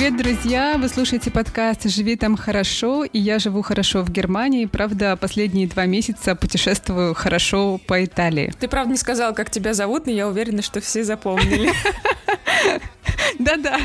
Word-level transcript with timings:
Привет, 0.00 0.16
друзья! 0.16 0.76
Вы 0.78 0.88
слушаете 0.88 1.30
подкаст 1.30 1.84
«Живи 1.84 2.16
там 2.16 2.34
хорошо», 2.34 3.04
и 3.04 3.18
я 3.18 3.38
живу 3.38 3.60
хорошо 3.60 4.00
в 4.00 4.08
Германии. 4.08 4.64
Правда, 4.64 5.14
последние 5.14 5.68
два 5.68 5.84
месяца 5.84 6.34
путешествую 6.34 7.12
хорошо 7.12 7.78
по 7.86 8.02
Италии. 8.02 8.50
Ты, 8.58 8.66
правда, 8.66 8.92
не 8.92 8.96
сказал, 8.96 9.34
как 9.34 9.50
тебя 9.50 9.74
зовут, 9.74 10.06
но 10.06 10.12
я 10.12 10.26
уверена, 10.26 10.62
что 10.62 10.80
все 10.80 11.04
запомнили. 11.04 11.70
Да-да. 13.38 13.78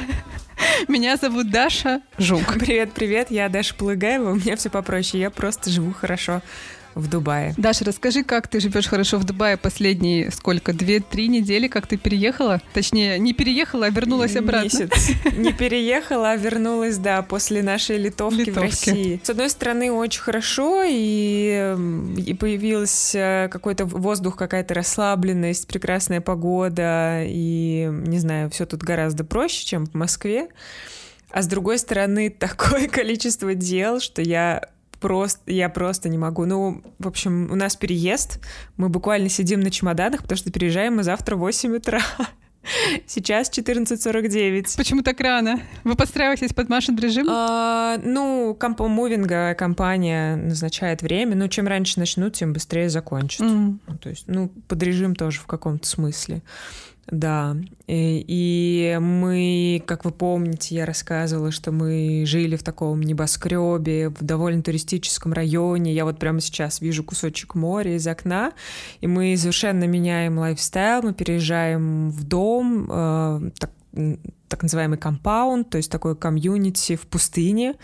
Меня 0.88 1.18
зовут 1.18 1.50
Даша 1.50 2.00
Жук. 2.18 2.60
Привет, 2.60 2.94
привет, 2.94 3.30
я 3.30 3.50
Даша 3.50 3.76
Полыгаева, 3.76 4.32
у 4.32 4.36
меня 4.36 4.56
все 4.56 4.70
попроще, 4.70 5.22
я 5.22 5.30
просто 5.30 5.70
живу 5.70 5.92
хорошо 5.92 6.42
в 6.96 7.10
Дубае. 7.10 7.54
Даша, 7.58 7.86
расскажи, 7.86 8.24
как 8.24 8.48
ты 8.48 8.60
живешь 8.60 8.88
хорошо 8.88 9.18
в 9.18 9.26
Дубае 9.26 9.58
последние 9.58 10.32
сколько? 10.32 10.74
Две-три 10.74 11.28
недели, 11.28 11.68
как 11.68 11.88
ты 11.88 11.98
переехала? 11.98 12.62
Точнее, 12.74 13.20
не 13.20 13.34
переехала, 13.34 13.88
а 13.88 13.90
вернулась 13.90 14.36
обратно. 14.36 14.66
Месяц. 14.66 15.12
Не 15.36 15.52
переехала, 15.54 16.32
а 16.32 16.36
вернулась, 16.36 16.98
да, 16.98 17.22
после 17.22 17.62
нашей 17.62 17.98
литовки, 17.98 18.40
литовки. 18.40 18.60
в 18.60 18.62
России. 18.62 19.22
С 19.24 19.30
одной 19.30 19.50
стороны, 19.50 19.92
очень 19.92 20.22
хорошо, 20.22 20.84
и, 20.88 21.76
и 22.26 22.34
появился 22.34 23.50
какой-то 23.52 23.86
воздух, 23.86 24.38
какая-то 24.38 24.74
расслабленность, 24.74 25.68
прекрасная 25.68 26.22
погода, 26.22 27.24
и, 27.26 27.90
не 27.92 28.20
знаю, 28.20 28.50
все 28.50 28.66
тут 28.66 28.84
гораздо 28.84 29.24
проще, 29.26 29.66
чем 29.66 29.86
в 29.86 29.94
Москве. 29.94 30.48
А 31.32 31.42
с 31.42 31.48
другой 31.48 31.78
стороны, 31.80 32.30
такое 32.40 32.88
количество 32.88 33.54
дел, 33.54 34.00
что 34.00 34.22
я 34.22 34.70
просто, 35.06 35.52
я 35.52 35.70
просто 35.70 36.10
не 36.10 36.18
могу. 36.18 36.46
Ну, 36.46 36.82
в 36.98 37.08
общем, 37.08 37.52
у 37.52 37.56
нас 37.56 37.76
переезд, 37.76 38.40
мы 38.76 38.90
буквально 38.90 39.30
сидим 39.30 39.60
на 39.60 39.70
чемоданах, 39.70 40.24
потому 40.24 40.36
что 40.36 40.52
переезжаем 40.52 40.96
мы 40.96 41.04
завтра 41.04 41.36
в 41.36 41.40
8 41.40 41.76
утра. 41.76 42.02
Сейчас 43.06 43.52
14.49. 43.52 44.76
Почему 44.76 45.04
так 45.04 45.20
рано? 45.20 45.60
Вы 45.84 45.94
подстраиваетесь 45.94 46.54
под 46.54 46.70
маршрут 46.70 47.00
режим? 47.00 47.28
А, 47.30 48.00
ну, 48.04 48.56
компомувинга 48.60 49.54
компания 49.54 50.38
назначает 50.38 51.04
время. 51.04 51.36
Ну, 51.36 51.48
чем 51.50 51.68
раньше 51.68 52.00
начнут, 52.00 52.34
тем 52.34 52.54
быстрее 52.54 52.90
закончат. 52.90 53.46
Mm. 53.46 53.78
Ну, 53.86 53.98
то 54.00 54.10
есть, 54.10 54.24
ну, 54.26 54.50
под 54.68 54.82
режим 54.82 55.14
тоже 55.14 55.40
в 55.40 55.46
каком-то 55.46 55.88
смысле. 55.88 56.42
Да, 57.08 57.56
и, 57.86 58.98
мы, 59.00 59.84
как 59.86 60.06
вы 60.06 60.12
помните, 60.12 60.74
я 60.74 60.86
рассказывала, 60.88 61.52
что 61.52 61.72
мы 61.72 62.24
жили 62.26 62.56
в 62.56 62.64
таком 62.64 63.00
небоскребе, 63.02 64.10
в 64.10 64.24
довольно 64.24 64.64
туристическом 64.64 65.32
районе. 65.32 65.94
Я 65.94 66.04
вот 66.04 66.18
прямо 66.18 66.42
сейчас 66.42 66.82
вижу 66.82 67.04
кусочек 67.04 67.54
моря 67.54 67.96
из 67.96 68.08
окна, 68.08 68.54
и 69.02 69.08
мы 69.08 69.38
совершенно 69.38 69.84
меняем 69.84 70.40
lifestyle, 70.40 71.04
мы 71.04 71.14
переезжаем 71.14 72.10
в 72.10 72.24
дом, 72.24 72.88
э, 72.90 73.52
так, 73.60 73.70
так 74.48 74.64
называемый 74.64 74.98
compound, 74.98 75.70
то 75.70 75.78
есть 75.78 75.92
такой 75.92 76.16
community 76.16 76.96
в 76.96 77.06
пустыне, 77.06 77.76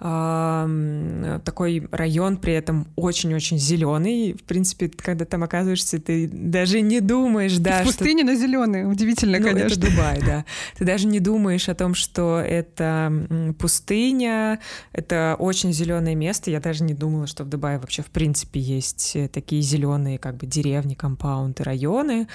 такой 0.00 1.86
район 1.90 2.38
при 2.38 2.54
этом 2.54 2.88
очень-очень 2.96 3.58
зеленый. 3.58 4.32
В 4.32 4.44
принципе, 4.44 4.88
когда 4.88 5.26
там 5.26 5.42
оказываешься, 5.42 6.00
ты 6.00 6.26
даже 6.26 6.80
не 6.80 7.00
думаешь, 7.00 7.58
да. 7.58 7.82
В 7.82 7.86
пустыне, 7.86 8.22
что... 8.22 8.32
но 8.32 8.38
зеленый. 8.38 8.90
Удивительно, 8.90 9.38
ну, 9.38 9.44
конечно. 9.44 9.78
Это 9.78 9.80
Дубай, 9.80 10.20
да. 10.24 10.44
Ты 10.78 10.86
даже 10.86 11.06
не 11.06 11.20
думаешь 11.20 11.68
о 11.68 11.74
том, 11.74 11.94
что 11.94 12.40
это 12.40 13.12
пустыня, 13.58 14.60
это 14.92 15.36
очень 15.38 15.72
зеленое 15.72 16.14
место. 16.14 16.50
Я 16.50 16.60
даже 16.60 16.82
не 16.82 16.94
думала, 16.94 17.26
что 17.26 17.44
в 17.44 17.48
Дубае 17.48 17.78
вообще 17.78 18.02
в 18.02 18.10
принципе 18.10 18.58
есть 18.58 19.14
э, 19.16 19.28
такие 19.28 19.60
зеленые 19.60 20.18
как 20.18 20.36
бы 20.36 20.46
деревни, 20.46 20.94
compound 20.94 21.48
ы, 21.48 21.62
районы. 21.62 22.26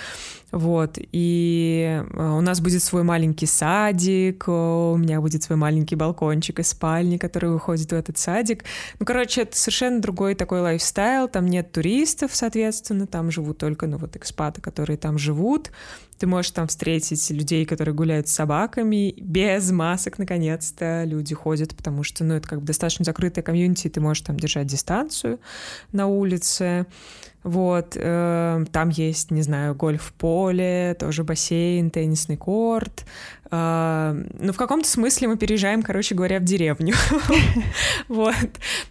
Вот. 0.52 1.00
И 1.12 2.02
э, 2.14 2.30
у 2.30 2.42
нас 2.42 2.62
будет 2.62 2.84
свой 2.84 3.04
маленький 3.04 3.48
садик, 3.48 4.48
у 4.48 4.96
меня 4.98 5.20
будет 5.20 5.42
свой 5.42 5.58
маленький 5.58 5.96
балкончик 5.96 6.60
из 6.60 6.64
спальни, 6.64 7.18
который 7.18 7.55
выходит 7.56 7.92
в 7.92 7.96
этот 7.96 8.18
садик. 8.18 8.64
Ну, 9.00 9.06
короче, 9.06 9.42
это 9.42 9.58
совершенно 9.58 10.00
другой 10.00 10.36
такой 10.36 10.62
lifestyle, 10.62 11.28
там 11.28 11.48
нет 11.48 11.72
туристов, 11.72 12.32
соответственно, 12.34 13.08
там 13.08 13.32
живут 13.32 13.58
только, 13.58 13.88
ну, 13.88 13.98
вот 13.98 14.16
экспаты, 14.16 14.62
которые 14.62 14.98
там 14.98 15.18
живут. 15.18 15.72
Ты 16.18 16.28
можешь 16.28 16.52
там 16.52 16.68
встретить 16.68 17.30
людей, 17.30 17.66
которые 17.66 17.94
гуляют 17.94 18.28
с 18.28 18.34
собаками, 18.34 19.14
без 19.18 19.72
масок, 19.72 20.18
наконец-то. 20.18 21.04
Люди 21.04 21.36
ходят, 21.36 21.76
потому 21.76 22.04
что, 22.04 22.24
ну, 22.24 22.36
это 22.36 22.48
как 22.48 22.62
бы 22.62 22.68
достаточно 22.68 23.04
закрытая 23.04 23.44
community, 23.44 23.90
ты 23.90 24.00
можешь 24.00 24.24
там 24.24 24.38
держать 24.40 24.68
дистанцию 24.68 25.40
на 25.92 26.08
улице. 26.08 26.86
Вот, 27.44 27.96
э, 27.96 28.66
там 28.72 28.90
есть, 28.90 29.30
не 29.30 29.44
знаю, 29.44 29.76
гольф-поле, 29.76 30.96
тоже 31.00 31.24
бассейн, 31.24 31.92
теннисный 31.92 32.38
корт. 32.38 33.06
Э, 33.56 34.24
ну, 34.40 34.54
в 34.54 34.58
каком-то 34.58 34.88
смысле 34.88 35.30
мы 35.30 35.38
переезжаем, 35.38 35.82
короче 35.82 36.16
говоря, 36.16 36.40
в 36.40 36.44
деревню. 36.44 36.94
Вот. 38.08 38.36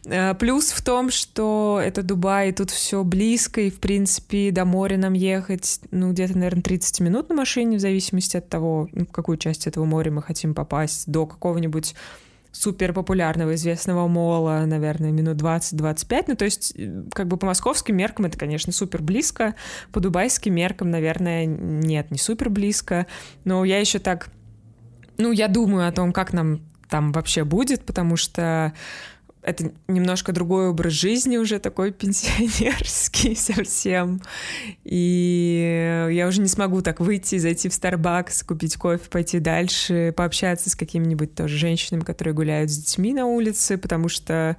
Э, 0.06 0.34
плюс 0.34 0.70
в 0.72 0.82
том, 0.82 1.10
что 1.10 1.80
это 1.82 2.02
Дубай, 2.02 2.52
тут 2.52 2.70
все 2.70 3.04
близко, 3.04 3.60
и, 3.60 3.70
в 3.70 3.78
принципе, 3.78 4.50
до 4.50 4.64
моря 4.64 4.96
нам 4.96 5.12
ехать, 5.12 5.80
ну, 5.90 6.10
где-то, 6.10 6.36
наверное, 6.36 6.62
30 6.62 7.00
минут 7.00 7.28
на 7.28 7.34
машине, 7.34 7.76
в 7.76 7.80
зависимости 7.80 8.36
от 8.36 8.48
того, 8.48 8.88
ну, 8.92 9.06
в 9.06 9.12
какую 9.12 9.38
часть 9.38 9.66
этого 9.66 9.84
моря 9.84 10.10
мы 10.10 10.22
хотим 10.22 10.54
попасть, 10.54 11.10
до 11.10 11.26
какого-нибудь 11.26 11.94
супер 12.54 12.92
популярного 12.92 13.54
известного 13.54 14.06
мола, 14.06 14.64
наверное, 14.64 15.10
минут 15.10 15.36
20-25. 15.36 16.24
Ну, 16.28 16.36
то 16.36 16.44
есть, 16.44 16.72
э, 16.76 17.02
как 17.12 17.26
бы 17.26 17.36
по 17.36 17.46
московским 17.46 17.96
меркам 17.96 18.26
это, 18.26 18.38
конечно, 18.38 18.72
супер 18.72 19.02
близко. 19.02 19.54
По 19.92 20.00
дубайским 20.00 20.54
меркам, 20.54 20.90
наверное, 20.90 21.46
нет, 21.46 22.10
не 22.10 22.18
супер 22.18 22.50
близко. 22.50 23.06
Но 23.44 23.64
я 23.64 23.78
еще 23.78 23.98
так... 23.98 24.30
Ну, 25.18 25.32
я 25.32 25.48
думаю 25.48 25.88
о 25.88 25.92
том, 25.92 26.12
как 26.12 26.32
нам 26.32 26.60
там 26.88 27.12
вообще 27.12 27.44
будет, 27.44 27.84
потому 27.84 28.16
что 28.16 28.72
это 29.44 29.72
немножко 29.88 30.32
другой 30.32 30.68
образ 30.68 30.92
жизни 30.92 31.36
уже 31.36 31.58
такой 31.58 31.92
пенсионерский 31.92 33.36
совсем. 33.36 34.20
И 34.84 36.08
я 36.10 36.26
уже 36.26 36.40
не 36.40 36.48
смогу 36.48 36.82
так 36.82 37.00
выйти, 37.00 37.38
зайти 37.38 37.68
в 37.68 37.72
Starbucks, 37.72 38.44
купить 38.46 38.76
кофе, 38.76 39.08
пойти 39.10 39.38
дальше, 39.38 40.12
пообщаться 40.16 40.70
с 40.70 40.74
какими-нибудь 40.74 41.34
тоже 41.34 41.56
женщинами, 41.56 42.02
которые 42.02 42.34
гуляют 42.34 42.70
с 42.70 42.76
детьми 42.78 43.12
на 43.12 43.26
улице, 43.26 43.76
потому 43.76 44.08
что, 44.08 44.56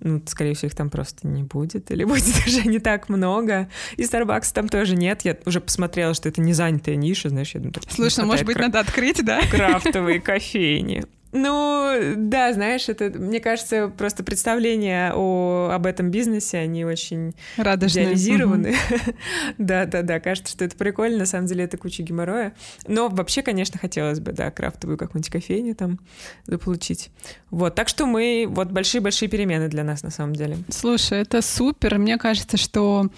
ну, 0.00 0.22
скорее 0.26 0.54
всего, 0.54 0.68
их 0.68 0.74
там 0.74 0.88
просто 0.88 1.26
не 1.26 1.42
будет, 1.42 1.90
или 1.90 2.04
будет 2.08 2.24
даже 2.44 2.68
не 2.68 2.78
так 2.78 3.08
много. 3.08 3.68
И 3.96 4.02
Starbucks 4.02 4.52
там 4.54 4.68
тоже 4.68 4.96
нет. 4.96 5.22
Я 5.24 5.36
уже 5.46 5.60
посмотрела, 5.60 6.14
что 6.14 6.28
это 6.28 6.40
не 6.40 6.52
занятая 6.52 6.96
ниша, 6.96 7.28
знаешь, 7.28 7.54
я 7.54 7.60
думаю, 7.60 7.74
Слушай, 7.88 8.24
может 8.24 8.46
быть, 8.46 8.58
надо 8.58 8.80
открыть, 8.80 9.24
да? 9.24 9.40
Крафтовые 9.50 10.20
кофейни. 10.20 11.04
Ну, 11.32 12.14
да, 12.16 12.52
знаешь, 12.52 12.88
это, 12.88 13.10
мне 13.18 13.40
кажется, 13.40 13.88
просто 13.88 14.24
представления 14.24 15.12
о, 15.14 15.70
об 15.72 15.86
этом 15.86 16.10
бизнесе, 16.10 16.58
они 16.58 16.84
очень 16.84 17.34
Радужные. 17.56 18.04
идеализированы. 18.06 18.74
да, 19.58 19.84
да, 19.86 20.02
да, 20.02 20.20
кажется, 20.20 20.52
что 20.52 20.64
это 20.64 20.76
прикольно, 20.76 21.18
на 21.18 21.26
самом 21.26 21.46
деле 21.46 21.64
это 21.64 21.76
куча 21.76 22.02
геморроя. 22.02 22.54
Но 22.86 23.08
вообще, 23.08 23.42
конечно, 23.42 23.78
хотелось 23.78 24.20
бы, 24.20 24.32
да, 24.32 24.50
крафтовую 24.50 24.96
какую-нибудь 24.96 25.30
кофейню 25.30 25.74
там 25.74 25.98
заполучить. 26.46 27.10
Вот, 27.50 27.74
так 27.74 27.88
что 27.88 28.06
мы, 28.06 28.46
вот 28.48 28.70
большие-большие 28.70 29.28
перемены 29.28 29.68
для 29.68 29.84
нас 29.84 30.02
на 30.02 30.10
самом 30.10 30.34
деле. 30.34 30.56
Слушай, 30.68 31.20
это 31.20 31.42
супер. 31.42 31.98
Мне 31.98 32.16
кажется, 32.16 32.56
что 32.56 33.08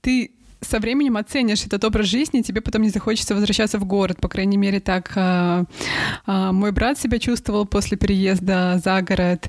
ты 0.00 0.35
со 0.66 0.78
временем 0.78 1.16
оценишь 1.16 1.64
этот 1.64 1.84
образ 1.84 2.06
жизни, 2.06 2.42
тебе 2.42 2.60
потом 2.60 2.82
не 2.82 2.90
захочется 2.90 3.34
возвращаться 3.34 3.78
в 3.78 3.84
город. 3.84 4.18
По 4.20 4.28
крайней 4.28 4.56
мере, 4.56 4.80
так 4.80 5.12
а, 5.16 5.64
а, 6.26 6.52
мой 6.52 6.72
брат 6.72 6.98
себя 6.98 7.18
чувствовал 7.18 7.66
после 7.66 7.96
переезда 7.96 8.80
за 8.84 9.02
город. 9.02 9.48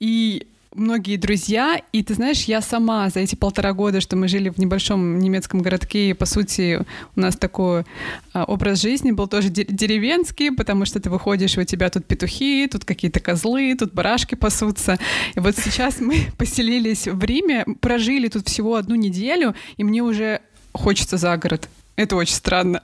И 0.00 0.46
многие 0.74 1.16
друзья, 1.16 1.80
и 1.92 2.02
ты 2.02 2.14
знаешь, 2.14 2.42
я 2.44 2.60
сама 2.60 3.08
за 3.08 3.20
эти 3.20 3.34
полтора 3.34 3.72
года, 3.72 4.00
что 4.00 4.16
мы 4.16 4.28
жили 4.28 4.48
в 4.48 4.58
небольшом 4.58 5.18
немецком 5.18 5.62
городке, 5.62 6.14
по 6.14 6.26
сути, 6.26 6.84
у 7.16 7.20
нас 7.20 7.36
такой 7.36 7.84
а, 8.32 8.44
образ 8.44 8.80
жизни 8.82 9.12
был 9.12 9.28
тоже 9.28 9.48
деревенский, 9.48 10.52
потому 10.52 10.84
что 10.84 11.00
ты 11.00 11.10
выходишь, 11.10 11.56
и 11.56 11.60
у 11.60 11.64
тебя 11.64 11.90
тут 11.90 12.04
петухи, 12.06 12.68
тут 12.70 12.84
какие-то 12.84 13.20
козлы, 13.20 13.74
тут 13.78 13.94
барашки 13.94 14.34
пасутся. 14.34 14.98
И 15.34 15.40
вот 15.40 15.56
сейчас 15.56 16.00
мы 16.00 16.26
поселились 16.38 17.06
в 17.06 17.22
Риме, 17.22 17.64
прожили 17.80 18.28
тут 18.28 18.48
всего 18.48 18.74
одну 18.74 18.94
неделю, 18.96 19.54
и 19.76 19.84
мне 19.84 20.02
уже 20.02 20.40
хочется 20.74 21.16
за 21.16 21.36
город. 21.36 21.68
Это 21.96 22.16
очень 22.16 22.34
странно. 22.34 22.82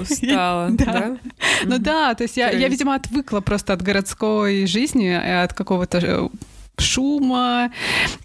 Устала, 0.00 0.70
да? 0.72 1.18
Ну 1.64 1.78
да, 1.78 2.14
то 2.14 2.22
есть 2.22 2.36
я, 2.36 2.50
я, 2.50 2.68
видимо, 2.68 2.94
отвыкла 2.94 3.40
просто 3.40 3.72
от 3.72 3.82
городской 3.82 4.66
жизни, 4.66 5.08
от 5.08 5.52
какого-то 5.52 5.98
э, 5.98 6.28
шума, 6.78 7.72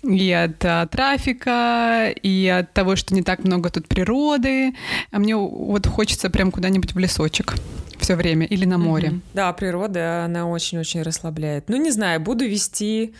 и 0.03 0.31
от 0.31 0.63
а, 0.63 0.85
трафика, 0.85 2.09
и 2.09 2.47
от 2.47 2.71
того, 2.73 2.95
что 2.95 3.15
не 3.15 3.23
так 3.23 3.43
много 3.43 3.71
тут 3.71 3.87
природы. 3.87 4.75
А 5.11 5.17
мне 5.17 5.35
вот 5.35 5.87
хочется 5.87 6.29
прям 6.29 6.51
куда-нибудь 6.51 6.93
в 6.93 6.99
лесочек 6.99 7.55
все 7.97 8.15
время 8.15 8.45
или 8.45 8.65
на 8.65 8.77
море. 8.77 9.09
Mm-hmm. 9.09 9.21
Да, 9.33 9.53
природа, 9.53 10.25
она 10.25 10.47
очень-очень 10.47 11.01
расслабляет. 11.01 11.67
Ну, 11.67 11.77
не 11.77 11.89
знаю, 11.89 12.19
буду 12.19 12.45
вести 12.45 13.15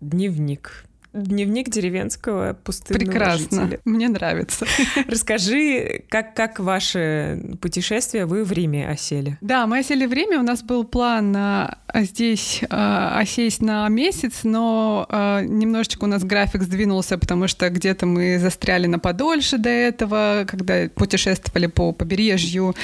дневник 0.00 0.84
Дневник 1.14 1.70
деревенского 1.70 2.54
пустынного 2.54 3.04
Прекрасно. 3.04 3.62
жителя. 3.62 3.80
Мне 3.84 4.08
нравится. 4.08 4.66
Расскажи, 5.08 6.02
как, 6.08 6.34
как 6.34 6.58
ваше 6.58 7.56
путешествие 7.60 8.26
вы 8.26 8.44
в 8.44 8.50
Риме 8.50 8.88
осели? 8.88 9.38
Да, 9.40 9.66
мы 9.68 9.78
осели 9.78 10.06
в 10.06 10.12
Риме. 10.12 10.38
У 10.38 10.42
нас 10.42 10.62
был 10.62 10.84
план 10.84 11.30
на 11.30 11.78
здесь 12.02 12.60
э, 12.62 12.66
осесть 12.68 13.62
на 13.62 13.88
месяц, 13.88 14.40
но 14.42 15.06
э, 15.08 15.44
немножечко 15.46 16.04
у 16.04 16.06
нас 16.06 16.24
график 16.24 16.62
сдвинулся, 16.62 17.18
потому 17.18 17.48
что 17.48 17.70
где-то 17.70 18.06
мы 18.06 18.38
застряли 18.38 18.86
на 18.86 18.98
подольше 18.98 19.58
до 19.58 19.68
этого, 19.68 20.44
когда 20.46 20.88
путешествовали 20.94 21.66
по 21.66 21.92
побережью. 21.92 22.74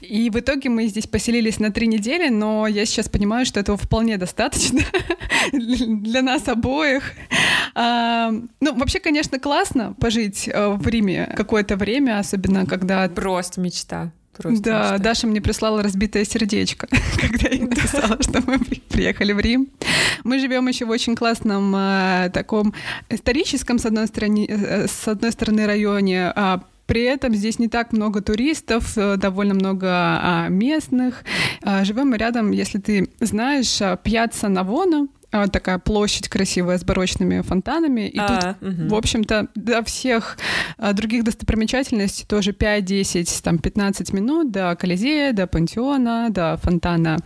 И 0.00 0.30
в 0.30 0.38
итоге 0.38 0.68
мы 0.68 0.86
здесь 0.86 1.06
поселились 1.06 1.58
на 1.58 1.70
три 1.70 1.86
недели, 1.86 2.28
но 2.28 2.66
я 2.66 2.86
сейчас 2.86 3.08
понимаю, 3.08 3.46
что 3.46 3.60
этого 3.60 3.78
вполне 3.78 4.16
достаточно 4.18 4.80
для 5.52 6.22
нас 6.22 6.48
обоих. 6.48 7.12
А, 7.74 8.30
ну, 8.60 8.74
вообще, 8.74 8.98
конечно, 9.00 9.38
классно 9.38 9.94
пожить 10.00 10.48
э, 10.48 10.68
в 10.68 10.86
Риме 10.88 11.32
какое-то 11.36 11.76
время, 11.76 12.18
особенно 12.18 12.66
когда... 12.66 13.08
Просто 13.08 13.60
мечта. 13.60 14.12
Просто 14.36 14.62
да, 14.62 14.82
мечта. 14.82 14.98
Даша 14.98 15.26
мне 15.26 15.40
прислала 15.40 15.82
разбитое 15.82 16.24
сердечко, 16.24 16.86
когда 17.20 17.48
я 17.48 17.62
написала, 17.62 18.20
что 18.20 18.42
мы 18.46 18.58
приехали 18.58 19.32
в 19.32 19.40
Рим. 19.40 19.68
Мы 20.24 20.38
живем 20.38 20.68
еще 20.68 20.84
в 20.84 20.90
очень 20.90 21.16
классном 21.16 21.74
э, 21.74 22.30
таком 22.32 22.74
историческом, 23.08 23.78
с 23.78 23.86
одной 23.86 24.06
стороны, 24.06 24.46
э, 24.48 24.86
с 24.88 25.08
одной 25.08 25.32
стороны 25.32 25.66
районе, 25.66 26.32
а 26.34 26.62
при 26.86 27.02
этом 27.02 27.34
здесь 27.34 27.58
не 27.58 27.68
так 27.68 27.92
много 27.92 28.20
туристов, 28.20 28.96
э, 28.96 29.16
довольно 29.16 29.54
много 29.54 29.88
а, 29.90 30.48
местных. 30.48 31.24
Живем 31.82 32.10
мы 32.10 32.16
рядом, 32.16 32.52
если 32.52 32.78
ты 32.78 33.08
знаешь, 33.20 33.80
Пьяцца 34.02 34.48
Навона, 34.48 35.08
такая 35.52 35.78
площадь 35.78 36.28
красивая 36.28 36.78
с 36.78 36.84
барочными 36.84 37.40
фонтанами. 37.42 38.08
И 38.08 38.18
а, 38.18 38.54
тут, 38.60 38.68
угу. 38.68 38.88
в 38.88 38.94
общем-то, 38.94 39.48
до 39.54 39.82
всех 39.84 40.38
а, 40.78 40.92
других 40.92 41.24
достопримечательностей 41.24 42.26
тоже 42.26 42.52
5-10, 42.52 43.42
там 43.42 43.58
15 43.58 44.12
минут 44.12 44.50
до 44.50 44.76
Колизея, 44.76 45.32
до 45.32 45.46
Пантеона, 45.46 46.28
до 46.30 46.58
фонтана 46.62 47.18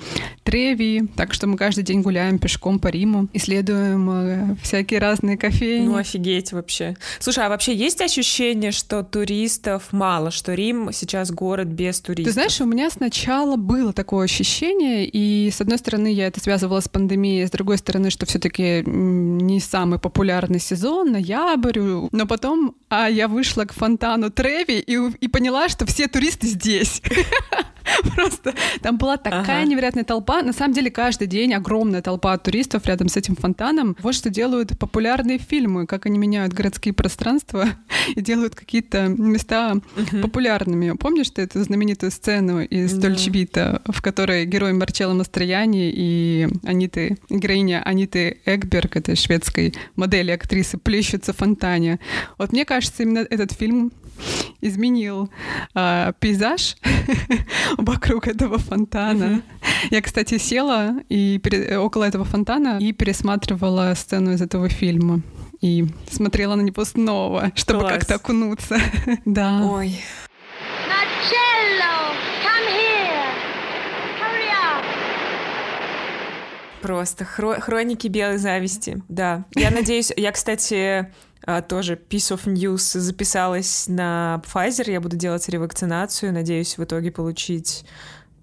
Треви. 0.44 1.08
Так 1.16 1.34
что 1.34 1.46
мы 1.46 1.56
каждый 1.56 1.84
день 1.84 2.02
гуляем 2.02 2.38
пешком 2.38 2.78
по 2.78 2.88
Риму, 2.88 3.28
исследуем 3.32 4.10
э, 4.10 4.56
всякие 4.62 5.00
разные 5.00 5.36
кофейни. 5.36 5.86
Ну, 5.86 5.96
офигеть 5.96 6.52
вообще. 6.52 6.96
Слушай, 7.18 7.46
а 7.46 7.48
вообще 7.48 7.74
есть 7.74 8.00
ощущение, 8.00 8.72
что 8.72 9.02
туристов 9.02 9.92
мало, 9.92 10.30
что 10.30 10.54
Рим 10.54 10.90
сейчас 10.92 11.30
город 11.30 11.68
без 11.68 12.00
туристов? 12.00 12.26
Ты 12.26 12.32
знаешь, 12.32 12.60
у 12.60 12.64
меня 12.64 12.90
сначала 12.90 13.56
было 13.56 13.92
такое 13.92 14.24
ощущение, 14.24 15.06
и 15.06 15.50
с 15.50 15.60
одной 15.60 15.78
стороны 15.78 16.12
я 16.12 16.26
это 16.26 16.40
связывала 16.40 16.80
с 16.80 16.88
пандемией, 16.88 17.46
с 17.46 17.50
другой 17.50 17.78
стороны 17.78 17.99
стороны, 18.00 18.10
что 18.10 18.26
все-таки 18.26 18.82
не 18.86 19.60
самый 19.60 19.98
популярный 19.98 20.60
сезон, 20.60 21.12
ноябрь, 21.12 21.80
но 22.12 22.26
потом 22.26 22.74
а 22.90 23.08
я 23.08 23.28
вышла 23.28 23.64
к 23.64 23.72
фонтану 23.72 24.30
Треви 24.30 24.80
и, 24.80 24.96
и 25.20 25.28
поняла, 25.28 25.68
что 25.68 25.86
все 25.86 26.08
туристы 26.08 26.48
здесь. 26.48 27.00
Просто 28.14 28.54
там 28.82 28.98
была 28.98 29.16
такая 29.16 29.62
ага. 29.62 29.64
невероятная 29.64 30.04
толпа. 30.04 30.42
На 30.42 30.52
самом 30.52 30.74
деле 30.74 30.90
каждый 30.90 31.26
день 31.26 31.54
огромная 31.54 32.02
толпа 32.02 32.36
туристов 32.38 32.86
рядом 32.86 33.08
с 33.08 33.16
этим 33.16 33.36
фонтаном. 33.36 33.96
Вот 34.02 34.14
что 34.14 34.28
делают 34.28 34.78
популярные 34.78 35.38
фильмы, 35.38 35.86
как 35.86 36.06
они 36.06 36.18
меняют 36.18 36.52
городские 36.52 36.94
пространства 36.94 37.66
и 38.16 38.20
делают 38.20 38.54
какие-то 38.54 39.06
места 39.08 39.74
угу. 39.74 40.22
популярными. 40.22 40.96
Помнишь 40.96 41.30
ты 41.30 41.42
эту 41.42 41.62
знаменитую 41.62 42.10
сцену 42.10 42.60
из 42.60 42.92
да. 42.92 43.80
В 43.86 44.02
которой 44.02 44.46
герой 44.46 44.72
Марчелло 44.72 45.14
Мастрояни 45.14 45.90
и 45.94 46.48
Аниты, 46.64 47.18
героиня 47.28 47.82
Аниты 47.90 48.40
Эгберг, 48.46 48.96
этой 48.96 49.16
шведской 49.16 49.74
модели 49.96 50.30
актрисы, 50.30 50.78
плещутся 50.78 51.32
в 51.32 51.36
фонтане. 51.36 51.98
Вот 52.38 52.52
мне 52.52 52.64
кажется, 52.64 53.02
именно 53.02 53.18
этот 53.18 53.52
фильм 53.52 53.92
изменил 54.60 55.30
э, 55.74 56.12
пейзаж 56.20 56.76
вокруг 57.78 58.28
этого 58.28 58.58
фонтана. 58.58 59.42
Я, 59.90 60.02
кстати, 60.02 60.38
села 60.38 61.00
и 61.08 61.40
пере... 61.42 61.78
около 61.78 62.04
этого 62.04 62.24
фонтана 62.24 62.78
и 62.80 62.92
пересматривала 62.92 63.94
сцену 63.94 64.32
из 64.32 64.40
этого 64.40 64.68
фильма 64.68 65.22
и 65.60 65.86
смотрела 66.10 66.54
на 66.54 66.62
него 66.62 66.84
снова, 66.84 67.52
чтобы 67.54 67.80
Класс. 67.80 67.94
как-то 67.94 68.14
окунуться. 68.14 68.78
да. 69.24 69.62
Ой. 69.64 70.00
Просто 76.82 77.24
хро- 77.24 77.60
хроники 77.60 78.08
белой 78.08 78.38
зависти, 78.38 79.02
да. 79.08 79.44
Я 79.54 79.70
надеюсь, 79.70 80.12
я, 80.16 80.32
кстати, 80.32 81.12
а, 81.44 81.62
тоже 81.62 81.94
piece 81.94 82.34
of 82.34 82.44
news 82.46 82.98
записалась 82.98 83.86
на 83.88 84.42
Pfizer, 84.46 84.90
я 84.90 85.00
буду 85.00 85.16
делать 85.16 85.48
ревакцинацию, 85.48 86.32
надеюсь 86.32 86.78
в 86.78 86.84
итоге 86.84 87.10
получить 87.10 87.84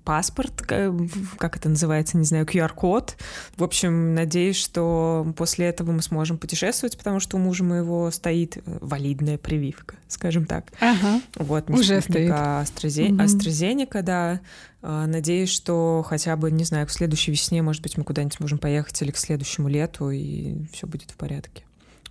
паспорт, 0.08 0.62
как 0.62 1.58
это 1.58 1.68
называется, 1.68 2.18
не 2.18 2.24
знаю, 2.24 2.46
QR-код. 2.46 3.18
В 3.58 3.64
общем, 3.64 4.16
надеюсь, 4.16 4.56
что 4.56 5.34
после 5.36 5.66
этого 5.66 5.92
мы 5.92 6.02
сможем 6.02 6.38
путешествовать, 6.38 6.98
потому 6.98 7.20
что 7.20 7.36
у 7.36 7.42
мужа 7.42 7.66
моего 7.66 8.10
стоит 8.10 8.56
э, 8.56 8.62
валидная 8.80 9.38
прививка, 9.38 9.96
скажем 10.08 10.46
так. 10.46 10.72
Ага. 10.80 11.20
Вот, 11.36 11.70
Уже 11.70 12.00
стоит. 12.00 12.32
AstraZeneca, 12.32 13.16
угу. 13.16 13.22
AstraZeneca, 13.22 14.02
да. 14.02 14.40
А, 14.82 15.08
надеюсь, 15.08 15.50
что 15.50 16.06
хотя 16.08 16.38
бы, 16.38 16.52
не 16.52 16.64
знаю, 16.64 16.88
к 16.88 16.92
следующей 16.92 17.32
весне, 17.32 17.62
может 17.62 17.82
быть, 17.82 17.98
мы 17.98 18.06
куда-нибудь 18.06 18.36
сможем 18.36 18.60
поехать 18.60 19.02
или 19.02 19.12
к 19.12 19.18
следующему 19.18 19.68
лету, 19.68 20.10
и 20.10 20.56
все 20.72 20.88
будет 20.88 21.12
в 21.12 21.18
порядке. 21.18 21.66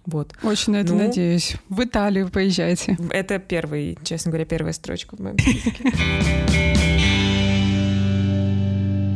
Вот. 0.04 0.34
Очень 0.43 0.75
на 0.75 0.76
это 0.82 0.93
ну, 0.93 0.98
надеюсь. 0.98 1.56
В 1.70 1.82
Италию 1.82 2.28
поезжайте. 2.28 2.98
Это 3.08 3.38
первый, 3.38 3.98
честно 4.04 4.32
говоря, 4.32 4.44
первая 4.44 4.75
строчка 4.75 5.16
в 5.16 5.20
моем 5.20 5.38
списке. 5.38 5.72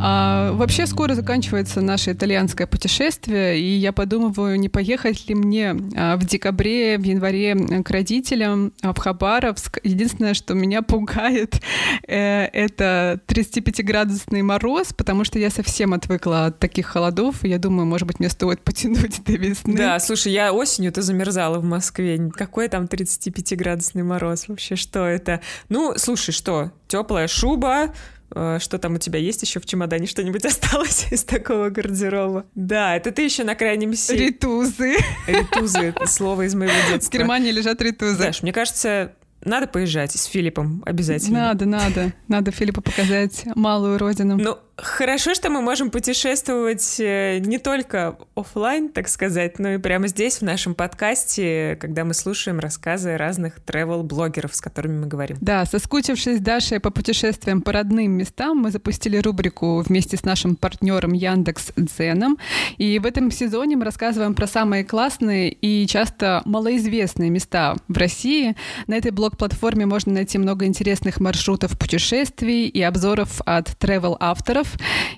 А, 0.02 0.52
вообще 0.52 0.86
скоро 0.86 1.14
заканчивается 1.14 1.80
наше 1.80 2.12
итальянское 2.12 2.66
путешествие, 2.66 3.60
и 3.60 3.76
я 3.76 3.92
подумываю, 3.92 4.58
не 4.58 4.68
поехать 4.68 5.28
ли 5.28 5.34
мне 5.34 5.76
а, 5.96 6.16
в 6.16 6.24
декабре, 6.24 6.96
в 6.98 7.02
январе 7.02 7.54
к 7.82 7.90
родителям 7.90 8.72
а, 8.82 8.94
в 8.94 8.98
Хабаровск. 8.98 9.78
Единственное, 9.82 10.34
что 10.34 10.54
меня 10.54 10.82
пугает, 10.90 11.60
э, 12.06 12.44
это 12.44 13.20
35-градусный 13.26 14.42
мороз, 14.42 14.92
потому 14.92 15.24
что 15.24 15.38
я 15.38 15.50
совсем 15.50 15.92
отвыкла 15.92 16.46
от 16.46 16.58
таких 16.58 16.86
холодов, 16.86 17.44
и 17.44 17.48
я 17.48 17.58
думаю, 17.58 17.86
может 17.86 18.06
быть, 18.06 18.20
мне 18.20 18.30
стоит 18.30 18.60
потянуть 18.64 19.22
до 19.24 19.32
весны. 19.32 19.76
Да, 19.76 19.98
слушай, 19.98 20.32
я 20.32 20.52
осенью-то 20.52 21.02
замерзала 21.02 21.58
в 21.58 21.64
Москве. 21.64 22.30
Какой 22.34 22.68
там 22.68 22.84
35-градусный 22.84 24.02
мороз? 24.02 24.48
Вообще, 24.48 24.76
что 24.76 25.04
это? 25.04 25.40
Ну, 25.68 25.94
слушай, 25.96 26.32
что? 26.32 26.72
Теплая 26.88 27.28
шуба, 27.28 27.90
Э, 27.90 27.92
что 28.30 28.78
там 28.78 28.94
у 28.94 28.98
тебя 28.98 29.18
есть 29.18 29.42
еще 29.42 29.60
в 29.60 29.66
чемодане? 29.66 30.06
Что-нибудь 30.06 30.44
осталось 30.46 31.06
из 31.10 31.24
такого 31.24 31.70
гардероба? 31.70 32.46
Да, 32.54 32.96
это 32.96 33.10
ты 33.10 33.22
еще 33.22 33.44
на 33.44 33.54
крайнем 33.54 33.94
севере. 33.94 34.28
Ритузы. 34.28 34.96
Ритузы, 35.26 35.94
слово 36.06 36.42
из 36.46 36.54
моего 36.54 36.72
детства. 36.88 37.10
В 37.10 37.12
Германии 37.12 37.50
лежат 37.50 37.80
ритузы. 37.82 38.16
Знаешь, 38.16 38.42
мне 38.42 38.52
кажется, 38.52 39.14
надо 39.44 39.66
поезжать 39.66 40.12
с 40.12 40.24
Филиппом 40.24 40.82
обязательно. 40.86 41.40
Надо, 41.40 41.66
надо. 41.66 42.12
Надо 42.28 42.50
Филиппу 42.50 42.82
показать 42.82 43.44
малую 43.54 43.98
родину. 43.98 44.36
Ну, 44.36 44.58
Хорошо, 44.82 45.34
что 45.34 45.50
мы 45.50 45.60
можем 45.60 45.90
путешествовать 45.90 46.98
э, 47.00 47.38
не 47.40 47.58
только 47.58 48.16
офлайн, 48.34 48.88
так 48.88 49.08
сказать, 49.08 49.58
но 49.58 49.72
и 49.72 49.78
прямо 49.78 50.08
здесь, 50.08 50.38
в 50.38 50.42
нашем 50.42 50.74
подкасте, 50.74 51.76
когда 51.80 52.04
мы 52.04 52.14
слушаем 52.14 52.58
рассказы 52.60 53.16
разных 53.18 53.58
travel-блогеров, 53.58 54.54
с 54.54 54.60
которыми 54.60 55.00
мы 55.00 55.06
говорим. 55.06 55.36
Да, 55.40 55.66
соскучившись 55.66 56.38
с 56.38 56.40
Дашей 56.40 56.80
по 56.80 56.90
путешествиям 56.90 57.60
по 57.60 57.72
родным 57.72 58.12
местам, 58.12 58.58
мы 58.58 58.70
запустили 58.70 59.18
рубрику 59.18 59.82
вместе 59.82 60.16
с 60.16 60.24
нашим 60.24 60.56
партнером 60.56 61.12
Яндекс 61.12 61.72
Дзеном. 61.76 62.38
И 62.78 62.98
в 62.98 63.04
этом 63.04 63.30
сезоне 63.30 63.76
мы 63.76 63.84
рассказываем 63.84 64.34
про 64.34 64.46
самые 64.46 64.84
классные 64.84 65.52
и 65.52 65.86
часто 65.86 66.40
малоизвестные 66.46 67.28
места 67.28 67.76
в 67.88 67.98
России. 67.98 68.56
На 68.86 68.94
этой 68.94 69.10
блог-платформе 69.30 69.86
можно 69.86 70.12
найти 70.12 70.38
много 70.38 70.66
интересных 70.66 71.20
маршрутов 71.20 71.78
путешествий 71.78 72.66
и 72.66 72.82
обзоров 72.82 73.40
от 73.46 73.68
travel-авторов, 73.80 74.66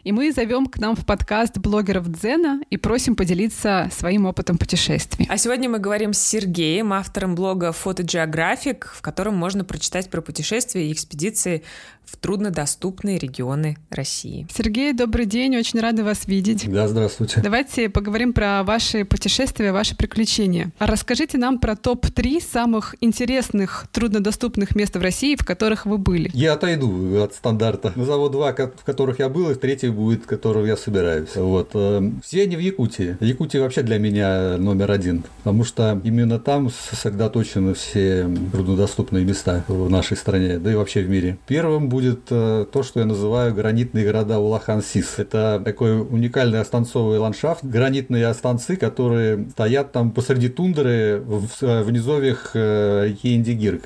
и 0.05 0.13
мы 0.13 0.33
зовем 0.33 0.67
к 0.67 0.79
нам 0.79 0.97
в 0.97 1.07
подкаст 1.07 1.59
блогеров 1.59 2.11
Дзена 2.11 2.61
и 2.71 2.77
просим 2.77 3.17
поделиться 3.17 3.89
своим 3.97 4.27
опытом 4.27 4.59
путешествий. 4.59 5.27
А 5.29 5.39
сегодня 5.39 5.69
мы 5.71 5.79
говорим 5.79 6.13
с 6.13 6.19
Сергеем, 6.19 6.93
автором 6.93 7.35
блога 7.35 7.73
Photogeographic, 7.73 8.85
в 8.93 9.01
котором 9.01 9.37
можно 9.37 9.65
прочитать 9.65 10.11
про 10.11 10.21
путешествия 10.21 10.89
и 10.89 10.93
экспедиции 10.93 11.63
в 12.05 12.17
труднодоступные 12.17 13.19
регионы 13.19 13.79
России. 13.91 14.47
Сергей, 14.55 14.93
добрый 14.93 15.25
день, 15.25 15.57
очень 15.57 15.81
рада 15.81 16.05
вас 16.05 16.27
видеть. 16.27 16.71
Да, 16.71 16.89
здравствуйте. 16.89 17.41
Давайте 17.41 17.89
поговорим 17.89 18.33
про 18.33 18.63
ваши 18.65 19.05
путешествия, 19.05 19.73
ваши 19.73 19.97
приключения. 19.97 20.73
Расскажите 20.79 21.39
нам 21.39 21.59
про 21.59 21.77
топ-3 21.77 22.43
самых 22.43 22.97
интересных, 23.01 23.87
труднодоступных 24.03 24.75
мест 24.75 24.97
в 24.97 25.01
России, 25.01 25.37
в 25.37 25.45
которых 25.45 25.87
вы 25.87 25.97
были? 25.97 26.29
Я 26.35 26.55
отойду 26.55 27.23
от 27.23 27.35
стандарта. 27.35 27.93
Назову 27.95 28.29
два, 28.31 28.53
в 28.53 28.85
которых 28.85 29.21
я 29.21 29.29
был, 29.29 29.53
и 29.53 29.55
третий 29.55 29.91
будет, 29.91 30.25
в 30.25 30.27
котором 30.27 30.67
я 30.67 30.77
собираюсь. 30.77 31.37
Вот. 31.37 31.71
Э, 31.75 32.11
все 32.25 32.43
они 32.43 32.57
в 32.57 32.59
Якутии. 32.59 33.17
Якутия 33.21 33.61
вообще 33.61 33.83
для 33.83 33.99
меня 33.99 34.57
номер 34.59 34.91
один, 34.91 35.23
потому 35.39 35.63
что 35.63 36.01
именно 36.03 36.41
там 36.41 36.69
сосредоточены 36.69 37.75
все 37.75 38.29
труднодоступные 38.51 39.25
места 39.25 39.65
в 39.69 39.89
нашей 39.89 40.17
стране, 40.17 40.59
да 40.59 40.73
и 40.73 40.75
вообще 40.75 41.03
в 41.03 41.09
мире. 41.09 41.39
Первым 41.47 41.89
будет 41.89 42.23
э, 42.31 42.67
то, 42.73 42.83
что 42.83 42.99
я 42.99 43.07
называю 43.07 43.55
гранитные 43.55 44.05
города 44.05 44.41
Улахан-Сис. 44.41 45.15
Это 45.19 45.63
такой 45.65 46.01
уникальный 46.01 46.59
останцовый 46.59 47.19
ландшафт, 47.19 47.63
гранитные 47.63 48.27
останцы, 48.27 48.75
которые 48.75 49.47
стоят 49.51 49.93
там 49.93 50.11
посреди 50.11 50.49
тундры 50.49 51.23
в, 51.25 51.85
в 51.85 51.91
низовьях 51.93 52.51
реки 52.57 53.37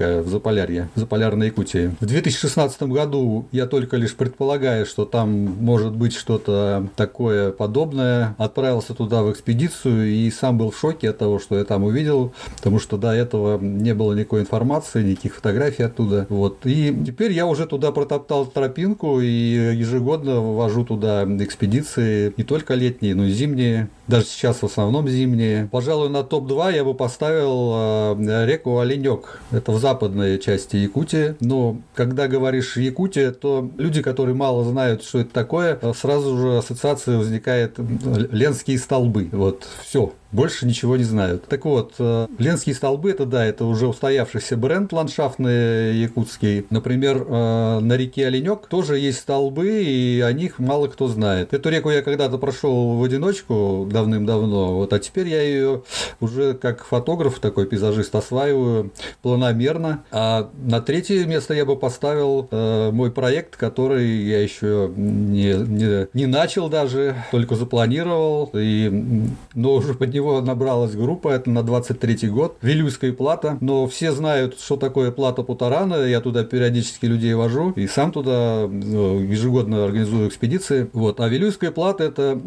Индигирка 0.07 0.23
в 0.23 0.29
Заполярье, 0.29 0.89
в 0.95 1.01
Заполярной 1.01 1.47
Якутии. 1.47 1.95
В 2.01 2.07
2016 2.07 2.83
году 2.85 3.47
я 3.53 3.67
только 3.67 3.97
лишь 3.97 4.15
предполагаю, 4.15 4.87
что 4.87 5.05
там 5.05 5.29
может 5.31 5.95
быть 5.95 6.15
что-то 6.15 6.89
такое 6.97 7.51
подобное, 7.53 8.35
отправился 8.39 8.95
туда 8.95 9.23
в 9.23 9.33
экспедицию 9.33 10.09
и 10.09 10.31
сам 10.31 10.59
был 10.59 10.71
в 10.71 10.79
шоке 10.79 11.11
от 11.11 11.19
того, 11.19 11.39
что 11.39 11.59
я 11.59 11.65
там 11.65 11.85
увидел, 11.85 12.33
потому 12.57 12.79
что 12.79 12.97
до 12.97 13.13
этого 13.13 13.59
не 13.59 13.95
было 13.95 14.13
никакой 14.13 14.41
информации, 14.41 15.03
никаких 15.03 15.35
фотографий 15.35 15.85
оттуда. 15.85 16.27
Вот. 16.29 16.59
И 16.65 16.97
теперь 17.07 17.33
я 17.33 17.47
уже 17.47 17.67
туда 17.67 17.93
протоптал 17.93 18.47
тропинку 18.47 19.21
и 19.21 19.27
ежегодно 19.27 20.41
ввожу 20.41 20.85
туда 20.85 21.25
экспедиции, 21.25 22.33
не 22.37 22.45
только 22.45 22.75
летние, 22.75 23.15
но 23.15 23.25
и 23.25 23.31
зимние 23.31 23.89
даже 24.07 24.27
сейчас 24.27 24.59
в 24.59 24.67
основном 24.67 25.09
зимние. 25.09 25.69
Пожалуй, 25.73 26.09
на 26.09 26.23
топ-2 26.23 26.77
я 26.77 26.85
бы 26.85 26.95
поставил 26.95 28.17
э, 28.19 28.47
реку 28.47 28.79
Оленек. 28.79 29.41
Это 29.51 29.73
в 29.73 29.79
западной 29.97 30.38
части 30.38 30.76
Якутии. 30.76 31.37
Но 31.41 31.79
когда 31.95 32.29
говоришь 32.29 32.76
Якутия, 32.76 33.33
то 33.33 33.71
люди, 33.79 34.03
которые 34.03 34.35
мало 34.35 34.62
знают, 34.65 35.03
что 35.03 35.21
это 35.21 35.33
такое, 35.33 35.79
сразу 35.95 36.37
же 36.37 36.59
ассоциация 36.59 37.17
возникает 37.17 37.76
Ленские 37.79 38.79
столбы. 38.79 39.29
Вот 39.33 39.67
все 39.83 40.12
больше 40.37 40.66
ничего 40.66 40.97
не 40.97 41.05
знают. 41.05 41.47
Так 41.47 41.64
вот, 41.64 41.95
э, 41.99 42.26
Ленские 42.38 42.75
столбы, 42.75 43.11
это 43.11 43.25
да, 43.25 43.45
это 43.45 43.64
уже 43.64 43.87
устоявшийся 43.88 44.57
бренд 44.57 44.93
ландшафтный 44.93 45.97
якутский. 45.97 46.66
Например, 46.69 47.26
э, 47.26 47.78
на 47.81 47.97
реке 47.97 48.26
Оленек 48.26 48.66
тоже 48.66 48.99
есть 48.99 49.19
столбы, 49.19 49.83
и 49.83 50.21
о 50.21 50.31
них 50.33 50.59
мало 50.59 50.88
кто 50.88 51.09
знает. 51.09 51.55
Эту 51.55 51.71
реку 51.71 51.90
я 51.90 52.02
когда-то 52.02 52.37
прошел 52.37 52.97
в 52.97 53.02
одиночку 53.02 53.88
давным-давно, 53.90 54.75
вот, 54.75 54.93
а 54.93 54.99
теперь 54.99 55.28
я 55.28 55.40
ее 55.40 55.83
уже 56.21 56.52
как 56.52 56.85
фотограф, 56.85 57.38
такой 57.38 57.66
пейзажист 57.66 58.14
осваиваю 58.14 58.93
планомерно. 59.23 60.05
А 60.11 60.50
на 60.59 60.83
третье 60.83 61.25
место 61.25 61.55
я 61.55 61.64
бы 61.64 61.76
поставил 61.76 62.49
э, 62.50 62.90
мой 62.90 63.11
проект, 63.11 63.57
который 63.57 64.07
я 64.25 64.43
еще 64.43 64.93
не, 64.95 65.55
не, 65.55 66.09
не 66.12 66.26
начал 66.26 66.69
даже, 66.69 67.16
только 67.31 67.55
запланировал, 67.55 68.50
и, 68.52 69.31
но 69.55 69.73
уже 69.73 69.95
под 69.95 70.12
него 70.12 70.25
него 70.26 70.40
набралась 70.40 70.95
группа, 70.95 71.28
это 71.28 71.50
на 71.50 71.62
23 71.62 72.28
год, 72.28 72.56
Вилюйская 72.62 73.12
плата, 73.12 73.59
но 73.61 73.87
все 73.87 74.12
знают, 74.12 74.59
что 74.61 74.76
такое 74.76 75.11
плата 75.11 75.42
Путарана, 75.42 76.06
я 76.06 76.21
туда 76.21 76.45
периодически 76.45 77.06
людей 77.06 77.35
вожу, 77.35 77.73
и 77.76 77.87
сам 77.87 78.12
туда 78.12 78.66
ну, 78.68 79.21
ежегодно 79.21 79.85
организую 79.85 80.28
экспедиции. 80.28 80.88
Вот. 80.92 81.21
А 81.21 81.28
Вилюйская 81.28 81.71
плата– 81.71 82.04
это, 82.04 82.38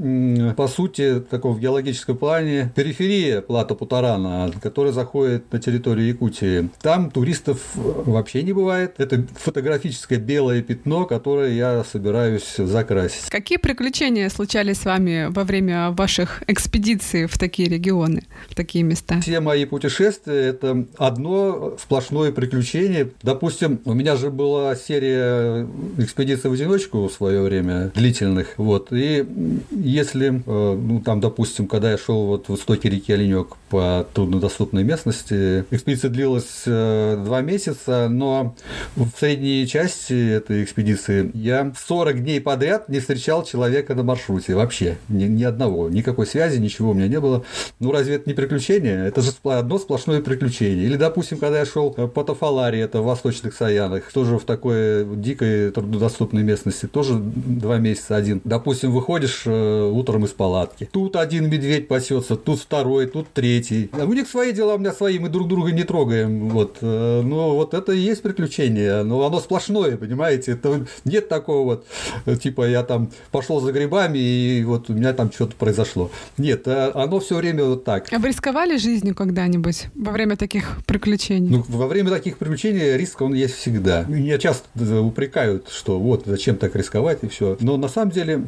по 0.55 0.67
сути, 0.67 1.19
таком 1.19 1.53
в 1.53 1.59
геологическом 1.59 2.17
плане 2.17 2.71
периферия 2.75 3.41
плата 3.41 3.75
Путарана, 3.75 4.51
которая 4.61 4.93
заходит 4.93 5.51
на 5.51 5.59
территорию 5.59 6.07
Якутии. 6.07 6.69
Там 6.81 7.11
туристов 7.11 7.59
вообще 7.75 8.43
не 8.43 8.53
бывает. 8.53 8.95
Это 8.97 9.25
фотографическое 9.35 10.19
белое 10.19 10.61
пятно, 10.61 11.05
которое 11.05 11.53
я 11.53 11.83
собираюсь 11.83 12.55
закрасить. 12.57 13.29
Какие 13.29 13.57
приключения 13.57 14.29
случались 14.29 14.79
с 14.79 14.85
вами 14.85 15.27
во 15.29 15.43
время 15.43 15.91
ваших 15.91 16.43
экспедиций 16.47 17.25
в 17.25 17.37
такие 17.37 17.58
регионы, 17.67 18.23
в 18.49 18.55
такие 18.55 18.83
места? 18.83 19.21
Все 19.21 19.39
мои 19.39 19.65
путешествия– 19.65 20.49
это 20.49 20.85
одно 20.97 21.77
сплошное 21.81 22.31
приключение. 22.31 23.09
Допустим, 23.23 23.79
у 23.85 23.93
меня 23.93 24.15
же 24.15 24.29
была 24.29 24.75
серия 24.75 25.67
экспедиций 25.97 26.49
в 26.49 26.53
одиночку 26.53 27.07
в 27.07 27.11
свое 27.11 27.41
время, 27.41 27.91
длительных. 27.95 28.53
Вот. 28.57 28.91
И 28.91 29.25
если, 29.71 30.41
э, 30.45 30.75
ну, 30.75 31.01
там, 31.01 31.19
допустим, 31.19 31.67
когда 31.67 31.91
я 31.91 31.97
шел 31.97 32.25
вот 32.25 32.49
в 32.49 32.55
истоки 32.55 32.87
реки 32.87 33.11
Оленек 33.13 33.55
по 33.69 34.07
труднодоступной 34.13 34.83
местности, 34.83 35.65
экспедиция 35.71 36.09
длилась 36.09 36.63
э, 36.65 37.21
два 37.23 37.41
месяца, 37.41 38.07
но 38.09 38.55
в 38.95 39.09
средней 39.17 39.67
части 39.67 40.31
этой 40.31 40.63
экспедиции 40.63 41.31
я 41.33 41.71
40 41.87 42.23
дней 42.23 42.41
подряд 42.41 42.89
не 42.89 42.99
встречал 42.99 43.43
человека 43.43 43.95
на 43.95 44.03
маршруте 44.03 44.55
вообще. 44.55 44.97
Ни, 45.07 45.25
ни 45.25 45.43
одного. 45.43 45.89
Никакой 45.89 46.25
связи, 46.25 46.59
ничего 46.59 46.91
у 46.91 46.93
меня 46.93 47.07
не 47.07 47.19
было. 47.19 47.43
Ну, 47.79 47.91
разве 47.91 48.15
это 48.15 48.29
не 48.29 48.33
приключение? 48.33 49.07
Это 49.07 49.21
же 49.21 49.31
одно 49.43 49.79
сплошное 49.79 50.21
приключение. 50.21 50.85
Или, 50.85 50.95
допустим, 50.95 51.37
когда 51.37 51.59
я 51.59 51.65
шел 51.65 51.91
по 51.91 52.23
Тафаларе, 52.23 52.79
это 52.79 53.01
в 53.01 53.05
Восточных 53.05 53.53
Саянах, 53.53 54.11
тоже 54.11 54.37
в 54.37 54.43
такой 54.43 55.05
дикой 55.15 55.71
труднодоступной 55.71 56.43
местности, 56.43 56.87
тоже 56.87 57.15
два 57.15 57.77
месяца 57.77 58.15
один. 58.15 58.41
Допустим, 58.43 58.91
выходишь 58.91 59.43
э, 59.45 59.91
утром 59.91 60.25
из 60.25 60.31
палатки. 60.31 60.89
Тут 60.91 61.15
один 61.15 61.49
медведь 61.49 61.87
пасется, 61.87 62.35
тут 62.35 62.59
второй, 62.59 63.07
тут 63.07 63.27
третий. 63.33 63.89
А 63.93 64.05
у 64.05 64.13
них 64.13 64.27
свои 64.27 64.51
дела, 64.51 64.75
у 64.75 64.77
меня 64.77 64.93
свои, 64.93 65.19
мы 65.19 65.29
друг 65.29 65.47
друга 65.47 65.71
не 65.71 65.83
трогаем. 65.83 66.49
Вот. 66.49 66.77
Э, 66.81 67.21
но 67.21 67.55
вот 67.55 67.73
это 67.73 67.91
и 67.91 67.99
есть 67.99 68.21
приключение. 68.21 69.03
Но 69.03 69.25
оно 69.25 69.39
сплошное, 69.39 69.97
понимаете? 69.97 70.53
Это 70.53 70.85
нет 71.05 71.29
такого 71.29 71.65
вот, 71.65 71.85
э, 72.25 72.35
типа, 72.35 72.67
я 72.67 72.83
там 72.83 73.11
пошел 73.31 73.59
за 73.59 73.71
грибами, 73.71 74.17
и 74.19 74.63
вот 74.63 74.89
у 74.89 74.93
меня 74.93 75.13
там 75.13 75.31
что-то 75.31 75.55
произошло. 75.55 76.11
Нет, 76.37 76.67
оно 76.67 77.19
все 77.19 77.38
время 77.39 77.63
вот 77.65 77.83
так. 77.83 78.11
А 78.11 78.19
вы 78.19 78.29
рисковали 78.29 78.77
жизнью 78.77 79.15
когда-нибудь 79.15 79.87
во 79.95 80.11
время 80.11 80.35
таких 80.35 80.79
приключений? 80.85 81.49
Ну, 81.49 81.65
во 81.67 81.87
время 81.87 82.09
таких 82.11 82.37
приключений 82.37 82.97
риск, 82.97 83.21
он 83.21 83.33
есть 83.33 83.55
всегда. 83.55 84.03
Меня 84.07 84.37
часто 84.37 84.67
упрекают, 85.01 85.69
что 85.69 85.99
вот, 85.99 86.23
зачем 86.25 86.57
так 86.57 86.75
рисковать 86.75 87.19
и 87.23 87.27
все. 87.27 87.57
Но 87.59 87.77
на 87.77 87.87
самом 87.87 88.11
деле 88.11 88.43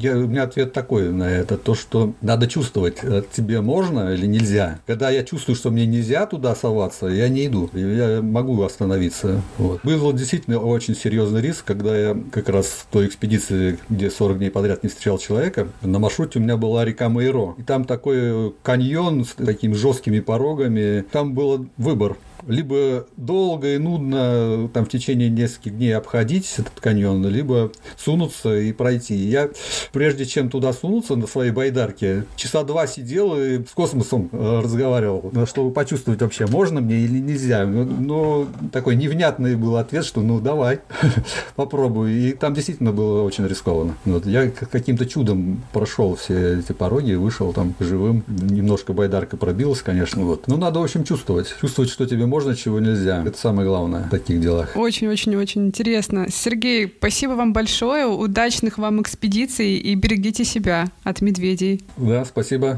я, 0.00 0.16
у 0.16 0.26
меня 0.26 0.44
ответ 0.44 0.72
такой 0.72 1.10
на 1.10 1.24
это, 1.24 1.56
то, 1.56 1.74
что 1.74 2.14
надо 2.20 2.46
чувствовать, 2.46 2.98
э, 3.02 3.22
тебе 3.32 3.60
можно 3.60 4.12
или 4.14 4.26
нельзя. 4.26 4.80
Когда 4.86 5.10
я 5.10 5.24
чувствую, 5.24 5.56
что 5.56 5.70
мне 5.70 5.86
нельзя 5.86 6.26
туда 6.26 6.54
соваться, 6.54 7.06
я 7.06 7.28
не 7.28 7.46
иду, 7.46 7.70
я 7.72 8.20
могу 8.22 8.62
остановиться. 8.62 9.42
Вот. 9.58 9.80
Был 9.82 10.12
действительно 10.12 10.58
очень 10.58 10.94
серьезный 10.94 11.40
риск, 11.40 11.64
когда 11.64 11.96
я 11.96 12.16
как 12.30 12.48
раз 12.48 12.66
в 12.66 12.86
той 12.92 13.06
экспедиции, 13.06 13.78
где 13.88 14.10
40 14.10 14.38
дней 14.38 14.50
подряд 14.50 14.82
не 14.82 14.88
встречал 14.88 15.18
человека, 15.18 15.68
на 15.82 15.98
маршруте 15.98 16.38
у 16.38 16.42
меня 16.42 16.56
была 16.56 16.84
река 16.84 17.08
Майро, 17.08 17.54
и 17.58 17.62
там 17.62 17.83
такой 17.84 18.54
каньон 18.62 19.24
с 19.24 19.34
такими 19.34 19.74
жесткими 19.74 20.20
порогами. 20.20 21.04
Там 21.10 21.34
был 21.34 21.66
выбор 21.76 22.16
либо 22.46 23.06
долго 23.16 23.74
и 23.74 23.78
нудно 23.78 24.68
там 24.72 24.84
в 24.84 24.88
течение 24.88 25.28
нескольких 25.28 25.76
дней 25.76 25.96
обходить 25.96 26.54
этот 26.58 26.80
каньон, 26.80 27.26
либо 27.26 27.72
сунуться 27.96 28.56
и 28.56 28.72
пройти. 28.72 29.14
Я, 29.14 29.50
прежде 29.92 30.24
чем 30.26 30.50
туда 30.50 30.72
сунуться 30.72 31.16
на 31.16 31.26
своей 31.26 31.50
байдарке, 31.50 32.24
часа 32.36 32.64
два 32.64 32.86
сидел 32.86 33.36
и 33.36 33.64
с 33.64 33.70
космосом 33.70 34.28
э, 34.32 34.60
разговаривал, 34.62 35.32
чтобы 35.46 35.72
почувствовать 35.72 36.20
вообще, 36.20 36.46
можно 36.46 36.80
мне 36.80 37.00
или 37.00 37.18
нельзя. 37.18 37.66
Но 37.66 37.84
ну, 37.84 38.04
ну, 38.14 38.68
такой 38.72 38.96
невнятный 38.96 39.56
был 39.56 39.76
ответ, 39.76 40.04
что 40.04 40.20
ну 40.20 40.40
давай, 40.40 40.80
попробуй. 41.56 42.12
И 42.12 42.32
там 42.32 42.54
действительно 42.54 42.92
было 42.92 43.22
очень 43.22 43.46
рискованно. 43.46 43.96
Вот. 44.04 44.26
Я 44.26 44.50
каким-то 44.50 45.06
чудом 45.06 45.62
прошел 45.72 46.14
все 46.14 46.58
эти 46.58 46.72
пороги, 46.72 47.14
вышел 47.14 47.52
там 47.52 47.74
живым. 47.80 48.24
Немножко 48.28 48.92
байдарка 48.92 49.36
пробилась, 49.36 49.82
конечно. 49.82 50.22
Вот. 50.22 50.46
Но 50.46 50.56
надо, 50.56 50.80
в 50.80 50.84
общем, 50.84 51.04
чувствовать. 51.04 51.54
Чувствовать, 51.60 51.90
что 51.90 52.06
тебе 52.06 52.26
можно, 52.34 52.56
чего 52.56 52.80
нельзя. 52.80 53.22
Это 53.24 53.38
самое 53.38 53.68
главное 53.68 54.08
в 54.08 54.10
таких 54.10 54.40
делах. 54.40 54.76
Очень-очень-очень 54.76 55.66
интересно. 55.66 56.26
Сергей, 56.32 56.92
спасибо 56.98 57.34
вам 57.34 57.52
большое, 57.52 58.06
удачных 58.06 58.76
вам 58.76 59.00
экспедиций 59.00 59.76
и 59.76 59.94
берегите 59.94 60.44
себя 60.44 60.86
от 61.04 61.20
медведей. 61.20 61.84
Да, 61.96 62.24
спасибо. 62.24 62.76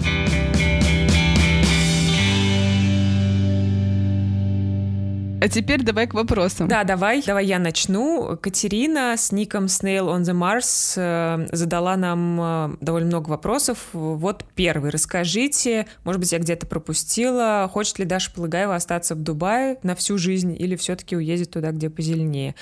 А 5.47 5.49
теперь 5.49 5.81
давай 5.85 6.09
к 6.09 6.15
вопросам. 6.15 6.67
Да, 6.67 6.83
давай. 6.83 7.23
Давай 7.25 7.47
я 7.47 7.61
начну. 7.61 8.37
Катерина 8.37 9.15
с 9.17 9.31
ником 9.31 9.67
Snail 9.67 10.09
on 10.09 10.23
the 10.23 10.35
Mars 10.35 10.95
э, 10.97 11.47
задала 11.53 11.97
нам 11.97 12.41
э, 12.41 12.77
довольно 12.81 13.07
много 13.07 13.29
вопросов. 13.29 13.79
Вот 13.93 14.45
первый. 14.57 14.91
Расскажите, 14.91 15.87
может 16.03 16.21
быть, 16.21 16.33
я 16.33 16.41
где-то 16.41 16.67
пропустила, 16.67 17.71
хочет 17.73 18.01
ли 18.01 18.05
Даша 18.05 18.33
Полагаева 18.33 18.75
остаться 18.75 19.15
в 19.15 19.23
Дубае 19.23 19.79
на 19.85 19.95
всю 19.95 20.19
жизнь 20.19 20.57
или 20.59 20.75
все-таки 20.75 21.15
уедет 21.15 21.53
туда, 21.53 21.71
где 21.71 21.91
позеленее? 21.91 22.57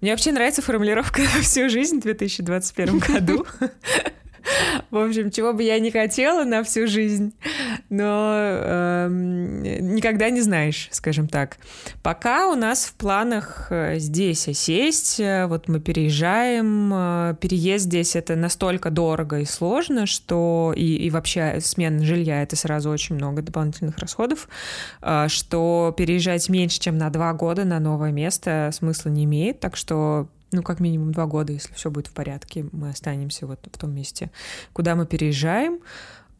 Мне 0.00 0.12
вообще 0.12 0.30
нравится 0.30 0.62
формулировка 0.62 1.22
«на 1.22 1.26
всю 1.42 1.68
жизнь» 1.68 1.98
в 1.98 2.02
2021 2.02 2.98
году. 3.00 3.44
В 4.90 4.98
общем, 4.98 5.30
чего 5.30 5.52
бы 5.52 5.62
я 5.62 5.78
не 5.78 5.90
хотела 5.90 6.44
на 6.44 6.62
всю 6.64 6.86
жизнь, 6.86 7.32
но 7.88 8.34
э, 8.34 9.08
никогда 9.10 10.30
не 10.30 10.40
знаешь, 10.40 10.88
скажем 10.90 11.28
так. 11.28 11.58
Пока 12.02 12.48
у 12.48 12.54
нас 12.54 12.84
в 12.84 12.94
планах 12.94 13.68
э, 13.70 13.98
здесь 13.98 14.48
сесть, 14.52 15.20
э, 15.20 15.46
вот 15.46 15.68
мы 15.68 15.80
переезжаем, 15.80 16.92
э, 16.92 17.34
переезд 17.40 17.84
здесь 17.84 18.16
это 18.16 18.36
настолько 18.36 18.90
дорого 18.90 19.40
и 19.40 19.44
сложно, 19.44 20.06
что 20.06 20.72
и, 20.76 20.96
и 20.96 21.10
вообще 21.10 21.58
смена 21.60 22.04
жилья 22.04 22.42
это 22.42 22.56
сразу 22.56 22.90
очень 22.90 23.14
много 23.16 23.42
дополнительных 23.42 23.98
расходов, 23.98 24.48
что 25.28 25.94
переезжать 25.96 26.48
меньше, 26.48 26.80
чем 26.80 26.98
на 26.98 27.10
два 27.10 27.32
года 27.32 27.64
на 27.64 27.80
новое 27.80 28.12
место 28.12 28.70
смысла 28.72 29.10
не 29.10 29.24
имеет, 29.24 29.60
так 29.60 29.76
что 29.76 30.28
ну, 30.52 30.62
как 30.62 30.80
минимум 30.80 31.12
два 31.12 31.26
года, 31.26 31.52
если 31.52 31.72
все 31.74 31.90
будет 31.90 32.08
в 32.08 32.12
порядке, 32.12 32.66
мы 32.72 32.90
останемся 32.90 33.46
вот 33.46 33.60
в 33.72 33.78
том 33.78 33.94
месте, 33.94 34.30
куда 34.72 34.94
мы 34.94 35.06
переезжаем. 35.06 35.80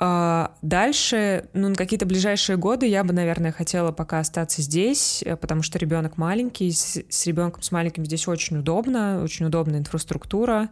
А 0.03 0.53
дальше, 0.63 1.51
ну, 1.53 1.69
на 1.69 1.75
какие-то 1.75 2.07
ближайшие 2.07 2.57
годы 2.57 2.87
я 2.87 3.05
бы, 3.05 3.13
наверное, 3.13 3.53
хотела 3.53 3.93
пока 3.93 4.21
остаться 4.21 4.63
здесь, 4.63 5.23
э, 5.23 5.37
потому 5.37 5.63
что 5.63 5.79
ребенок 5.79 6.17
маленький, 6.17 6.73
с, 6.73 7.03
с 7.07 7.27
ребенком 7.27 7.63
с 7.63 7.71
маленьким 7.71 8.07
здесь 8.07 8.27
очень 8.27 8.57
удобно, 8.57 9.23
очень 9.23 9.45
удобная 9.45 9.79
инфраструктура, 9.79 10.71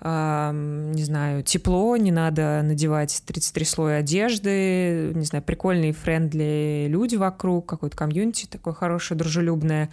не 0.00 1.04
знаю, 1.04 1.42
тепло, 1.42 1.96
не 1.96 2.12
надо 2.12 2.62
надевать 2.62 3.22
33 3.26 3.64
слоя 3.64 3.98
одежды, 3.98 5.12
не 5.14 5.24
знаю, 5.24 5.42
прикольные, 5.42 5.92
friendly 5.92 6.86
люди 6.88 7.16
вокруг, 7.16 7.66
какой-то 7.66 7.96
community 7.96 8.46
такое 8.46 8.74
хорошее, 8.74 9.18
дружелюбное. 9.18 9.90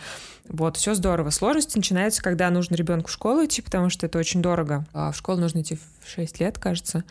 Вот, 0.49 0.75
все 0.75 0.95
здорово. 0.95 1.29
Сложности 1.29 1.77
начинаются, 1.77 2.21
когда 2.21 2.49
нужно 2.49 2.75
ребенку 2.75 3.07
в 3.07 3.11
школу 3.11 3.45
идти, 3.45 3.61
потому 3.61 3.89
что 3.89 4.05
это 4.05 4.19
очень 4.19 4.41
дорого. 4.41 4.85
А 4.91 5.11
в 5.11 5.15
школу 5.15 5.39
нужно 5.39 5.61
идти 5.61 5.77
в 5.77 6.09
6 6.09 6.39
лет, 6.41 6.57
кажется. 6.57 7.03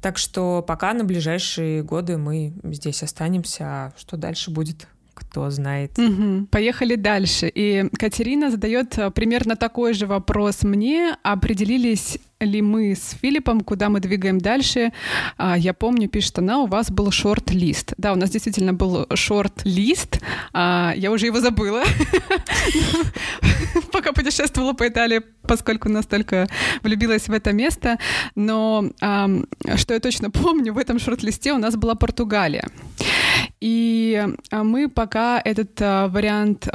Так 0.00 0.16
что 0.18 0.62
пока 0.62 0.92
на 0.92 1.02
ближайшие 1.02 1.82
годы 1.82 2.18
мы 2.18 2.52
здесь 2.62 3.02
останемся, 3.02 3.64
а 3.64 3.92
что 3.96 4.16
дальше 4.16 4.50
будет, 4.50 4.86
кто 5.14 5.50
знает. 5.50 5.98
Угу. 5.98 6.46
Поехали 6.50 6.96
дальше. 6.96 7.50
И 7.54 7.88
Катерина 7.98 8.50
задает 8.50 8.98
э, 8.98 9.10
примерно 9.10 9.56
такой 9.56 9.94
же 9.94 10.06
вопрос 10.06 10.62
мне. 10.62 11.16
Определились 11.22 12.18
ли 12.40 12.62
мы 12.62 12.94
с 12.94 13.16
Филиппом, 13.20 13.60
куда 13.60 13.88
мы 13.88 14.00
двигаем 14.00 14.38
дальше. 14.38 14.92
А, 15.36 15.56
я 15.56 15.72
помню, 15.72 16.08
пишет 16.08 16.38
она, 16.38 16.58
у 16.58 16.66
вас 16.66 16.90
был 16.90 17.10
шорт-лист. 17.10 17.94
Да, 17.96 18.12
у 18.12 18.16
нас 18.16 18.30
действительно 18.30 18.72
был 18.72 19.06
шорт-лист. 19.14 20.20
А, 20.52 20.92
я 20.96 21.10
уже 21.10 21.26
его 21.26 21.40
забыла, 21.40 21.82
пока 23.92 24.12
путешествовала 24.12 24.72
по 24.72 24.86
Италии, 24.86 25.22
поскольку 25.42 25.88
настолько 25.88 26.48
влюбилась 26.82 27.28
в 27.28 27.32
это 27.32 27.52
место. 27.52 27.98
Но 28.34 28.90
что 29.76 29.94
я 29.94 30.00
точно 30.00 30.30
помню, 30.30 30.72
в 30.72 30.78
этом 30.78 30.98
шорт-листе 30.98 31.52
у 31.52 31.58
нас 31.58 31.76
была 31.76 31.94
Португалия. 31.94 32.68
И 33.60 34.26
мы 34.50 34.88
пока 34.88 35.40
этот 35.42 35.80
вариант 35.80 36.68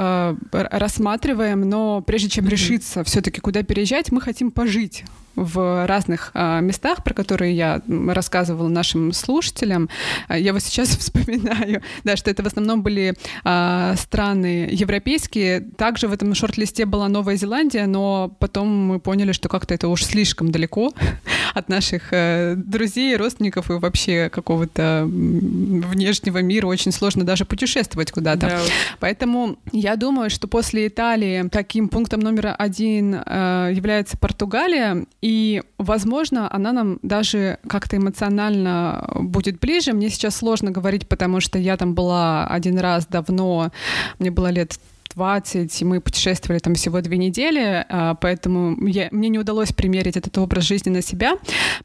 рассматриваем, 0.51 1.69
но 1.69 2.01
прежде 2.01 2.29
чем 2.29 2.47
решиться 2.47 3.03
все-таки 3.03 3.39
куда 3.41 3.63
переезжать, 3.63 4.11
мы 4.11 4.21
хотим 4.21 4.51
пожить 4.51 5.03
в 5.43 5.85
разных 5.87 6.31
а, 6.33 6.59
местах, 6.59 7.03
про 7.03 7.13
которые 7.13 7.55
я 7.55 7.81
рассказывала 7.87 8.67
нашим 8.67 9.13
слушателям. 9.13 9.89
А, 10.27 10.37
я 10.37 10.53
вот 10.53 10.61
сейчас 10.63 10.89
вспоминаю, 10.97 11.81
да, 12.03 12.15
что 12.15 12.29
это 12.29 12.43
в 12.43 12.47
основном 12.47 12.83
были 12.83 13.15
а, 13.43 13.95
страны 13.95 14.69
европейские. 14.71 15.61
Также 15.61 16.07
в 16.07 16.13
этом 16.13 16.33
шорт-листе 16.35 16.85
была 16.85 17.07
Новая 17.07 17.35
Зеландия, 17.35 17.85
но 17.85 18.35
потом 18.39 18.67
мы 18.67 18.99
поняли, 18.99 19.31
что 19.31 19.49
как-то 19.49 19.73
это 19.73 19.87
уж 19.87 20.03
слишком 20.03 20.51
далеко 20.51 20.93
от 21.53 21.69
наших 21.69 22.09
а, 22.11 22.55
друзей, 22.55 23.15
родственников 23.15 23.69
и 23.69 23.73
вообще 23.73 24.29
какого-то 24.29 25.05
внешнего 25.07 26.39
мира. 26.41 26.67
Очень 26.67 26.91
сложно 26.91 27.23
даже 27.23 27.45
путешествовать 27.45 28.11
куда-то. 28.11 28.47
Да. 28.47 28.59
Поэтому 28.99 29.57
я 29.71 29.95
думаю, 29.95 30.29
что 30.29 30.47
после 30.47 30.87
Италии 30.87 31.47
таким 31.49 31.89
пунктом 31.89 32.19
номер 32.19 32.55
один 32.57 33.21
а, 33.25 33.69
является 33.69 34.17
Португалия. 34.17 35.05
И, 35.21 35.28
возможно, 35.77 36.53
она 36.53 36.71
нам 36.71 36.99
даже 37.01 37.57
как-то 37.67 37.97
эмоционально 37.97 39.09
будет 39.15 39.59
ближе. 39.59 39.93
Мне 39.93 40.09
сейчас 40.09 40.37
сложно 40.37 40.71
говорить, 40.71 41.07
потому 41.07 41.39
что 41.41 41.57
я 41.59 41.77
там 41.77 41.93
была 41.93 42.47
один 42.47 42.77
раз 42.79 43.05
давно, 43.07 43.71
мне 44.19 44.31
было 44.31 44.51
лет 44.51 44.79
20, 45.15 45.81
и 45.81 45.85
мы 45.85 46.01
путешествовали 46.01 46.59
там 46.59 46.75
всего 46.75 47.01
две 47.01 47.17
недели, 47.17 47.85
а, 47.89 48.15
поэтому 48.15 48.87
я, 48.87 49.09
мне 49.11 49.29
не 49.29 49.39
удалось 49.39 49.73
примерить 49.73 50.17
этот 50.17 50.37
образ 50.37 50.63
жизни 50.63 50.89
на 50.89 51.01
себя. 51.01 51.33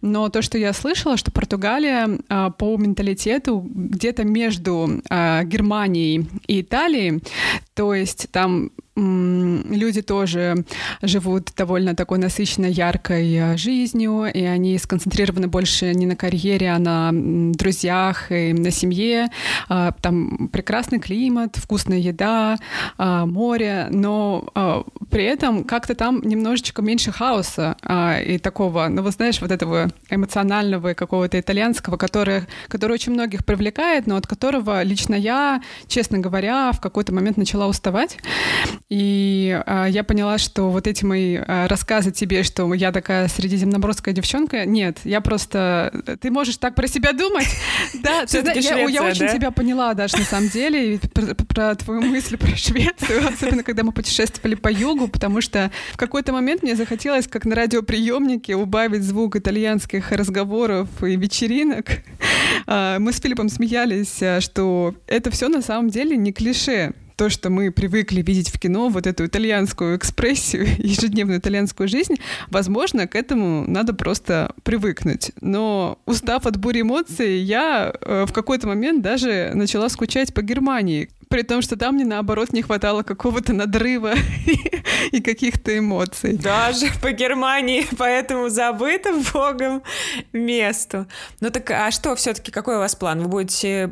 Но 0.00 0.28
то, 0.28 0.42
что 0.42 0.58
я 0.58 0.72
слышала, 0.72 1.16
что 1.16 1.30
Португалия 1.30 2.18
а, 2.28 2.50
по 2.50 2.76
менталитету 2.76 3.66
где-то 3.74 4.24
между 4.24 5.02
а, 5.10 5.42
Германией 5.44 6.28
и 6.46 6.60
Италией, 6.60 7.22
то 7.74 7.94
есть 7.94 8.28
там 8.30 8.70
люди 8.96 10.02
тоже 10.02 10.64
живут 11.02 11.50
довольно 11.56 11.96
такой 11.96 12.18
насыщенно 12.18 12.66
яркой 12.66 13.34
э, 13.34 13.56
жизнью, 13.56 14.26
и 14.32 14.42
они 14.44 14.78
сконцентрированы 14.78 15.48
больше 15.48 15.94
не 15.94 16.06
на 16.06 16.14
карьере, 16.14 16.70
а 16.70 16.78
на 16.78 17.10
друзьях 17.12 18.30
и 18.30 18.52
на 18.52 18.70
семье. 18.70 19.28
А, 19.68 19.92
там 20.00 20.48
прекрасный 20.52 21.00
климат, 21.00 21.56
вкусная 21.56 21.98
еда, 21.98 22.56
а, 22.96 23.26
море, 23.26 23.88
но 23.90 24.48
а, 24.54 24.84
при 25.10 25.24
этом 25.24 25.64
как-то 25.64 25.94
там 25.94 26.20
немножечко 26.22 26.82
меньше 26.82 27.10
хаоса 27.10 27.76
и 28.24 28.38
такого, 28.38 28.88
ну, 28.88 29.02
вы 29.02 29.10
знаешь, 29.10 29.40
вот 29.40 29.50
этого 29.50 29.88
эмоционального 30.10 30.94
какого-то 30.94 31.38
итальянского, 31.38 31.96
который, 31.96 32.42
который 32.68 32.92
очень 32.92 33.12
многих 33.12 33.44
привлекает, 33.44 34.06
но 34.06 34.16
от 34.16 34.26
которого 34.26 34.82
лично 34.82 35.14
я, 35.14 35.62
честно 35.88 36.18
говоря, 36.18 36.72
в 36.72 36.80
какой-то 36.80 37.12
момент 37.12 37.36
начала 37.36 37.66
уставать. 37.66 38.18
И 38.90 39.62
э, 39.66 39.86
я 39.88 40.04
поняла, 40.04 40.36
что 40.36 40.68
вот 40.68 40.86
эти 40.86 41.04
мои 41.04 41.36
э, 41.36 41.66
рассказы 41.66 42.12
тебе, 42.12 42.42
что 42.42 42.72
я 42.74 42.92
такая 42.92 43.28
средиземноморская 43.28 44.12
девчонка, 44.12 44.66
нет, 44.66 44.98
я 45.04 45.22
просто... 45.22 45.90
Ты 46.20 46.30
можешь 46.30 46.58
так 46.58 46.74
про 46.74 46.86
себя 46.86 47.12
думать? 47.12 47.48
Да, 48.02 48.24
я 48.30 49.04
очень 49.04 49.28
тебя 49.28 49.50
поняла 49.50 49.94
даже 49.94 50.18
на 50.18 50.24
самом 50.24 50.48
деле, 50.48 50.98
про 51.48 51.74
твою 51.74 52.02
мысль 52.02 52.36
про 52.36 52.54
Швецию, 52.54 53.26
особенно 53.34 53.62
когда 53.62 53.82
мы 53.82 53.92
путешествовали 53.92 54.54
по 54.54 54.68
югу, 54.68 55.08
потому 55.08 55.40
что 55.40 55.70
в 55.92 55.96
какой-то 55.96 56.32
момент 56.32 56.62
мне 56.62 56.76
захотелось, 56.76 57.26
как 57.26 57.46
на 57.46 57.54
радиоприемнике, 57.54 58.56
убавить 58.56 59.02
звук 59.02 59.36
итальянских 59.36 60.12
разговоров 60.12 60.88
и 61.02 61.16
вечеринок. 61.16 61.86
А, 62.66 62.98
мы 62.98 63.12
с 63.12 63.20
Филиппом 63.20 63.48
смеялись, 63.48 64.22
что 64.42 64.94
это 65.06 65.30
все 65.30 65.48
на 65.48 65.60
самом 65.60 65.90
деле 65.90 66.16
не 66.16 66.32
клише 66.32 66.94
то, 67.16 67.30
что 67.30 67.50
мы 67.50 67.70
привыкли 67.70 68.22
видеть 68.22 68.50
в 68.50 68.58
кино, 68.58 68.88
вот 68.88 69.06
эту 69.06 69.26
итальянскую 69.26 69.96
экспрессию, 69.96 70.66
ежедневную 70.78 71.38
итальянскую 71.38 71.88
жизнь, 71.88 72.16
возможно, 72.48 73.06
к 73.06 73.14
этому 73.14 73.64
надо 73.66 73.94
просто 73.94 74.52
привыкнуть. 74.62 75.32
Но 75.40 75.98
устав 76.06 76.46
от 76.46 76.56
бури 76.56 76.82
эмоций, 76.82 77.38
я 77.38 77.92
э, 78.00 78.24
в 78.26 78.32
какой-то 78.32 78.66
момент 78.66 79.02
даже 79.02 79.52
начала 79.54 79.88
скучать 79.88 80.34
по 80.34 80.42
Германии, 80.42 81.10
при 81.28 81.42
том, 81.42 81.62
что 81.62 81.76
там 81.76 81.96
мне 81.96 82.04
наоборот 82.04 82.52
не 82.52 82.62
хватало 82.62 83.02
какого-то 83.02 83.52
надрыва 83.52 84.14
и 85.12 85.20
каких-то 85.20 85.76
эмоций. 85.76 86.36
Даже 86.36 86.86
по 87.00 87.12
Германии, 87.12 87.86
поэтому 87.98 88.48
забытым 88.48 89.22
богом 89.32 89.82
месту. 90.32 91.06
Ну 91.40 91.50
так, 91.50 91.70
а 91.70 91.90
что 91.90 92.14
все-таки, 92.16 92.50
какой 92.50 92.76
у 92.76 92.78
вас 92.78 92.94
план? 92.94 93.22
Вы 93.22 93.28
будете 93.28 93.90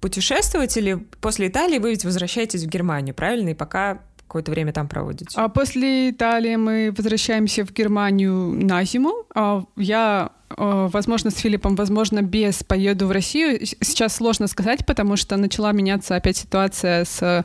путешествовать 0.00 0.76
или 0.76 0.94
после 1.20 1.48
Италии 1.48 1.78
вы 1.78 1.90
ведь 1.90 2.04
возвращаетесь 2.04 2.64
в 2.64 2.68
Германию, 2.68 3.14
правильно? 3.14 3.50
И 3.50 3.54
пока 3.54 4.02
какое-то 4.26 4.50
время 4.50 4.72
там 4.72 4.88
проводите? 4.88 5.30
А 5.34 5.48
после 5.48 6.10
Италии 6.10 6.56
мы 6.56 6.92
возвращаемся 6.96 7.64
в 7.64 7.72
Германию 7.72 8.52
на 8.52 8.84
зиму. 8.84 9.24
А 9.34 9.64
я 9.76 10.32
возможно, 10.56 11.30
с 11.30 11.36
Филиппом, 11.36 11.74
возможно, 11.74 12.22
без 12.22 12.62
поеду 12.62 13.06
в 13.06 13.10
Россию. 13.10 13.58
Сейчас 13.64 14.16
сложно 14.16 14.46
сказать, 14.46 14.86
потому 14.86 15.16
что 15.16 15.36
начала 15.36 15.72
меняться 15.72 16.16
опять 16.16 16.36
ситуация 16.36 17.04
с 17.04 17.44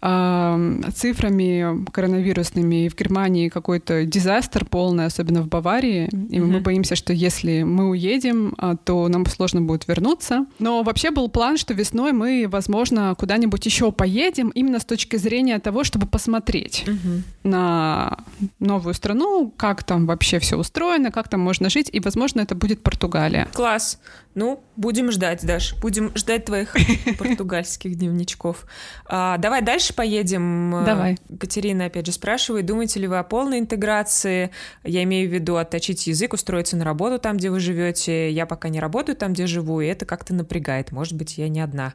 э, 0.00 0.80
цифрами 0.94 1.84
коронавирусными. 1.90 2.88
В 2.88 2.96
Германии 2.96 3.48
какой-то 3.48 4.04
дизастер 4.04 4.64
полный, 4.64 5.06
особенно 5.06 5.42
в 5.42 5.48
Баварии. 5.48 6.06
И 6.06 6.38
mm-hmm. 6.38 6.44
мы 6.44 6.60
боимся, 6.60 6.96
что 6.96 7.12
если 7.12 7.62
мы 7.62 7.88
уедем, 7.88 8.54
а, 8.58 8.76
то 8.76 9.08
нам 9.08 9.26
сложно 9.26 9.60
будет 9.60 9.86
вернуться. 9.86 10.46
Но 10.58 10.82
вообще 10.82 11.10
был 11.10 11.28
план, 11.28 11.56
что 11.58 11.74
весной 11.74 12.12
мы, 12.12 12.46
возможно, 12.48 13.14
куда-нибудь 13.18 13.64
еще 13.66 13.92
поедем, 13.92 14.50
именно 14.50 14.80
с 14.80 14.84
точки 14.84 15.16
зрения 15.16 15.58
того, 15.58 15.84
чтобы 15.84 16.06
посмотреть 16.06 16.84
mm-hmm. 16.86 17.22
на 17.44 18.18
новую 18.58 18.94
страну, 18.94 19.52
как 19.56 19.84
там 19.84 20.06
вообще 20.06 20.38
все 20.38 20.56
устроено, 20.56 21.10
как 21.10 21.28
там 21.28 21.40
можно 21.40 21.70
жить, 21.70 21.88
и, 21.92 22.00
возможно, 22.00 22.31
возможно, 22.32 22.40
это 22.42 22.54
будет 22.54 22.82
Португалия. 22.82 23.48
Класс. 23.52 23.98
Ну, 24.34 24.64
будем 24.76 25.10
ждать, 25.10 25.44
Даш. 25.44 25.74
Будем 25.80 26.10
ждать 26.16 26.46
твоих 26.46 26.74
португальских 27.18 27.96
дневничков. 27.96 28.66
А, 29.06 29.36
давай 29.36 29.60
дальше 29.60 29.94
поедем. 29.94 30.82
Давай. 30.86 31.18
Катерина 31.38 31.86
опять 31.86 32.06
же 32.06 32.12
спрашивает, 32.12 32.64
думаете 32.64 33.00
ли 33.00 33.06
вы 33.06 33.18
о 33.18 33.24
полной 33.24 33.58
интеграции? 33.58 34.50
Я 34.84 35.02
имею 35.02 35.28
в 35.28 35.32
виду 35.32 35.56
отточить 35.56 36.06
язык, 36.06 36.32
устроиться 36.32 36.76
на 36.76 36.84
работу 36.84 37.18
там, 37.18 37.36
где 37.36 37.50
вы 37.50 37.60
живете. 37.60 38.30
Я 38.30 38.46
пока 38.46 38.70
не 38.70 38.80
работаю 38.80 39.16
там, 39.16 39.34
где 39.34 39.46
живу, 39.46 39.80
и 39.80 39.86
это 39.86 40.06
как-то 40.06 40.34
напрягает. 40.34 40.92
Может 40.92 41.14
быть, 41.14 41.36
я 41.38 41.48
не 41.48 41.60
одна. 41.60 41.92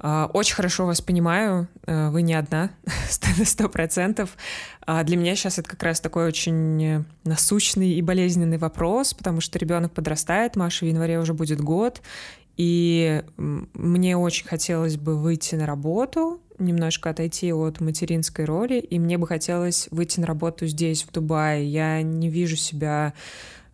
А, 0.00 0.30
очень 0.32 0.54
хорошо 0.54 0.86
вас 0.86 1.00
понимаю, 1.00 1.68
э, 1.86 2.08
вы 2.10 2.22
не 2.22 2.34
одна, 2.34 2.70
сто 3.44 3.68
процентов. 3.68 4.36
А 4.86 5.02
для 5.04 5.16
меня 5.16 5.34
сейчас 5.34 5.58
это 5.58 5.68
как 5.68 5.82
раз 5.82 6.00
такой 6.00 6.26
очень 6.26 7.04
насущный 7.24 7.92
и 7.92 8.02
болезненный 8.02 8.58
вопрос, 8.58 9.14
потому 9.14 9.40
что 9.40 9.58
ребенок 9.58 9.92
подрастает, 9.92 10.56
Маша 10.56 10.84
в 10.84 10.88
январе 10.88 11.18
уже 11.18 11.34
будет 11.34 11.60
год, 11.60 12.00
и 12.56 13.22
мне 13.36 14.16
очень 14.16 14.46
хотелось 14.46 14.96
бы 14.96 15.16
выйти 15.16 15.54
на 15.54 15.66
работу, 15.66 16.40
немножко 16.58 17.10
отойти 17.10 17.52
от 17.52 17.80
материнской 17.80 18.44
роли, 18.44 18.78
и 18.80 18.98
мне 18.98 19.16
бы 19.16 19.26
хотелось 19.26 19.88
выйти 19.90 20.20
на 20.20 20.26
работу 20.26 20.66
здесь, 20.66 21.04
в 21.04 21.12
Дубае. 21.12 21.66
Я 21.66 22.02
не 22.02 22.28
вижу 22.28 22.56
себя 22.56 23.14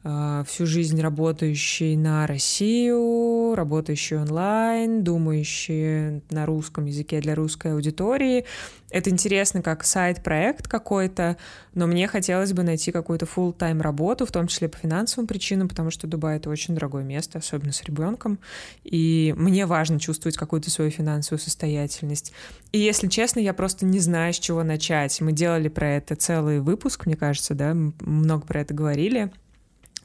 всю 0.05 0.67
жизнь 0.67 1.01
работающий 1.01 1.97
на 1.97 2.27
Россию, 2.27 3.55
работающий 3.55 4.19
онлайн, 4.19 5.03
думающий 5.03 6.23
на 6.31 6.45
русском 6.45 6.85
языке 6.85 7.23
для 7.23 7.35
русской 7.35 7.73
аудитории. 7.73 8.45
Это 8.91 9.09
интересно 9.09 9.63
как 9.63 9.83
сайт-проект 9.83 10.69
какой-то, 10.69 11.39
но 11.73 11.87
мне 11.87 12.07
хотелось 12.07 12.53
бы 12.53 12.63
найти 12.63 12.93
какую-то 12.93 13.25
full-time 13.25 13.81
работу, 13.81 14.27
в 14.27 14.31
том 14.31 14.47
числе 14.47 14.69
по 14.69 14.77
финансовым 14.77 15.27
причинам, 15.27 15.69
потому 15.71 15.91
что 15.91 16.07
Дубай— 16.07 16.37
это 16.39 16.51
очень 16.51 16.75
дорогое 16.75 17.03
место, 17.03 17.39
особенно 17.39 17.73
с 17.73 17.83
ребенком, 17.83 18.39
и 18.85 19.35
мне 19.39 19.65
важно 19.65 19.99
чувствовать 19.99 20.37
какую-то 20.37 20.71
свою 20.71 20.91
финансовую 20.91 21.41
состоятельность. 21.41 22.33
И, 22.73 22.79
если 22.79 23.09
честно, 23.09 23.41
я 23.41 23.55
просто 23.55 23.87
не 23.87 24.01
знаю, 24.01 24.35
с 24.35 24.39
чего 24.39 24.63
начать. 24.63 25.19
Мы 25.23 25.33
делали 25.33 25.69
про 25.69 25.89
это 25.97 26.15
целый 26.15 26.61
выпуск, 26.61 27.07
мне 27.07 27.17
кажется, 27.17 27.55
да, 27.55 27.75
много 27.75 28.47
про 28.47 28.61
это 28.61 28.75
говорили— 28.75 29.33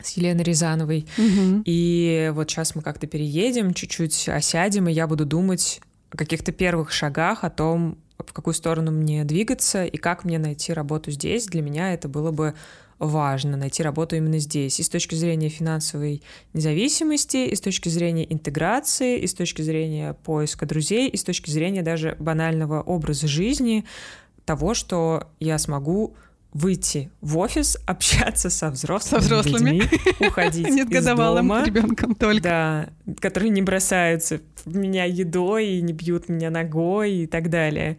с 0.01 0.11
Еленой 0.17 0.43
Рязановой. 0.43 1.05
Угу. 1.17 1.63
И 1.65 2.31
вот 2.33 2.49
сейчас 2.49 2.75
мы 2.75 2.81
как-то 2.81 3.07
переедем, 3.07 3.73
чуть-чуть 3.73 4.29
осядем, 4.29 4.87
и 4.87 4.93
я 4.93 5.07
буду 5.07 5.25
думать 5.25 5.81
о 6.11 6.17
каких-то 6.17 6.51
первых 6.51 6.91
шагах, 6.91 7.43
о 7.43 7.49
том, 7.49 7.97
в 8.17 8.33
какую 8.33 8.53
сторону 8.53 8.91
мне 8.91 9.23
двигаться 9.23 9.85
и 9.85 9.97
как 9.97 10.23
мне 10.23 10.39
найти 10.39 10.73
работу 10.73 11.11
здесь. 11.11 11.47
Для 11.47 11.61
меня 11.61 11.93
это 11.93 12.07
было 12.07 12.31
бы 12.31 12.53
важно 12.99 13.55
найти 13.55 13.81
работу 13.81 14.17
именно 14.17 14.39
здесь. 14.39 14.79
И 14.79 14.83
с 14.83 14.89
точки 14.89 15.15
зрения 15.15 15.47
финансовой 15.49 16.21
независимости, 16.53 17.37
и 17.37 17.55
с 17.55 17.61
точки 17.61 17.87
зрения 17.87 18.31
интеграции, 18.31 19.17
и 19.19 19.25
с 19.25 19.33
точки 19.33 19.61
зрения 19.61 20.13
поиска 20.13 20.65
друзей, 20.65 21.07
и 21.07 21.15
с 21.15 21.23
точки 21.23 21.49
зрения 21.49 21.81
даже 21.81 22.17
банального 22.19 22.81
образа 22.81 23.27
жизни, 23.27 23.85
того, 24.43 24.73
что 24.73 25.29
я 25.39 25.57
смогу 25.57 26.15
выйти 26.53 27.11
в 27.21 27.37
офис, 27.37 27.77
общаться 27.85 28.49
со 28.49 28.69
взрослыми, 28.69 29.21
со 29.21 29.25
взрослыми. 29.25 29.69
людьми, 29.71 29.99
уходить 30.19 30.67
из 30.91 31.05
дома. 31.05 31.63
ребенком 31.65 32.15
только. 32.15 32.41
Да, 32.41 32.89
которые 33.19 33.49
не 33.49 33.61
бросаются 33.61 34.41
в 34.65 34.75
меня 34.75 35.05
едой 35.05 35.67
и 35.67 35.81
не 35.81 35.93
бьют 35.93 36.29
меня 36.29 36.49
ногой 36.49 37.11
и 37.11 37.27
так 37.27 37.49
далее. 37.49 37.97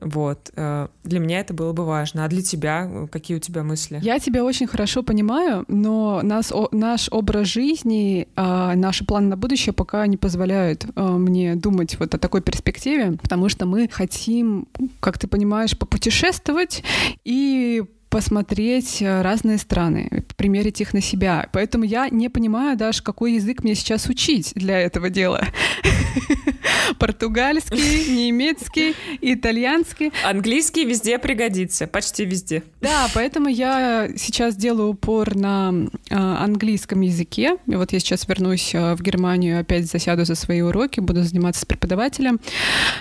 Вот. 0.00 0.50
Э, 0.56 0.88
для 1.04 1.20
меня 1.20 1.40
это 1.40 1.54
было 1.54 1.72
бы 1.72 1.84
важно. 1.84 2.24
А 2.24 2.28
для 2.28 2.42
тебя 2.42 2.88
э, 2.90 3.06
какие 3.10 3.36
у 3.36 3.40
тебя 3.40 3.62
мысли? 3.62 3.98
Я 4.02 4.18
тебя 4.18 4.44
очень 4.44 4.66
хорошо 4.66 5.02
понимаю, 5.02 5.64
но 5.68 6.20
нас, 6.22 6.52
о, 6.52 6.68
наш 6.72 7.08
образ 7.10 7.48
жизни, 7.48 8.28
э, 8.34 8.72
наши 8.74 9.04
планы 9.04 9.28
на 9.28 9.36
будущее 9.36 9.72
пока 9.72 10.06
не 10.06 10.16
позволяют 10.16 10.84
э, 10.84 11.02
мне 11.02 11.54
думать 11.54 11.98
вот 11.98 12.14
о 12.14 12.18
такой 12.18 12.42
перспективе, 12.42 13.12
потому 13.22 13.48
что 13.48 13.66
мы 13.66 13.88
хотим, 13.88 14.68
как 15.00 15.18
ты 15.18 15.26
понимаешь, 15.26 15.78
попутешествовать 15.78 16.82
и 17.24 17.84
посмотреть 18.08 19.02
разные 19.02 19.58
страны, 19.58 20.24
примерить 20.36 20.80
их 20.80 20.94
на 20.94 21.00
себя. 21.00 21.48
Поэтому 21.52 21.82
я 21.82 22.08
не 22.08 22.28
понимаю 22.28 22.76
даже, 22.76 23.02
какой 23.02 23.34
язык 23.34 23.64
мне 23.64 23.74
сейчас 23.74 24.06
учить 24.06 24.52
для 24.54 24.78
этого 24.78 25.10
дела. 25.10 25.44
Португальский, 26.94 28.14
немецкий, 28.14 28.94
итальянский. 29.20 30.12
Английский 30.24 30.84
везде 30.84 31.18
пригодится, 31.18 31.86
почти 31.86 32.24
везде. 32.24 32.62
Да, 32.80 33.08
поэтому 33.14 33.48
я 33.48 34.08
сейчас 34.16 34.56
делаю 34.56 34.90
упор 34.90 35.34
на 35.34 35.72
э, 36.10 36.14
английском 36.14 37.00
языке. 37.00 37.56
И 37.66 37.74
вот 37.74 37.92
я 37.92 38.00
сейчас 38.00 38.28
вернусь 38.28 38.74
э, 38.74 38.94
в 38.94 39.02
Германию, 39.02 39.60
опять 39.60 39.86
засяду 39.86 40.24
за 40.24 40.34
свои 40.34 40.60
уроки, 40.60 41.00
буду 41.00 41.22
заниматься 41.22 41.62
с 41.62 41.64
преподавателем. 41.64 42.40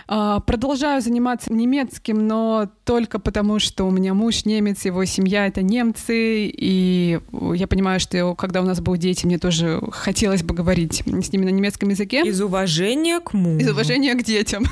Э, 0.08 0.40
продолжаю 0.46 1.02
заниматься 1.02 1.52
немецким, 1.54 2.28
но 2.28 2.70
только 2.86 3.20
потому, 3.20 3.60
что 3.60 3.86
у 3.86 3.92
меня 3.92 4.14
муж 4.14 4.46
немец, 4.46 4.86
его 4.86 5.06
семья— 5.06 5.48
это 5.48 5.62
немцы, 5.62 6.48
и 6.48 7.20
я 7.56 7.68
понимаю, 7.68 8.00
что 8.00 8.36
когда 8.36 8.62
у 8.62 8.66
нас 8.66 8.82
будут 8.82 9.02
дети, 9.02 9.26
мне 9.26 9.38
тоже 9.38 9.82
хотелось 9.92 10.44
бы 10.44 10.54
говорить 10.54 11.04
с 11.06 11.32
ними 11.32 11.46
на 11.46 11.50
немецком 11.50 11.90
языке. 11.90 12.22
Из 12.26 12.42
уважения 12.42 13.20
к 13.20 13.34
мужу. 13.34 13.60
Из 13.60 13.70
уважения 13.84 14.16
к 14.16 14.24
детям. 14.24 14.66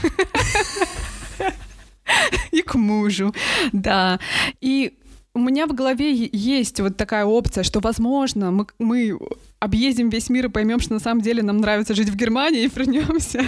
И 2.51 2.61
к 2.61 2.75
мужу, 2.75 3.33
да. 3.71 4.19
И 4.59 4.93
у 5.33 5.39
меня 5.39 5.65
в 5.65 5.73
голове 5.73 6.29
есть 6.33 6.79
вот 6.81 6.97
такая 6.97 7.25
опция, 7.25 7.63
что, 7.63 7.79
возможно, 7.79 8.51
мы, 8.51 8.65
мы 8.79 9.17
объездим 9.59 10.09
весь 10.09 10.29
мир 10.29 10.47
и 10.47 10.49
поймем, 10.49 10.79
что 10.81 10.93
на 10.93 10.99
самом 10.99 11.21
деле 11.21 11.41
нам 11.41 11.57
нравится 11.57 11.95
жить 11.95 12.09
в 12.09 12.15
Германии, 12.15 12.63
и 12.65 12.71
вернемся 12.73 13.45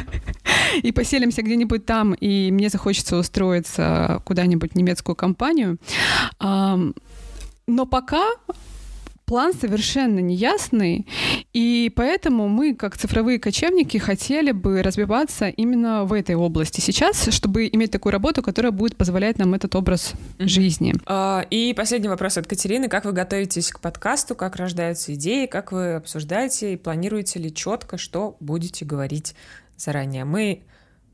и 0.82 0.92
поселимся 0.92 1.42
где-нибудь 1.42 1.86
там, 1.86 2.14
и 2.14 2.52
мне 2.52 2.70
захочется 2.70 3.18
устроиться 3.18 4.22
куда-нибудь 4.26 4.72
в 4.74 4.76
немецкую 4.76 5.16
компанию. 5.16 5.78
Но 6.40 7.86
пока 7.86 8.26
план 9.26 9.54
совершенно 9.54 10.20
неясный, 10.20 11.08
и 11.54 11.92
поэтому 11.96 12.48
мы, 12.48 12.76
как 12.76 12.98
цифровые 12.98 13.40
кочевники, 13.40 13.98
хотели 13.98 14.52
бы 14.52 14.82
развиваться 14.82 15.48
именно 15.48 16.04
в 16.06 16.14
этой 16.14 16.36
области 16.36 16.82
сейчас, 16.82 17.28
чтобы 17.34 17.68
иметь 17.68 17.92
такую 17.92 18.12
работу, 18.12 18.42
которая 18.42 18.72
будет 18.72 18.96
позволять 18.98 19.38
нам 19.38 19.54
этот 19.54 19.76
образ 19.76 20.14
mm-hmm. 20.14 20.48
жизни. 20.48 20.94
Uh, 21.06 21.46
и 21.50 21.74
последний 21.74 22.10
вопрос 22.10 22.38
от 22.38 22.48
Катерины. 22.48 22.88
Как 22.88 23.06
вы 23.06 23.12
готовитесь 23.12 23.72
к 23.72 23.80
подкасту, 23.80 24.36
как 24.36 24.56
рождаются 24.56 25.14
идеи, 25.14 25.46
как 25.46 25.72
вы 25.72 25.94
обсуждаете 25.94 26.74
и 26.74 26.78
планируете 26.78 27.40
ли 27.40 27.54
четко, 27.54 27.98
что 27.98 28.36
будете 28.40 28.86
говорить 28.86 29.36
заранее? 29.78 30.26
Мы 30.26 30.64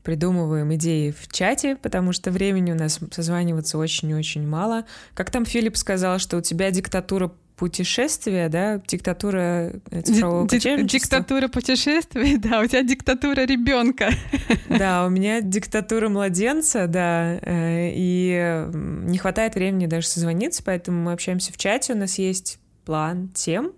придумываем 0.02 0.74
идеи 0.74 1.10
в 1.10 1.30
чате, 1.30 1.76
потому 1.76 2.12
что 2.12 2.30
времени 2.30 2.72
у 2.72 2.74
нас 2.74 3.00
созваниваться 3.10 3.78
очень-очень 3.78 4.46
мало. 4.46 4.84
Как 5.14 5.30
там 5.30 5.44
Филипп 5.44 5.76
сказал, 5.76 6.18
что 6.18 6.38
у 6.38 6.40
тебя 6.40 6.70
диктатура 6.70 7.32
путешествия, 7.60 8.48
да, 8.48 8.80
диктатура 8.88 9.74
цифрового 10.02 10.48
Ди- 10.48 10.82
Диктатура 10.84 11.46
путешествия, 11.46 12.38
да, 12.42 12.60
у 12.60 12.66
тебя 12.66 12.82
диктатура 12.82 13.42
ребенка. 13.42 14.08
Да, 14.70 15.04
у 15.04 15.10
меня 15.10 15.42
диктатура 15.42 16.08
младенца, 16.08 16.86
да, 16.86 17.38
э, 17.42 17.90
и 17.92 18.66
не 18.72 19.18
хватает 19.18 19.56
времени 19.56 19.86
даже 19.86 20.06
созвониться, 20.06 20.62
поэтому 20.64 21.02
мы 21.02 21.12
общаемся 21.12 21.52
в 21.52 21.58
чате, 21.58 21.92
у 21.92 21.96
нас 21.96 22.18
есть 22.18 22.58
план 22.86 23.28
тем, 23.34 23.72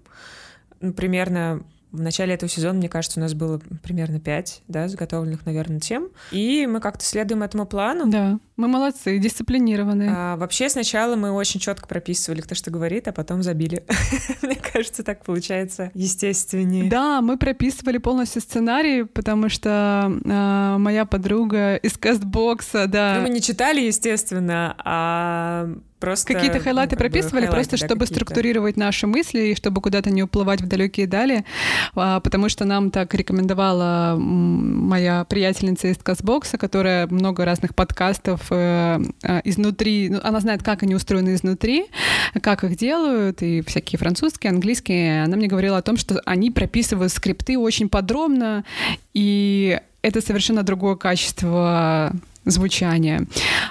примерно 0.97 1.64
в 1.90 2.01
начале 2.01 2.35
этого 2.35 2.49
сезона, 2.49 2.75
мне 2.75 2.88
кажется, 2.88 3.18
у 3.18 3.23
нас 3.23 3.35
было 3.35 3.61
примерно 3.83 4.21
пять, 4.21 4.62
да, 4.68 4.88
заготовленных, 4.88 5.45
наверное, 5.45 5.81
тем. 5.81 6.09
И 6.31 6.66
мы 6.66 6.81
как-то 6.81 7.05
следуем 7.05 7.42
этому 7.42 7.66
плану. 7.66 8.11
Да, 8.11 8.38
мы 8.62 8.68
молодцы, 8.68 9.18
дисциплинированные. 9.18 10.11
А, 10.14 10.37
вообще 10.37 10.68
сначала 10.68 11.16
мы 11.16 11.33
очень 11.33 11.59
четко 11.59 11.88
прописывали, 11.88 12.42
кто 12.42 12.55
что 12.55 12.70
говорит, 12.70 13.09
а 13.09 13.12
потом 13.12 13.42
забили. 13.42 13.85
мне 14.42 14.55
кажется, 14.55 15.03
так 15.03 15.25
получается 15.25 15.90
естественнее. 15.94 16.88
Да, 16.88 17.20
мы 17.22 17.38
прописывали 17.38 17.98
полностью 17.98 18.40
сценарий, 18.40 19.03
потому 19.03 19.48
что 19.48 20.12
э, 20.25 20.77
моя 20.79 21.05
подруга 21.07 21.75
из 21.75 21.98
кастбокса, 21.98 22.87
да. 22.87 23.16
Ну, 23.16 23.22
мы 23.22 23.31
не 23.31 23.42
читали, 23.42 23.81
естественно, 23.81 24.77
а 24.79 25.68
Просто, 26.03 26.35
какие-то 26.35 26.59
хайлайты 26.59 26.96
ну, 26.96 26.98
прописывали, 26.98 27.46
хайлайты, 27.46 27.55
просто 27.55 27.79
да, 27.79 27.87
чтобы 27.87 28.07
структурировать 28.07 28.77
наши 28.77 29.07
мысли 29.07 29.38
и 29.38 29.55
чтобы 29.55 29.81
куда-то 29.81 30.11
не 30.11 30.25
уплывать 30.25 30.61
в 30.61 30.66
далекие 30.66 31.07
дали, 31.07 31.44
а, 31.94 32.18
потому 32.18 32.48
что 32.48 32.64
нам 32.64 32.90
так 32.90 33.14
рекомендовала 33.14 34.16
моя 34.18 35.25
приятельница 35.25 35.87
из 35.87 35.98
Касбокса, 35.98 36.59
которая 36.59 37.07
много 37.07 37.44
разных 37.44 37.77
подкастов 37.77 38.51
изнутри, 39.45 40.09
ну, 40.11 40.21
она 40.23 40.41
знает, 40.41 40.62
как 40.62 40.83
они 40.83 40.95
устроены 40.95 41.35
изнутри, 41.35 41.87
как 42.41 42.65
их 42.65 42.77
делают, 42.77 43.43
и 43.43 43.62
всякие 43.62 43.99
французские, 43.99 44.51
английские. 44.51 45.25
Она 45.25 45.37
мне 45.37 45.47
говорила 45.47 45.79
о 45.79 45.83
том, 45.83 45.97
что 45.97 46.21
они 46.25 46.51
прописывают 46.51 47.12
скрипты 47.12 47.59
очень 47.59 47.88
подробно, 47.88 48.65
и 49.15 49.81
это 50.03 50.21
совершенно 50.21 50.62
другое 50.62 50.97
качество 50.97 52.12
звучания. 52.45 53.27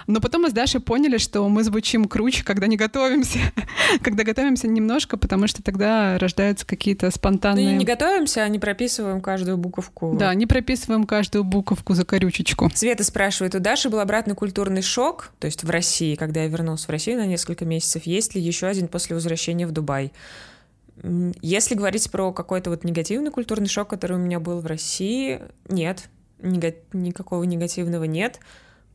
Но 0.08 0.22
потом 0.22 0.44
мы 0.44 0.50
с 0.50 0.54
Дашей 0.54 0.80
поняли, 0.80 1.18
что 1.18 1.48
мы 1.50 1.64
звучим 1.64 2.06
круче, 2.06 2.44
когда 2.44 2.68
не 2.68 2.78
готовимся. 2.78 3.40
когда 4.02 4.24
готовимся 4.24 4.68
немножко, 4.68 5.18
потому 5.18 5.48
что 5.48 5.64
тогда 5.64 6.18
рождаются 6.18 6.66
какие-то 6.66 7.12
спонтанные... 7.12 7.72
Ну, 7.72 7.78
не 7.78 7.86
готовимся, 7.86 8.44
а 8.44 8.48
не 8.50 8.60
прописываем 8.60 9.22
каждую 9.22 9.58
буковку. 9.58 10.16
Да, 10.18 10.34
не 10.34 10.48
прописываем 10.48 11.06
каждую 11.06 11.44
буковку 11.44 11.94
за 11.94 12.06
корючечку. 12.06 12.70
Света 12.74 13.04
спрашивает, 13.04 13.56
у 13.56 13.60
Даши 13.60 13.90
был 13.90 14.00
обратный 14.00 14.36
культурный 14.36 14.82
шок, 14.82 15.32
то 15.40 15.46
есть 15.46 15.64
в 15.64 15.70
России, 15.70 16.16
когда 16.16 16.44
я 16.44 16.48
вернулся 16.48 16.88
в 16.88 16.90
Россию 16.90 17.18
на 17.18 17.26
несколько 17.26 17.66
месяцев, 17.66 18.04
есть 18.06 18.36
ли 18.36 18.42
еще 18.42 18.68
один 18.68 18.88
после 18.88 19.16
возвращения 19.16 19.68
в 19.68 19.72
Дубай? 19.72 20.12
Если 21.42 21.74
говорить 21.74 22.12
про 22.12 22.32
какой-то 22.32 22.70
вот 22.70 22.84
негативный 22.84 23.32
культурный 23.32 23.68
шок, 23.68 23.90
который 23.90 24.18
у 24.18 24.20
меня 24.20 24.40
был 24.40 24.60
в 24.60 24.66
России, 24.68 25.40
нет, 25.68 26.10
нега- 26.41 26.75
никакого 26.93 27.43
негативного 27.43 28.04
нет. 28.06 28.39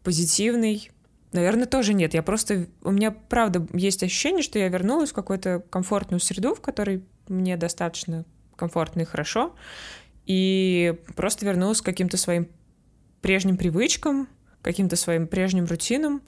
Позитивный, 0.03 0.91
наверное, 1.33 1.67
тоже 1.67 1.95
нет. 1.95 2.15
Я 2.15 2.23
просто... 2.23 2.67
У 2.83 2.91
меня, 2.91 3.11
правда, 3.11 3.67
есть 3.73 4.03
ощущение, 4.03 4.43
что 4.43 4.59
я 4.59 4.69
вернулась 4.69 5.11
в 5.11 5.15
какую-то 5.15 5.63
комфортную 5.71 6.21
среду, 6.21 6.55
в 6.55 6.61
которой 6.61 7.05
мне 7.29 7.57
достаточно 7.57 8.25
комфортно 8.57 9.03
и 9.03 9.05
хорошо, 9.05 9.55
и 10.25 10.99
просто 11.15 11.45
вернулась 11.45 11.81
к 11.81 11.85
каким-то 11.85 12.17
своим 12.17 12.49
прежним 13.21 13.57
привычкам, 13.57 14.29
каким-то 14.63 14.97
своим 14.97 15.27
прежним 15.27 15.67
рутинам, 15.67 16.23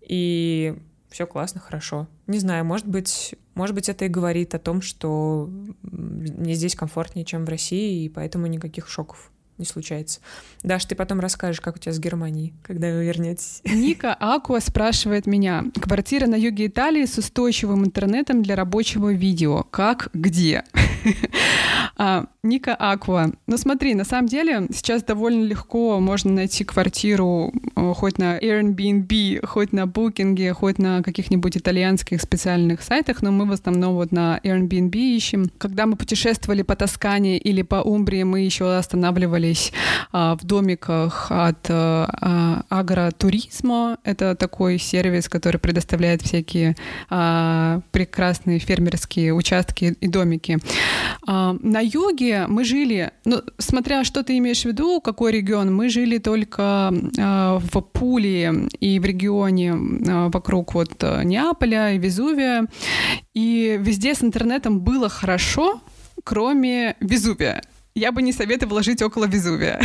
и 0.00 0.76
все 1.08 1.26
классно, 1.26 1.60
хорошо. 1.60 2.08
Не 2.26 2.38
знаю, 2.38 2.64
может 2.64 2.86
быть, 2.86 3.34
может 3.54 3.74
быть, 3.74 3.88
это 3.88 4.04
и 4.04 4.08
говорит 4.08 4.54
о 4.54 4.58
том, 4.58 4.82
что 4.82 5.48
мне 5.82 6.54
здесь 6.54 6.74
комфортнее, 6.74 7.24
чем 7.24 7.44
в 7.44 7.48
России, 7.48 8.04
и 8.04 8.08
поэтому 8.08 8.46
никаких 8.46 8.88
шоков 8.88 9.30
не 9.58 9.64
случается. 9.64 10.20
Даш, 10.62 10.84
ты 10.84 10.94
потом 10.94 11.20
расскажешь, 11.20 11.60
как 11.60 11.76
у 11.76 11.78
тебя 11.78 11.92
с 11.92 11.98
Германией, 11.98 12.54
когда 12.62 12.88
вы 12.88 13.04
вернетесь. 13.04 13.60
Ника 13.64 14.14
Акуа 14.14 14.60
спрашивает 14.60 15.26
меня. 15.26 15.64
Квартира 15.80 16.26
на 16.26 16.36
юге 16.36 16.66
Италии 16.66 17.04
с 17.04 17.18
устойчивым 17.18 17.84
интернетом 17.84 18.42
для 18.42 18.56
рабочего 18.56 19.12
видео. 19.12 19.64
Как, 19.64 20.08
где? 20.14 20.64
а, 21.96 22.26
Ника 22.42 22.74
Аква. 22.74 23.32
Ну 23.46 23.56
смотри, 23.56 23.94
на 23.94 24.04
самом 24.04 24.28
деле 24.28 24.68
сейчас 24.72 25.02
довольно 25.02 25.44
легко 25.44 25.98
можно 26.00 26.32
найти 26.32 26.64
квартиру 26.64 27.52
хоть 27.94 28.18
на 28.18 28.38
Airbnb, 28.38 29.44
хоть 29.46 29.72
на 29.72 29.84
Booking, 29.84 30.52
хоть 30.52 30.78
на 30.78 31.02
каких-нибудь 31.02 31.56
итальянских 31.56 32.20
специальных 32.22 32.82
сайтах, 32.82 33.22
но 33.22 33.32
мы 33.32 33.46
в 33.46 33.52
основном 33.52 33.94
вот 33.94 34.12
на 34.12 34.38
Airbnb 34.42 34.94
ищем. 34.94 35.50
Когда 35.58 35.86
мы 35.86 35.96
путешествовали 35.96 36.62
по 36.62 36.76
Тоскане 36.76 37.38
или 37.38 37.62
по 37.62 37.76
Умбрии, 37.76 38.22
мы 38.22 38.40
еще 38.40 38.76
останавливались 38.76 39.47
а, 40.12 40.36
в 40.36 40.44
домиках 40.44 41.26
от 41.30 41.66
а, 41.70 42.62
агротуризма. 42.68 43.98
Это 44.04 44.34
такой 44.34 44.78
сервис, 44.78 45.28
который 45.28 45.58
предоставляет 45.58 46.22
всякие 46.22 46.76
а, 47.10 47.80
прекрасные 47.90 48.58
фермерские 48.58 49.34
участки 49.34 49.96
и 50.00 50.08
домики. 50.08 50.58
На 51.26 51.80
юге 51.80 52.46
мы 52.46 52.64
жили, 52.64 53.10
ну, 53.24 53.42
смотря 53.58 54.04
что 54.04 54.22
ты 54.22 54.38
имеешь 54.38 54.62
в 54.62 54.66
виду, 54.66 55.00
какой 55.00 55.32
регион, 55.32 55.74
мы 55.74 55.88
жили 55.88 56.18
только 56.18 56.90
в 56.90 57.80
Пулии 57.80 58.68
и 58.78 58.98
в 58.98 59.04
регионе 59.04 59.74
вокруг 60.28 60.74
вот 60.74 61.02
Неаполя 61.24 61.92
и 61.92 61.98
Везувия. 61.98 62.66
И 63.34 63.78
везде 63.80 64.14
с 64.14 64.22
интернетом 64.22 64.80
было 64.80 65.08
хорошо, 65.08 65.80
кроме 66.24 66.96
Везувия 67.00 67.62
я 67.98 68.12
бы 68.12 68.22
не 68.22 68.32
советовала 68.32 68.82
жить 68.82 69.02
около 69.02 69.26
Везувия. 69.26 69.80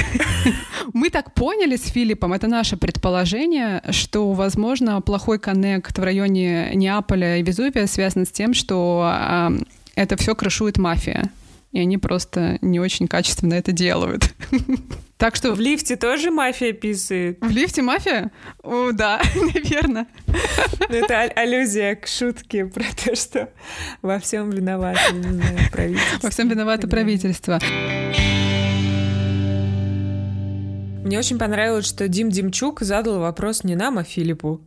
Мы 0.93 1.10
так 1.10 1.34
поняли 1.34 1.76
с 1.76 1.88
Филиппом, 1.88 2.34
это 2.34 2.47
наше 2.47 2.78
предположение, 2.78 3.82
что, 3.89 4.32
возможно, 4.34 5.02
плохой 5.02 5.39
коннект 5.39 5.97
в 5.97 6.04
районе 6.04 6.71
Неаполя 6.76 7.38
и 7.38 7.43
Везувия 7.43 7.88
связан 7.88 8.26
с 8.26 8.32
тем, 8.32 8.54
что 8.54 9.52
это 9.95 10.17
все 10.17 10.36
крышует 10.36 10.78
мафия. 10.78 11.32
И 11.71 11.80
они 11.80 11.97
просто 11.97 12.60
не 12.62 12.80
очень 12.80 13.08
качественно 13.08 13.56
это 13.56 13.71
делают. 13.71 14.34
Так 15.23 15.38
что... 15.38 15.53
В 15.53 15.59
лифте 15.62 15.95
тоже 15.95 16.31
мафия 16.31 16.73
писает? 16.73 17.38
В 17.39 17.49
лифте 17.49 17.81
мафия? 17.81 18.29
О, 18.62 18.91
да, 18.91 19.21
наверное. 19.36 20.05
Ну, 20.27 20.95
это 20.97 21.21
аллюзия 21.21 21.95
к 21.95 22.07
шутке 22.07 22.65
про 22.65 22.83
то, 22.93 23.15
что 23.15 23.49
во 24.01 24.19
всем 24.19 24.49
виновато, 24.49 25.13
не 25.13 25.23
знаю, 25.23 25.59
правительство. 25.71 26.19
Во 26.23 26.29
всем 26.29 26.49
виновато 26.49 26.89
правительство. 26.89 27.57
Мне 31.03 31.19
очень 31.19 31.37
понравилось, 31.37 31.85
что 31.85 32.07
Дим 32.07 32.29
Димчук 32.29 32.79
задал 32.81 33.19
вопрос 33.19 33.65
не 33.65 33.75
нам, 33.75 33.97
а 33.97 34.03
Филиппу. 34.03 34.61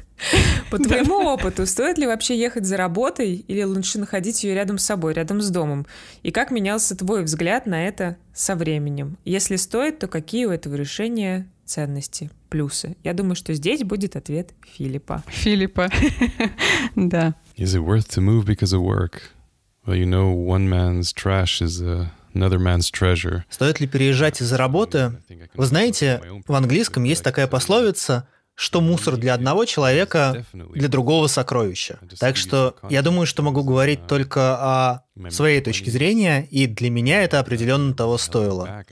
По 0.70 0.78
твоему 0.78 1.14
опыту, 1.24 1.66
стоит 1.66 1.96
ли 1.96 2.06
вообще 2.06 2.38
ехать 2.38 2.66
за 2.66 2.76
работой 2.76 3.36
или 3.36 3.62
лучше 3.62 3.98
находить 3.98 4.44
ее 4.44 4.54
рядом 4.54 4.76
с 4.76 4.84
собой, 4.84 5.14
рядом 5.14 5.40
с 5.40 5.50
домом? 5.50 5.86
И 6.22 6.30
как 6.30 6.50
менялся 6.50 6.94
твой 6.94 7.24
взгляд 7.24 7.66
на 7.66 7.86
это 7.86 8.16
со 8.34 8.54
временем? 8.54 9.16
Если 9.24 9.56
стоит, 9.56 9.98
то 9.98 10.08
какие 10.08 10.44
у 10.44 10.50
этого 10.50 10.74
решения 10.74 11.48
ценности, 11.64 12.30
плюсы? 12.50 12.96
Я 13.02 13.14
думаю, 13.14 13.34
что 13.34 13.54
здесь 13.54 13.82
будет 13.82 14.14
ответ 14.14 14.50
Филиппа. 14.76 15.24
Филиппа, 15.28 15.88
да. 16.96 17.34
Is 17.56 17.74
it 17.74 17.84
worth 17.84 18.08
to 18.10 18.20
move 18.20 18.44
because 18.44 18.74
of 18.74 18.82
work? 18.82 19.32
Well, 19.86 19.96
you 19.96 20.06
know, 20.06 20.30
one 20.30 20.68
man's 20.68 21.12
trash 21.12 21.62
is 21.62 21.80
a. 21.80 22.12
Стоит 23.50 23.80
ли 23.80 23.86
переезжать 23.86 24.40
из-за 24.40 24.56
работы? 24.56 25.22
Вы 25.54 25.66
знаете, 25.66 26.22
в 26.46 26.54
английском 26.54 27.04
есть 27.04 27.22
такая 27.22 27.46
пословица 27.46 28.26
что 28.54 28.80
мусор 28.80 29.16
для 29.16 29.34
одного 29.34 29.64
человека, 29.64 30.44
для 30.52 30.88
другого 30.88 31.26
сокровища. 31.26 31.98
Так 32.18 32.36
что 32.36 32.76
я 32.90 33.02
думаю, 33.02 33.26
что 33.26 33.42
могу 33.42 33.64
говорить 33.64 34.06
только 34.06 34.56
о 34.56 35.04
своей 35.30 35.60
точке 35.60 35.90
зрения, 35.90 36.46
и 36.50 36.66
для 36.66 36.90
меня 36.90 37.22
это 37.22 37.38
определенно 37.40 37.94
того 37.94 38.18
стоило. 38.18 38.84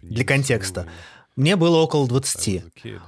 Для 0.00 0.24
контекста. 0.24 0.86
Мне 1.36 1.56
было 1.56 1.76
около 1.76 2.08
20. 2.08 2.64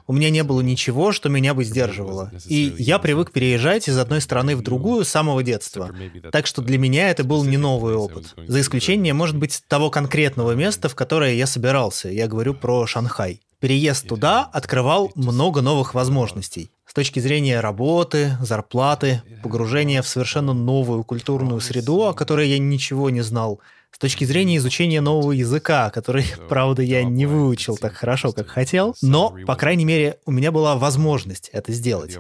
У 0.07 0.13
меня 0.13 0.29
не 0.29 0.43
было 0.43 0.61
ничего, 0.61 1.13
что 1.13 1.31
меня 1.31 1.55
бы 1.55 1.65
сдерживало. 1.65 2.31
И 2.45 2.75
я 2.79 2.99
привык 2.99 3.33
переезжать 3.33 3.89
из 3.89 3.97
одной 3.97 4.21
страны 4.21 4.55
в 4.55 4.63
другую 4.63 5.07
с 5.07 5.09
самого 5.09 5.43
детства. 5.43 5.91
Так 6.31 6.47
что 6.47 6.61
для 6.61 6.77
меня 6.77 7.09
это 7.09 7.25
был 7.25 7.43
не 7.45 7.57
новый 7.57 7.95
опыт. 7.95 8.35
За 8.47 8.61
исключением, 8.61 9.17
может 9.17 9.37
быть, 9.37 9.63
того 9.67 9.89
конкретного 9.89 10.53
места, 10.53 10.91
в 10.91 10.95
которое 10.95 11.35
я 11.35 11.47
собирался. 11.47 12.11
Я 12.11 12.29
говорю 12.29 12.53
про 12.53 12.87
Шанхай. 12.87 13.41
Переезд 13.61 14.07
туда 14.07 14.45
открывал 14.45 15.11
много 15.15 15.63
новых 15.63 15.95
возможностей. 15.95 16.71
С 16.87 16.95
точки 16.95 17.21
зрения 17.21 17.61
работы, 17.61 18.37
зарплаты, 18.41 19.23
погружения 19.43 20.01
в 20.01 20.07
совершенно 20.07 20.53
новую 20.53 21.03
культурную 21.03 21.61
среду, 21.61 22.05
о 22.05 22.15
которой 22.15 22.49
я 22.49 22.59
ничего 22.59 23.09
не 23.09 23.23
знал– 23.23 23.61
с 23.91 23.99
точки 23.99 24.25
зрения 24.25 24.59
изучения 24.59 25.01
нового 25.01 25.33
языка, 25.33 25.91
который, 25.91 26.25
правда, 26.49 26.83
я 26.83 27.03
не 27.05 27.27
выучил 27.27 27.77
так 27.77 27.95
хорошо, 27.95 28.33
как 28.33 28.49
хотел, 28.49 28.95
но, 29.03 29.35
по 29.47 29.57
крайней 29.57 29.85
мере, 29.85 30.19
у 30.25 30.31
меня 30.31 30.53
была 30.53 30.77
возможность 30.77 31.49
это 31.53 31.73
сделать. 31.73 32.17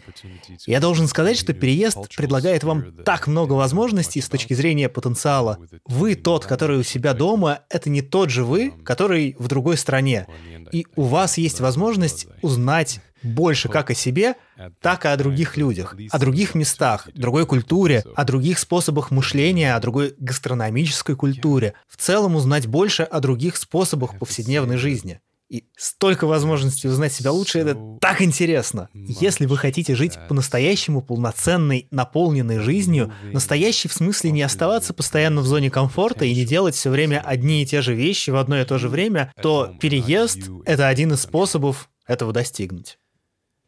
Я 0.67 0.81
должен 0.81 1.07
сказать, 1.07 1.39
что 1.39 1.53
переезд 1.53 1.99
предлагает 2.17 2.65
вам 2.65 2.93
так 3.05 3.27
много 3.27 3.53
возможностей 3.53 4.21
с 4.21 4.29
точки 4.29 4.55
зрения 4.55 4.89
потенциала. 4.89 5.59
Вы 5.87 6.15
тот, 6.15 6.47
который 6.47 6.79
у 6.79 6.83
себя 6.83 7.15
дома, 7.15 7.61
это 7.69 7.91
не 7.91 8.03
тот 8.03 8.31
же 8.31 8.45
вы, 8.45 8.73
который 8.85 9.37
в 9.39 9.49
другой 9.49 9.77
стране. 9.77 10.27
И 10.73 10.87
у 10.97 11.03
вас 11.03 11.39
есть 11.39 11.61
возможность 11.61 12.27
узнать 12.43 13.01
больше 13.23 13.69
как 13.69 13.91
о 13.91 13.95
себе, 13.95 14.35
так 14.81 15.05
и 15.05 15.09
о 15.09 15.17
других 15.17 15.57
людях, 15.57 15.97
о 16.11 16.19
других 16.19 16.55
местах, 16.55 17.09
другой 17.15 17.47
культуре, 17.47 18.05
о 18.15 18.25
других 18.25 18.59
способах 18.59 19.11
мышления, 19.11 19.75
о 19.75 19.81
другой 19.81 20.15
гастрономической 20.19 21.17
культуре. 21.17 21.75
В 21.89 21.97
целом 21.97 22.37
узнать 22.37 22.67
больше 22.67 23.03
о 23.03 23.21
других 23.21 23.57
способах 23.57 24.19
повседневной 24.19 24.77
жизни. 24.77 25.21
И 25.49 25.65
столько 25.79 26.27
возможностей 26.27 26.89
узнать 26.89 27.11
себя 27.11 27.33
лучше, 27.33 27.61
это 27.61 27.75
так 28.03 28.21
интересно. 28.21 28.91
Если 28.93 29.47
вы 29.47 29.57
хотите 29.57 29.95
жить 29.95 30.19
по-настоящему 30.29 31.01
полноценной, 31.01 31.89
наполненной 31.91 32.59
жизнью, 32.59 33.15
настоящей 33.33 33.89
в 33.89 33.95
смысле 33.95 34.31
не 34.31 34.43
оставаться 34.43 34.93
постоянно 34.93 35.41
в 35.41 35.47
зоне 35.47 35.71
комфорта 35.71 36.27
и 36.27 36.35
не 36.35 36.45
делать 36.45 36.75
все 36.75 36.91
время 36.91 37.23
одни 37.25 37.63
и 37.63 37.67
те 37.67 37.81
же 37.81 37.95
вещи 37.95 38.29
в 38.29 38.37
одно 38.37 38.61
и 38.61 38.65
то 38.67 38.77
же 38.77 38.91
время, 38.91 39.33
то 39.41 39.75
переезд— 39.81 40.51
это 40.67 40.87
один 40.87 41.15
из 41.15 41.23
способов 41.23 41.89
этого 42.07 42.35
достигнуть. 42.35 42.99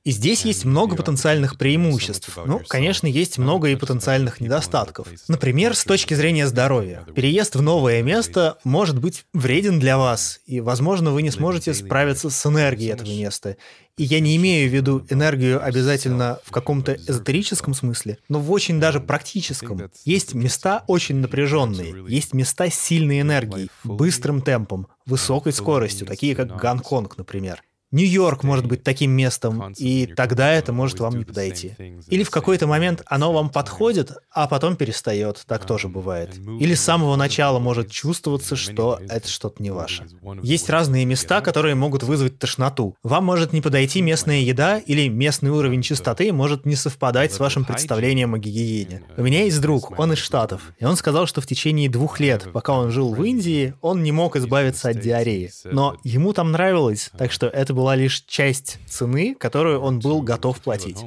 И 0.03 0.13
здесь 0.13 0.47
есть 0.47 0.65
много 0.65 0.97
потенциальных 0.97 1.59
преимуществ. 1.59 2.39
Ну, 2.47 2.63
конечно, 2.67 3.07
есть 3.07 3.37
много 3.37 3.69
и 3.69 3.77
потенциальных 3.77 4.41
недостатков. 4.41 5.09
Например, 5.29 5.75
с 5.75 5.85
точки 5.85 6.15
зрения 6.15 6.47
здоровья. 6.47 7.05
Переезд 7.15 7.55
в 7.55 7.61
новое 7.61 8.03
место 8.03 8.57
может 8.65 8.99
быть 8.99 9.27
вреден 9.35 9.79
для 9.79 9.99
вас, 9.99 10.41
и, 10.47 10.61
возможно, 10.61 11.11
вы 11.11 11.21
не 11.23 11.31
сможете 11.31 11.75
справиться 11.75 12.31
с 12.31 12.47
энергией 12.47 12.93
этого 12.93 13.11
места. 13.11 13.57
И 13.99 14.05
я 14.05 14.21
не 14.21 14.37
имею 14.37 14.71
в 14.71 14.73
виду 14.73 15.07
энергию 15.11 15.63
обязательно 15.63 16.39
в 16.45 16.51
каком-то 16.51 16.95
эзотерическом 16.95 17.75
смысле, 17.75 18.17
но 18.31 18.41
в 18.41 18.51
очень 18.51 18.81
даже 18.81 19.01
практическом. 19.01 19.91
Есть 20.07 20.33
места 20.33 20.85
очень 20.87 21.17
напряженные, 21.17 21.95
есть 22.09 22.33
места 22.33 22.71
с 22.71 22.75
сильной 22.75 23.21
энергией, 23.21 23.69
быстрым 23.85 24.41
темпом, 24.41 24.87
высокой 25.05 25.53
скоростью, 25.53 26.07
такие 26.07 26.35
как 26.35 26.57
Гонконг, 26.57 27.19
например. 27.19 27.63
Нью-Йорк 27.92 28.44
может 28.44 28.66
быть 28.66 28.85
таким 28.85 29.11
местом, 29.11 29.72
и 29.76 30.07
тогда 30.07 30.53
это 30.53 30.72
может 30.72 31.00
вам 31.00 31.18
не 31.18 31.24
подойти. 31.24 31.74
Или 32.09 32.22
в 32.22 32.31
какой-то 32.31 32.66
момент 32.66 33.03
оно 33.07 33.33
вам 33.33 33.50
подходит, 33.50 34.12
а 34.31 34.46
потом 34.46 34.76
перестает, 34.76 35.42
так 35.46 35.66
тоже 35.66 35.88
бывает. 35.88 36.37
Или 36.61 36.74
с 36.74 36.81
самого 36.81 37.16
начала 37.16 37.59
может 37.59 37.90
чувствоваться, 37.90 38.55
что 38.55 39.00
это 39.09 39.29
что-то 39.29 39.62
не 39.62 39.70
ваше. 39.70 40.07
Есть 40.42 40.70
разные 40.70 41.05
места, 41.05 41.40
которые 41.40 41.74
могут 41.74 42.05
вызвать 42.05 42.38
тошноту. 42.38 42.94
Вам 43.03 43.24
может 43.24 43.53
не 43.53 43.61
подойти 43.61 44.03
местная 44.03 44.40
еда, 44.40 44.79
или 44.79 45.09
местный 45.09 45.50
уровень 45.50 45.83
чистоты 45.83 46.33
может 46.33 46.66
не 46.66 46.76
совпадать 46.76 47.33
с 47.33 47.40
вашим 47.40 47.64
представлением 47.64 48.35
о 48.35 48.38
гигиене. 48.38 49.03
У 49.16 49.22
меня 49.22 49.44
есть 49.44 49.61
друг, 49.61 49.98
он 49.98 50.12
из 50.12 50.18
Штатов, 50.18 50.72
и 50.79 50.85
он 50.85 50.96
сказал, 50.96 51.26
что 51.26 51.40
в 51.40 51.46
течение 51.46 51.88
двух 51.88 52.20
лет, 52.20 52.48
пока 52.53 52.72
он 52.72 52.90
жил 52.90 53.14
в 53.14 53.24
Индии, 53.24 53.74
он 53.81 54.03
не 54.03 54.12
мог 54.12 54.37
избавиться 54.37 54.90
от 54.90 55.00
диареи. 55.00 55.50
Но 55.64 55.96
ему 56.05 56.33
там 56.33 56.53
нравилось, 56.53 57.11
так 57.18 57.33
что 57.33 57.46
это 57.48 57.74
была 57.81 57.97
лишь 57.97 58.25
часть 58.27 58.79
цены, 58.87 59.35
которую 59.35 59.81
он 59.81 60.01
был 60.01 60.21
готов 60.21 60.61
платить. 60.61 60.99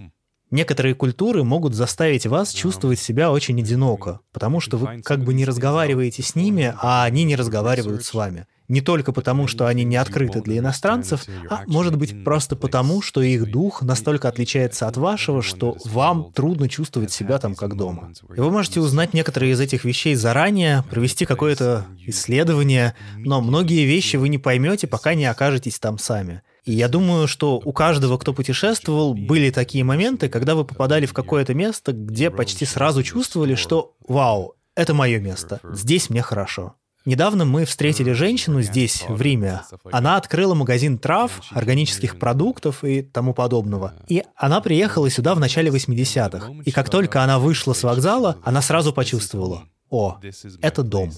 Некоторые 0.49 0.95
культуры 0.95 1.43
могут 1.43 1.75
заставить 1.75 2.25
вас 2.25 2.51
чувствовать 2.51 2.97
себя 2.99 3.31
очень 3.31 3.59
одиноко, 3.59 4.21
потому 4.31 4.59
что 4.59 4.77
вы 4.77 5.03
как 5.03 5.23
бы 5.23 5.35
не 5.35 5.45
разговариваете 5.45 6.23
с 6.23 6.33
ними, 6.33 6.73
а 6.81 7.03
они 7.03 7.25
не 7.25 7.35
разговаривают 7.35 8.03
с 8.03 8.13
вами. 8.15 8.47
Не 8.67 8.81
только 8.81 9.11
потому, 9.11 9.47
что 9.47 9.67
они 9.67 9.83
не 9.83 9.97
открыты 9.97 10.41
для 10.41 10.57
иностранцев, 10.57 11.25
а 11.49 11.63
может 11.67 11.97
быть 11.97 12.23
просто 12.23 12.55
потому, 12.55 13.03
что 13.03 13.21
их 13.21 13.51
дух 13.51 13.81
настолько 13.81 14.29
отличается 14.29 14.87
от 14.87 14.97
вашего, 14.97 15.41
что 15.41 15.77
вам 15.85 16.31
трудно 16.33 16.69
чувствовать 16.69 17.11
себя 17.11 17.37
там 17.39 17.53
как 17.55 17.75
дома. 17.77 18.11
И 18.35 18.39
вы 18.39 18.49
можете 18.49 18.79
узнать 18.79 19.13
некоторые 19.13 19.51
из 19.51 19.59
этих 19.59 19.85
вещей 19.85 20.15
заранее, 20.15 20.83
провести 20.89 21.25
какое-то 21.25 21.85
исследование, 22.07 22.95
но 23.17 23.41
многие 23.41 23.85
вещи 23.85 24.15
вы 24.15 24.29
не 24.29 24.37
поймете, 24.37 24.87
пока 24.87 25.13
не 25.13 25.25
окажетесь 25.25 25.77
там 25.77 25.97
сами. 25.97 26.41
И 26.65 26.73
я 26.73 26.87
думаю, 26.87 27.27
что 27.27 27.61
у 27.63 27.73
каждого, 27.73 28.17
кто 28.17 28.33
путешествовал, 28.33 29.13
были 29.13 29.49
такие 29.49 29.83
моменты, 29.83 30.29
когда 30.29 30.55
вы 30.55 30.63
попадали 30.63 31.05
в 31.05 31.13
какое-то 31.13 31.53
место, 31.53 31.91
где 31.91 32.29
почти 32.29 32.65
сразу 32.65 33.03
чувствовали, 33.03 33.55
что 33.55 33.95
«Вау, 34.07 34.55
это 34.75 34.93
мое 34.93 35.19
место, 35.19 35.59
здесь 35.71 36.09
мне 36.09 36.21
хорошо». 36.21 36.75
Недавно 37.05 37.43
мы 37.43 37.65
встретили 37.65 38.13
женщину 38.13 38.61
здесь, 38.61 39.03
в 39.09 39.21
Риме. 39.21 39.61
Она 39.91 40.15
открыла 40.15 40.53
магазин 40.53 40.97
трав, 40.97 41.41
органических 41.51 42.17
продуктов 42.17 42.85
и 42.85 43.01
тому 43.01 43.33
подобного. 43.33 43.93
И 44.07 44.23
она 44.37 44.61
приехала 44.61 45.09
сюда 45.09 45.35
в 45.35 45.39
начале 45.39 45.69
80-х. 45.69 46.51
И 46.63 46.71
как 46.71 46.89
только 46.89 47.21
она 47.21 47.39
вышла 47.39 47.73
с 47.73 47.83
вокзала, 47.83 48.37
она 48.43 48.61
сразу 48.61 48.93
почувствовала, 48.93 49.63
о, 49.89 50.17
это 50.61 50.81
дом, 50.81 51.11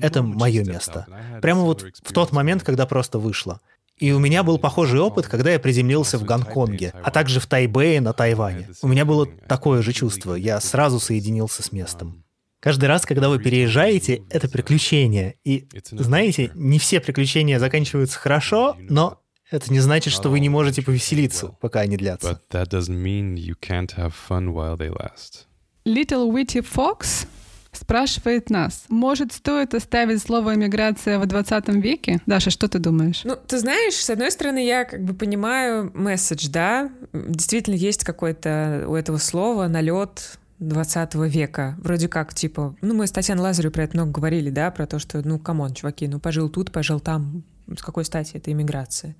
это 0.00 0.22
мое 0.22 0.64
место. 0.64 1.06
Прямо 1.42 1.62
вот 1.62 1.84
в 2.02 2.12
тот 2.14 2.32
момент, 2.32 2.62
когда 2.62 2.86
просто 2.86 3.18
вышла. 3.18 3.60
И 3.98 4.12
у 4.12 4.18
меня 4.18 4.42
был 4.42 4.58
похожий 4.58 5.00
опыт, 5.00 5.26
когда 5.26 5.50
я 5.50 5.58
приземлился 5.58 6.18
в 6.18 6.24
Гонконге, 6.24 6.92
а 7.02 7.10
также 7.10 7.40
в 7.40 7.46
Тайбэе 7.46 8.00
на 8.00 8.12
Тайване. 8.12 8.68
У 8.82 8.88
меня 8.88 9.04
было 9.06 9.26
такое 9.26 9.80
же 9.82 9.92
чувство, 9.92 10.34
я 10.34 10.60
сразу 10.60 11.00
соединился 11.00 11.62
с 11.62 11.72
местом. 11.72 12.22
Каждый 12.60 12.86
раз, 12.86 13.06
когда 13.06 13.28
вы 13.28 13.38
переезжаете, 13.38 14.22
это 14.28 14.48
приключение. 14.48 15.36
И, 15.44 15.68
знаете, 15.92 16.50
не 16.54 16.78
все 16.78 17.00
приключения 17.00 17.58
заканчиваются 17.58 18.18
хорошо, 18.18 18.76
но 18.80 19.22
это 19.50 19.72
не 19.72 19.80
значит, 19.80 20.12
что 20.12 20.28
вы 20.28 20.40
не 20.40 20.48
можете 20.48 20.82
повеселиться, 20.82 21.56
пока 21.60 21.80
они 21.80 21.96
длятся. 21.96 22.40
Little 25.86 26.30
Witty 26.32 26.66
Fox 26.66 27.28
спрашивает 27.76 28.50
нас, 28.50 28.84
может, 28.88 29.32
стоит 29.32 29.74
оставить 29.74 30.22
слово 30.22 30.54
«эмиграция» 30.54 31.18
в 31.18 31.26
20 31.26 31.68
веке? 31.68 32.20
Даша, 32.26 32.50
что 32.50 32.68
ты 32.68 32.78
думаешь? 32.78 33.22
Ну, 33.24 33.36
ты 33.36 33.58
знаешь, 33.58 33.94
с 33.94 34.10
одной 34.10 34.30
стороны, 34.30 34.64
я 34.64 34.84
как 34.84 35.02
бы 35.02 35.14
понимаю 35.14 35.90
месседж, 35.94 36.48
да, 36.48 36.90
действительно 37.12 37.74
есть 37.74 38.04
какой-то 38.04 38.84
у 38.86 38.94
этого 38.94 39.18
слова 39.18 39.68
налет 39.68 40.38
20 40.58 41.14
века. 41.14 41.76
Вроде 41.78 42.08
как, 42.08 42.34
типа, 42.34 42.76
ну, 42.80 42.94
мы 42.94 43.06
с 43.06 43.12
Татьяной 43.12 43.42
Лазаревой 43.42 43.72
про 43.72 43.84
это 43.84 43.96
много 43.96 44.12
говорили, 44.12 44.50
да, 44.50 44.70
про 44.70 44.86
то, 44.86 44.98
что, 44.98 45.20
ну, 45.26 45.38
come 45.38 45.59
on, 45.59 45.74
чуваки, 45.74 46.08
ну, 46.08 46.18
пожил 46.18 46.48
тут, 46.48 46.72
пожил 46.72 47.00
там, 47.00 47.42
с 47.76 47.82
какой 47.82 48.04
стати 48.04 48.36
это 48.36 48.50
иммиграция? 48.52 49.16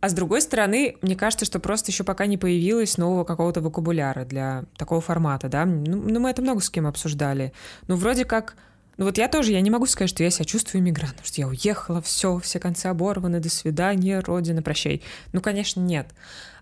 А 0.00 0.08
с 0.08 0.14
другой 0.14 0.40
стороны, 0.40 0.96
мне 1.02 1.14
кажется, 1.14 1.44
что 1.44 1.60
просто 1.60 1.90
еще 1.90 2.04
пока 2.04 2.26
не 2.26 2.38
появилось 2.38 2.96
нового 2.96 3.24
какого-то 3.24 3.60
вокабуляра 3.60 4.24
для 4.24 4.64
такого 4.76 5.00
формата, 5.00 5.48
да. 5.48 5.66
Ну, 5.66 5.96
ну, 5.96 6.20
мы 6.20 6.30
это 6.30 6.40
много 6.40 6.60
с 6.60 6.70
кем 6.70 6.86
обсуждали. 6.86 7.52
Ну, 7.86 7.96
вроде 7.96 8.24
как... 8.24 8.56
Ну 8.96 9.06
вот 9.06 9.18
я 9.18 9.28
тоже, 9.28 9.52
я 9.52 9.60
не 9.60 9.70
могу 9.70 9.86
сказать, 9.86 10.10
что 10.10 10.22
я 10.22 10.30
себя 10.30 10.44
чувствую 10.44 10.82
иммигрантом, 10.82 11.24
что 11.24 11.40
я 11.40 11.48
уехала, 11.48 12.02
все, 12.02 12.38
все 12.38 12.58
концы 12.58 12.86
оборваны, 12.86 13.40
до 13.40 13.48
свидания, 13.48 14.20
родина, 14.20 14.62
прощай. 14.62 15.02
Ну, 15.32 15.40
конечно, 15.40 15.80
нет. 15.80 16.08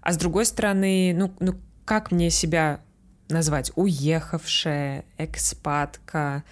А 0.03 0.13
с 0.13 0.17
другой 0.17 0.45
стороны, 0.45 1.15
ну, 1.17 1.33
ну 1.41 1.57
как 1.85 2.13
мне 2.13 2.31
себя 2.31 2.81
назвать? 3.29 3.73
Уехавшая, 3.75 5.05
экспатка, 5.17 6.45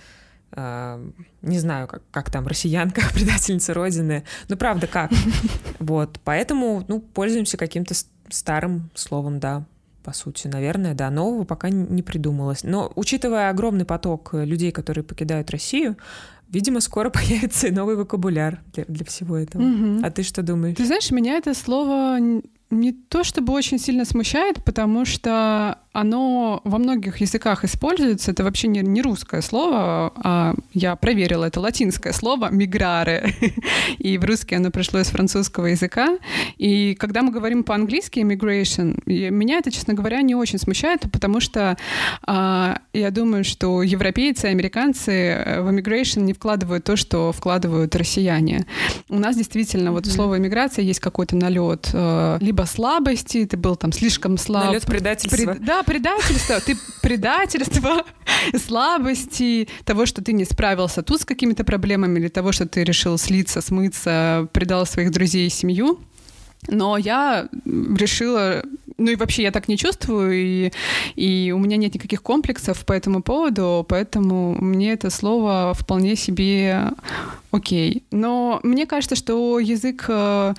не 0.57 1.59
знаю, 1.59 1.87
как, 1.87 2.03
как 2.11 2.31
там, 2.31 2.47
россиянка, 2.47 3.03
предательница 3.14 3.75
Родины. 3.75 4.25
Ну, 4.49 4.57
правда, 4.57 4.87
как? 4.87 5.11
Вот, 5.79 6.19
поэтому, 6.25 6.85
ну, 6.88 7.01
пользуемся 7.01 7.57
каким-то 7.57 7.95
старым 8.31 8.90
словом, 8.95 9.38
да, 9.38 9.64
по 10.03 10.12
сути, 10.12 10.47
наверное, 10.47 10.95
да, 10.95 11.11
нового 11.11 11.45
пока 11.45 11.69
не 11.69 12.03
придумалось. 12.03 12.62
Но 12.62 12.90
учитывая 12.95 13.51
огромный 13.51 13.85
поток 13.85 14.31
людей, 14.33 14.73
которые 14.73 15.05
покидают 15.05 15.51
Россию, 15.51 15.97
видимо, 16.49 16.81
скоро 16.81 17.11
появится 17.11 17.69
и 17.69 17.71
новый 17.71 17.97
вокабуляр 17.97 18.61
для, 18.73 18.85
для 18.87 19.05
всего 19.05 19.37
этого. 19.37 19.62
Угу. 19.62 20.05
А 20.05 20.11
ты 20.11 20.23
что 20.23 20.42
думаешь? 20.42 20.77
Ты 20.77 20.87
знаешь, 20.87 21.11
меня 21.11 21.37
это 21.37 21.55
слово 21.55 22.19
не 22.71 22.92
то 22.92 23.23
чтобы 23.23 23.53
очень 23.53 23.79
сильно 23.79 24.05
смущает, 24.05 24.64
потому 24.64 25.05
что 25.05 25.79
оно 25.97 26.61
во 26.65 26.79
многих 26.79 27.23
языках 27.23 27.65
используется. 27.65 28.31
Это 28.33 28.45
вообще 28.45 28.69
не, 28.69 28.81
не 28.81 29.01
русское 29.01 29.41
слово, 29.41 30.13
а 30.17 30.55
я 30.75 30.95
проверила, 30.95 31.47
это 31.47 31.61
латинское 31.61 32.13
слово 32.13 32.51
«миграре». 32.51 33.35
и 33.99 34.19
в 34.19 34.25
русский 34.25 34.57
оно 34.57 34.71
пришло 34.71 35.01
из 35.01 35.07
французского 35.07 35.67
языка. 35.67 36.19
И 36.59 36.95
когда 36.97 37.23
мы 37.23 37.33
говорим 37.33 37.65
по-английски 37.65 38.21
«immigration», 38.21 39.01
меня 39.07 39.59
это, 39.59 39.71
честно 39.71 39.95
говоря, 39.95 40.21
не 40.21 40.35
очень 40.35 40.59
смущает, 40.59 41.11
потому 41.11 41.41
что 41.41 41.79
а, 42.27 42.79
я 42.93 43.11
думаю, 43.11 43.43
что 43.45 43.83
европейцы, 43.83 44.47
американцы 44.47 45.13
э, 45.13 45.63
в 45.63 45.69
«immigration» 45.69 46.21
не 46.21 46.35
вкладывают 46.35 46.85
то, 46.85 46.97
что 46.97 47.33
вкладывают 47.33 47.97
россияне. 47.97 48.67
У 49.09 49.19
нас 49.19 49.35
действительно 49.35 49.93
вот 49.93 50.07
слово 50.07 50.37
«иммиграция» 50.37 50.83
есть 50.83 51.01
какой-то 51.01 51.37
налет 51.37 51.89
э, 51.95 52.39
либо 52.41 52.65
слабости, 52.65 53.47
ты 53.47 53.57
был 53.57 53.77
там 53.77 53.93
слишком 53.93 54.37
слаб. 54.37 54.67
Налет 54.67 54.85
предательства. 54.85 55.37
Пред, 55.37 55.65
да, 55.65 55.86
предательство, 55.87 56.61
ты 56.61 56.77
предательство, 57.03 58.05
слабости, 58.66 59.68
того, 59.85 60.07
что 60.07 60.22
ты 60.22 60.33
не 60.33 60.44
справился 60.44 61.03
тут 61.03 61.20
с 61.20 61.25
какими-то 61.25 61.64
проблемами, 61.64 62.18
или 62.18 62.29
того, 62.29 62.53
что 62.53 62.66
ты 62.66 62.85
решил 62.85 63.18
слиться, 63.18 63.61
смыться, 63.61 64.49
предал 64.53 64.87
своих 64.87 65.11
друзей 65.11 65.46
и 65.46 65.51
семью. 65.51 65.99
Но 66.68 66.99
я 66.99 67.49
решила 67.64 68.62
ну 68.99 69.11
и 69.11 69.16
вообще 69.16 69.42
я 69.42 69.51
так 69.51 69.68
не 69.68 69.77
чувствую, 69.77 70.33
и, 70.33 70.72
и 71.16 71.53
у 71.53 71.59
меня 71.59 71.77
нет 71.77 71.94
никаких 71.94 72.22
комплексов 72.22 72.85
по 72.87 72.92
этому 72.92 73.22
поводу, 73.22 73.85
поэтому 73.88 74.57
мне 74.59 74.92
это 74.92 75.11
слово 75.11 75.72
вполне 75.75 76.16
себе 76.16 76.92
окей. 77.51 78.05
Но 78.11 78.61
мне 78.62 78.87
кажется, 78.87 79.14
что 79.14 79.59
язык 79.59 80.07
э, 80.09 80.55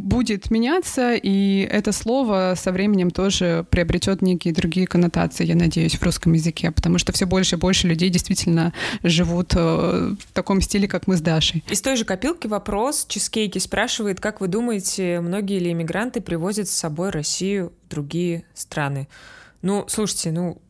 будет 0.00 0.50
меняться, 0.50 1.14
и 1.14 1.60
это 1.70 1.92
слово 1.92 2.54
со 2.56 2.72
временем 2.72 3.10
тоже 3.10 3.66
приобретет 3.70 4.22
некие 4.22 4.54
другие 4.54 4.86
коннотации, 4.86 5.44
я 5.44 5.54
надеюсь, 5.54 5.96
в 5.96 6.02
русском 6.02 6.32
языке, 6.32 6.70
потому 6.70 6.98
что 6.98 7.12
все 7.12 7.26
больше 7.26 7.56
и 7.56 7.58
больше 7.58 7.86
людей 7.86 8.10
действительно 8.10 8.72
живут 9.02 9.54
э, 9.54 9.58
в 9.58 10.32
таком 10.32 10.60
стиле, 10.60 10.88
как 10.88 11.06
мы 11.06 11.16
с 11.16 11.20
Дашей. 11.20 11.62
Из 11.68 11.80
той 11.80 11.96
же 11.96 12.04
копилки 12.04 12.46
вопрос. 12.46 13.06
Чизкейки 13.08 13.58
спрашивает, 13.58 14.20
как 14.20 14.40
вы 14.40 14.48
думаете, 14.48 15.20
многие 15.20 15.58
ли 15.58 15.72
иммигранты 15.72 16.20
привозят 16.20 16.68
с 16.68 16.72
собой 16.72 17.10
Россию 17.10 17.72
в 17.86 17.90
другие 17.90 18.44
страны? 18.54 19.08
Ну, 19.62 19.84
слушайте, 19.88 20.32
ну, 20.32 20.60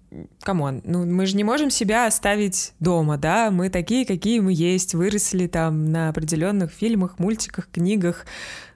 come 0.42 0.65
on, 0.65 0.82
ну 0.84 1.06
мы 1.06 1.26
же 1.26 1.36
не 1.36 1.44
можем 1.44 1.70
себя 1.70 2.06
оставить 2.06 2.72
дома, 2.80 3.16
да, 3.16 3.50
мы 3.50 3.70
такие, 3.70 4.04
какие 4.04 4.40
мы 4.40 4.52
есть, 4.52 4.94
выросли 4.94 5.46
там 5.46 5.92
на 5.92 6.08
определенных 6.08 6.72
фильмах, 6.72 7.18
мультиках, 7.18 7.68
книгах, 7.70 8.26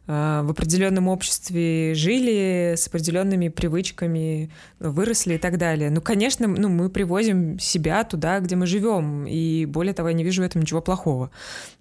в 0.07 0.51
определенном 0.51 1.09
обществе 1.09 1.95
жили, 1.95 2.75
с 2.77 2.87
определенными 2.89 3.49
привычками 3.49 4.51
выросли 4.79 5.35
и 5.35 5.39
так 5.39 5.57
далее. 5.57 5.91
Ну, 5.91 6.03
конечно, 6.03 6.47
ну, 6.47 6.69
мы 6.69 6.91
привозим 6.91 7.59
себя 7.59 8.05
туда, 8.05 8.41
где 8.41 8.55
мы 8.55 8.67
живем, 8.67 9.27
и 9.27 9.65
более 9.65 9.95
того, 9.95 10.09
я 10.11 10.15
не 10.15 10.25
вижу 10.25 10.43
в 10.43 10.45
этом 10.45 10.61
ничего 10.61 10.83
плохого. 10.83 11.31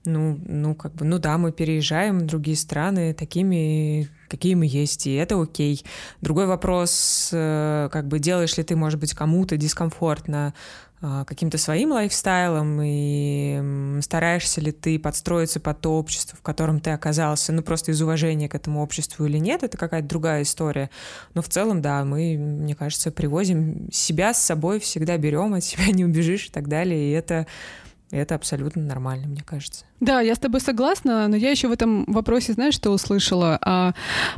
Ну, 0.05 0.39
ну, 0.45 0.73
как 0.73 0.93
бы, 0.95 1.05
ну 1.05 1.19
да, 1.19 1.37
мы 1.37 1.51
переезжаем 1.51 2.19
в 2.19 2.25
другие 2.25 2.55
страны 2.55 3.13
такими, 3.13 4.07
какие 4.29 4.55
мы 4.55 4.67
есть, 4.67 5.05
и 5.05 5.13
это 5.15 5.41
окей. 5.41 5.83
Другой 6.21 6.45
вопрос, 6.45 7.29
э, 7.33 7.89
как 7.91 8.07
бы 8.07 8.19
делаешь 8.19 8.57
ли 8.57 8.63
ты, 8.63 8.75
может 8.75 8.99
быть, 8.99 9.13
кому-то 9.13 9.57
дискомфортно 9.57 10.53
каким-то 11.27 11.57
своим 11.57 11.91
лайфстайлом, 11.91 12.79
и 12.81 13.99
стараешься 14.01 14.61
ли 14.61 14.71
ты 14.71 14.97
подстроиться 14.97 15.59
под 15.59 15.81
то 15.81 15.97
общество, 15.97 16.37
в 16.37 16.41
котором 16.41 16.79
ты 16.79 16.91
оказался, 16.91 17.51
ну, 17.51 17.61
просто 17.61 17.91
из 17.91 18.01
уважения 18.01 18.47
к 18.47 18.55
этому 18.55 18.81
обществу 18.81 19.25
или 19.25 19.37
нет, 19.37 19.63
это 19.63 19.77
какая-то 19.77 20.07
другая 20.07 20.43
история. 20.43 20.89
Но 21.33 21.41
в 21.41 21.49
целом, 21.49 21.81
да, 21.81 22.05
мы, 22.05 22.37
мне 22.37 22.73
кажется, 22.73 23.11
привозим 23.11 23.89
себя 23.91 24.33
с 24.33 24.41
собой, 24.41 24.79
всегда 24.79 25.17
берем, 25.17 25.53
от 25.53 25.63
себя 25.63 25.87
не 25.91 26.05
убежишь 26.05 26.47
и 26.47 26.51
так 26.51 26.69
далее, 26.69 27.09
и 27.09 27.11
это, 27.11 27.47
это 28.09 28.35
абсолютно 28.35 28.81
нормально, 28.81 29.27
мне 29.27 29.41
кажется. 29.45 29.85
Да, 30.03 30.19
я 30.19 30.35
с 30.35 30.39
тобой 30.39 30.59
согласна, 30.59 31.29
но 31.29 31.37
я 31.37 31.49
еще 31.49 31.69
в 31.69 31.71
этом 31.71 32.03
вопросе, 32.07 32.51
знаешь, 32.51 32.73
что 32.73 32.91
услышала? 32.91 33.57
А, 33.61 33.93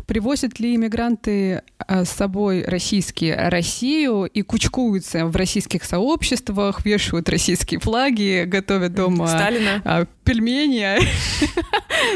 привозят 0.05 0.59
ли 0.59 0.75
иммигранты 0.75 1.63
а, 1.79 2.05
с 2.05 2.11
собой 2.11 2.63
российские 2.63 3.49
Россию 3.49 4.25
и 4.25 4.43
кучкуются 4.43 5.25
в 5.25 5.35
российских 5.35 5.83
сообществах, 5.83 6.85
вешают 6.85 7.29
российские 7.29 7.79
флаги, 7.79 8.43
готовят 8.45 8.93
дома 8.93 9.25
Сталина. 9.25 9.81
А, 9.83 10.05
пельмени, 10.23 10.99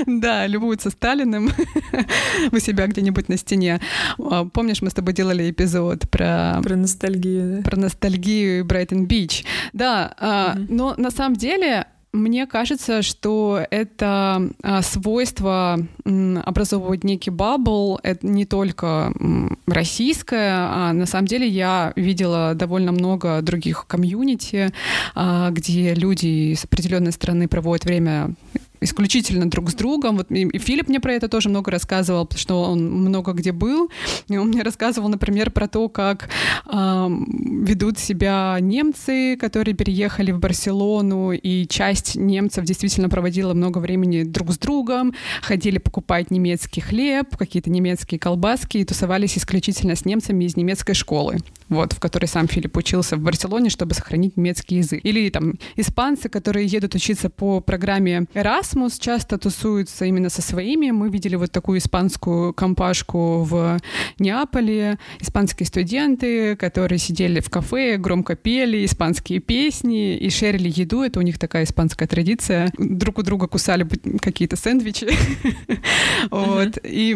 да, 0.21 0.45
любуются 0.45 0.91
Сталиным 0.91 1.49
у 2.51 2.59
себя 2.59 2.85
где-нибудь 2.85 3.29
на 3.29 3.37
стене. 3.37 3.81
А, 4.19 4.45
помнишь, 4.45 4.83
мы 4.83 4.91
с 4.91 4.93
тобой 4.93 5.13
делали 5.15 5.49
эпизод 5.49 6.07
про... 6.11 6.59
Про 6.61 6.75
ностальгию, 6.75 7.57
да? 7.57 7.61
Про 7.63 7.79
ностальгию 7.79 8.63
Брайтон-Бич. 8.63 9.43
Да, 9.73 10.55
но 10.69 10.93
на 10.97 11.09
самом 11.09 11.35
деле 11.35 11.87
мне 12.11 12.47
кажется, 12.47 13.01
что 13.03 13.63
это 13.69 14.49
а, 14.63 14.81
свойство 14.81 15.77
образовывать 16.05 17.03
некий 17.03 17.29
бабл, 17.29 17.99
это 18.01 18.25
не 18.25 18.45
только 18.45 19.13
российское, 19.67 20.53
а 20.55 20.93
на 20.93 21.05
самом 21.05 21.27
деле 21.27 21.47
я 21.47 21.93
видела 21.95 22.55
довольно 22.55 22.91
много 22.91 23.41
других 23.41 23.85
комьюнити, 23.87 24.71
а, 25.13 25.51
где 25.51 25.93
люди 25.93 26.53
из 26.53 26.63
определенной 26.63 27.11
страны 27.11 27.47
проводят 27.47 27.85
время 27.85 28.33
исключительно 28.81 29.49
друг 29.49 29.69
с 29.69 29.73
другом. 29.73 30.17
Вот 30.17 30.31
и 30.31 30.57
Филипп 30.57 30.89
мне 30.89 30.99
про 30.99 31.13
это 31.13 31.27
тоже 31.27 31.49
много 31.49 31.71
рассказывал, 31.71 32.25
потому 32.25 32.39
что 32.39 32.61
он 32.63 32.89
много 32.89 33.33
где 33.33 33.51
был. 33.51 33.89
И 34.27 34.37
он 34.37 34.49
мне 34.49 34.61
рассказывал, 34.61 35.09
например, 35.09 35.51
про 35.51 35.67
то, 35.67 35.89
как 35.89 36.29
э, 36.65 37.07
ведут 37.09 37.99
себя 37.99 38.57
немцы, 38.59 39.37
которые 39.37 39.75
переехали 39.75 40.31
в 40.31 40.39
Барселону, 40.39 41.31
и 41.31 41.67
часть 41.67 42.15
немцев 42.15 42.65
действительно 42.65 43.09
проводила 43.09 43.53
много 43.53 43.79
времени 43.79 44.23
друг 44.23 44.51
с 44.51 44.57
другом, 44.57 45.13
ходили 45.41 45.77
покупать 45.77 46.31
немецкий 46.31 46.81
хлеб, 46.81 47.35
какие-то 47.37 47.69
немецкие 47.69 48.19
колбаски 48.19 48.77
и 48.77 48.85
тусовались 48.85 49.37
исключительно 49.37 49.95
с 49.95 50.05
немцами 50.05 50.45
из 50.45 50.55
немецкой 50.55 50.93
школы 50.93 51.37
вот, 51.69 51.93
в 51.93 51.99
которой 51.99 52.25
сам 52.25 52.47
Филипп 52.47 52.75
учился 52.77 53.15
в 53.15 53.19
Барселоне, 53.19 53.69
чтобы 53.69 53.93
сохранить 53.93 54.35
немецкий 54.37 54.77
язык. 54.77 55.01
Или 55.03 55.29
там 55.29 55.53
испанцы, 55.75 56.27
которые 56.27 56.65
едут 56.65 56.95
учиться 56.95 57.29
по 57.29 57.61
программе 57.61 58.25
Erasmus, 58.33 58.68
часто 58.99 59.37
тусуются 59.37 60.05
именно 60.05 60.29
со 60.29 60.41
своими. 60.41 60.91
Мы 60.91 61.09
видели 61.09 61.35
вот 61.35 61.51
такую 61.51 61.79
испанскую 61.79 62.53
компашку 62.53 63.43
в 63.43 63.79
Неаполе. 64.19 64.97
Испанские 65.19 65.67
студенты, 65.67 66.55
которые 66.55 66.99
сидели 66.99 67.39
в 67.39 67.49
кафе, 67.49 67.97
громко 67.97 68.35
пели 68.35 68.85
испанские 68.85 69.39
песни 69.39 70.17
и 70.17 70.29
шерили 70.29 70.71
еду. 70.73 71.01
Это 71.01 71.19
у 71.19 71.23
них 71.23 71.39
такая 71.39 71.63
испанская 71.63 72.07
традиция. 72.07 72.71
Друг 72.77 73.19
у 73.19 73.23
друга 73.23 73.47
кусали 73.47 73.87
какие-то 74.21 74.55
сэндвичи. 74.55 75.07
Вот. 76.31 76.77
И 76.83 77.15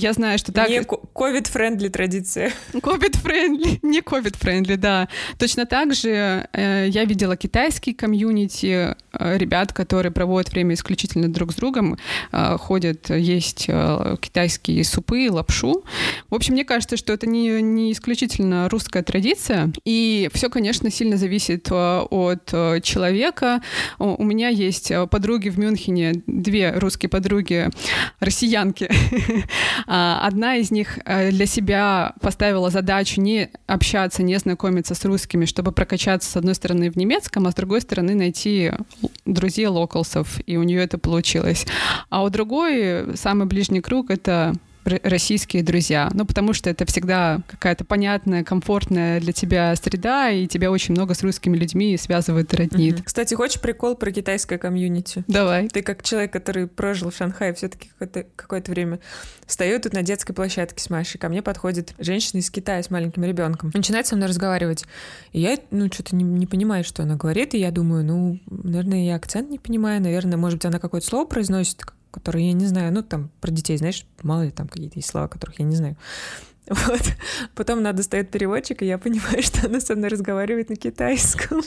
я 0.00 0.12
знаю, 0.12 0.38
что 0.38 0.52
так... 0.52 0.68
Не 0.68 0.80
COVID-friendly 0.80 1.88
традиция. 1.88 2.52
COVID-friendly 2.72 3.78
не 3.82 4.00
COVID-friendly, 4.00 4.76
да. 4.76 5.08
Точно 5.38 5.66
так 5.66 5.94
же 5.94 6.46
э, 6.52 6.86
я 6.88 7.04
видела 7.04 7.36
китайский 7.36 7.94
community, 7.94 8.94
э, 9.12 9.38
ребят, 9.38 9.72
которые 9.72 10.12
проводят 10.12 10.33
время 10.52 10.74
исключительно 10.74 11.32
друг 11.32 11.52
с 11.52 11.56
другом, 11.56 11.96
э, 12.32 12.56
ходят 12.58 13.10
есть 13.10 13.66
э, 13.68 14.16
китайские 14.20 14.84
супы, 14.84 15.30
лапшу. 15.30 15.84
В 16.30 16.34
общем, 16.34 16.54
мне 16.54 16.64
кажется, 16.64 16.96
что 16.96 17.12
это 17.12 17.26
не, 17.26 17.62
не 17.62 17.92
исключительно 17.92 18.68
русская 18.68 19.02
традиция, 19.02 19.72
и 19.84 20.30
все, 20.32 20.50
конечно, 20.50 20.90
сильно 20.90 21.16
зависит 21.16 21.68
э, 21.70 22.00
от 22.10 22.46
человека. 22.82 23.62
У 23.98 24.24
меня 24.24 24.48
есть 24.48 24.92
подруги 25.10 25.48
в 25.48 25.58
Мюнхене, 25.58 26.22
две 26.26 26.72
русские 26.72 27.08
подруги, 27.08 27.68
россиянки. 28.20 28.90
А, 29.86 30.26
одна 30.26 30.56
из 30.56 30.70
них 30.70 30.98
для 31.04 31.46
себя 31.46 32.14
поставила 32.20 32.70
задачу 32.70 33.20
не 33.20 33.50
общаться, 33.66 34.22
не 34.22 34.38
знакомиться 34.38 34.94
с 34.94 35.04
русскими, 35.04 35.44
чтобы 35.44 35.72
прокачаться, 35.72 36.30
с 36.30 36.36
одной 36.36 36.54
стороны, 36.54 36.90
в 36.90 36.96
немецком, 36.96 37.46
а 37.46 37.50
с 37.50 37.54
другой 37.54 37.80
стороны, 37.80 38.14
найти 38.14 38.72
друзей 39.24 39.66
локалсов, 39.66 40.23
и 40.46 40.56
у 40.56 40.62
нее 40.62 40.82
это 40.82 40.98
получилось. 40.98 41.66
А 42.10 42.22
у 42.22 42.30
другой, 42.30 43.16
самый 43.16 43.46
ближний 43.46 43.80
круг— 43.80 44.08
это 44.10 44.54
российские 44.84 45.62
друзья. 45.62 46.10
Ну, 46.12 46.24
потому 46.24 46.52
что 46.52 46.70
это 46.70 46.84
всегда 46.86 47.40
какая-то 47.48 47.84
понятная, 47.84 48.44
комфортная 48.44 49.20
для 49.20 49.32
тебя 49.32 49.74
среда, 49.76 50.30
и 50.30 50.46
тебя 50.46 50.70
очень 50.70 50.94
много 50.94 51.14
с 51.14 51.22
русскими 51.22 51.56
людьми 51.56 51.96
связывает 51.96 52.52
и 52.52 52.56
роднит. 52.56 52.94
Угу. 52.96 53.04
Кстати, 53.04 53.34
хочешь 53.34 53.60
прикол 53.60 53.96
про 53.96 54.10
китайское 54.10 54.58
комьюнити? 54.58 55.24
Давай. 55.26 55.68
Ты 55.68 55.82
как 55.82 56.02
человек, 56.02 56.32
который 56.32 56.66
прожил 56.66 57.10
в 57.10 57.16
Шанхае 57.16 57.54
все-таки 57.54 57.88
какое-то, 57.88 58.26
какое-то 58.36 58.70
время, 58.70 59.00
стою 59.46 59.80
тут 59.80 59.92
на 59.92 60.02
детской 60.02 60.32
площадке 60.32 60.82
с 60.82 60.90
Машей, 60.90 61.18
ко 61.18 61.28
мне 61.28 61.42
подходит 61.42 61.94
женщина 61.98 62.40
из 62.40 62.50
Китая 62.50 62.82
с 62.82 62.90
маленьким 62.90 63.24
ребенком. 63.24 63.70
Начинает 63.74 64.06
со 64.06 64.16
мной 64.16 64.28
разговаривать. 64.28 64.84
И 65.32 65.40
я, 65.40 65.58
ну, 65.70 65.86
что-то 65.92 66.14
не, 66.16 66.24
не 66.24 66.46
понимаю, 66.46 66.84
что 66.84 67.02
она 67.02 67.16
говорит, 67.16 67.54
и 67.54 67.58
я 67.58 67.70
думаю, 67.70 68.04
ну, 68.04 68.38
наверное, 68.46 69.04
я 69.04 69.16
акцент 69.16 69.50
не 69.50 69.58
понимаю, 69.58 70.00
наверное, 70.00 70.36
может 70.36 70.58
быть, 70.58 70.66
она 70.66 70.78
какое-то 70.78 71.06
слово 71.06 71.26
произносит, 71.26 71.82
которые 72.14 72.46
я 72.46 72.52
не 72.52 72.66
знаю, 72.66 72.92
ну, 72.92 73.02
там, 73.02 73.30
про 73.40 73.50
детей, 73.50 73.76
знаешь, 73.76 74.06
мало 74.22 74.42
ли 74.42 74.52
там 74.52 74.68
какие-то 74.68 74.98
есть 74.98 75.08
слова, 75.08 75.26
которых 75.26 75.58
я 75.58 75.64
не 75.64 75.76
знаю. 75.76 75.96
Вот. 76.66 77.02
Потом 77.54 77.82
надо 77.82 77.98
достает 77.98 78.30
переводчик, 78.30 78.80
и 78.80 78.86
я 78.86 78.96
понимаю, 78.96 79.42
что 79.42 79.66
она 79.66 79.80
со 79.80 79.94
мной 79.96 80.08
разговаривает 80.08 80.70
на 80.70 80.76
китайском. 80.76 81.60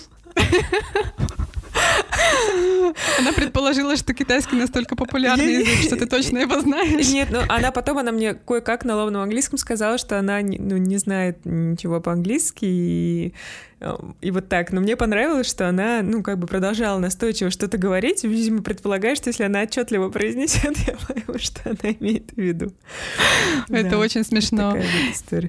Она 3.20 3.34
предположила, 3.34 3.96
что 3.96 4.14
китайский 4.14 4.56
настолько 4.56 4.96
популярный 4.96 5.60
язык, 5.60 5.86
что 5.86 5.98
ты 5.98 6.06
точно 6.08 6.40
его 6.40 6.60
знаешь. 6.62 7.08
Нет, 7.10 7.30
ну 7.32 7.42
она 7.48 7.72
потом, 7.72 7.98
она 7.98 8.12
мне 8.12 8.34
кое-как 8.34 8.86
на 8.86 8.96
ловном 8.96 9.22
английском 9.22 9.58
сказала, 9.58 9.98
что 9.98 10.18
она 10.18 10.40
ну, 10.42 10.78
не 10.78 10.98
знает 10.98 11.38
ничего 11.46 12.00
по-английски, 12.02 12.66
и 12.66 13.34
и 14.22 14.32
вот 14.32 14.50
так. 14.50 14.72
Но 14.72 14.82
мне 14.82 14.96
понравилось, 14.96 15.48
что 15.48 15.70
она, 15.70 16.02
ну, 16.02 16.24
как 16.24 16.40
бы 16.40 16.48
продолжала 16.48 16.98
настойчиво 16.98 17.52
что-то 17.52 17.78
говорить. 17.78 18.24
Видимо, 18.24 18.64
предполагает, 18.64 19.18
что 19.18 19.30
если 19.30 19.44
она 19.44 19.62
отчетливо 19.62 20.10
произнесет, 20.10 20.78
я 20.88 20.96
пойму, 20.96 21.40
что 21.40 21.62
она 21.66 21.94
имеет 22.00 22.32
в 22.32 22.38
виду. 22.38 22.74
Это 23.70 23.92
да, 23.92 23.98
очень 24.00 24.24
смешно. 24.24 24.76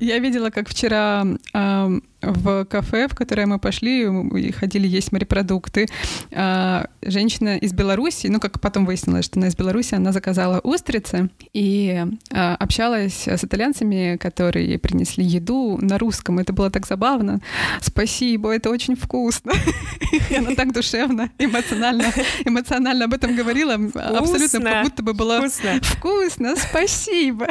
Я 0.01 0.19
видела, 0.19 0.51
как 0.51 0.69
вчера 0.69 1.25
э, 1.55 2.01
в 2.21 2.65
кафе, 2.67 3.09
в 3.09 3.15
которое 3.15 3.47
мы 3.47 3.59
пошли, 3.59 4.03
и 4.03 4.53
ходили 4.53 4.87
есть 4.87 5.11
морепродукты, 5.11 5.87
э, 6.31 6.85
женщина 7.03 7.57
из 7.57 7.73
Беларуси, 7.73 8.27
ну, 8.27 8.41
как 8.41 8.61
потом 8.61 8.85
выяснилось, 8.85 9.25
что 9.25 9.39
она 9.39 9.49
из 9.49 9.57
Беларуси, 9.57 9.95
она 9.95 10.13
заказала 10.13 10.61
устрицы 10.61 11.31
и 11.55 12.05
э, 12.31 12.55
общалась 12.55 13.27
с 13.27 13.43
итальянцами, 13.43 14.19
которые 14.19 14.79
принесли 14.79 15.25
еду 15.25 15.79
на 15.81 15.97
русском. 15.99 16.39
Это 16.39 16.53
было 16.53 16.71
так 16.71 16.87
забавно. 16.87 17.41
Спасибо 17.81 18.18
спасибо, 18.19 18.51
это 18.53 18.71
очень 18.71 18.97
вкусно. 18.97 19.53
И 20.31 20.35
она 20.35 20.55
так 20.57 20.73
душевно, 20.73 21.31
эмоционально, 21.39 22.13
эмоционально 22.45 23.05
об 23.05 23.15
этом 23.15 23.37
говорила, 23.37 23.75
абсолютно 23.75 24.61
как 24.61 24.85
будто 24.85 25.03
бы 25.05 25.15
было 25.15 25.39
вкусно, 25.39 25.81
вкусно 25.83 26.57
спасибо. 26.57 27.47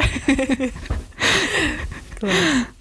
Класс. 2.20 2.34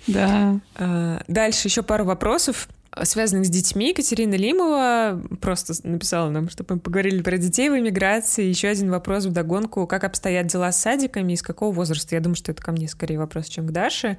Да. 0.07 0.59
А, 0.75 1.21
дальше 1.27 1.67
еще 1.67 1.81
пару 1.83 2.03
вопросов 2.05 2.67
связанных 3.03 3.45
с 3.45 3.49
детьми. 3.49 3.93
Катерина 3.93 4.35
Лимова 4.35 5.21
просто 5.41 5.73
написала 5.87 6.29
нам, 6.29 6.49
чтобы 6.49 6.75
мы 6.75 6.81
поговорили 6.81 7.21
про 7.21 7.37
детей 7.37 7.69
в 7.69 7.77
эмиграции. 7.77 8.45
Еще 8.45 8.67
один 8.67 8.89
вопрос 8.91 9.25
в 9.25 9.31
догонку. 9.31 9.87
Как 9.87 10.03
обстоят 10.03 10.47
дела 10.47 10.71
с 10.71 10.81
садиками 10.81 11.33
и 11.33 11.35
с 11.35 11.41
какого 11.41 11.73
возраста? 11.73 12.15
Я 12.15 12.21
думаю, 12.21 12.35
что 12.35 12.51
это 12.51 12.61
ко 12.61 12.71
мне 12.71 12.87
скорее 12.87 13.17
вопрос, 13.17 13.47
чем 13.47 13.67
к 13.67 13.71
Даше. 13.71 14.17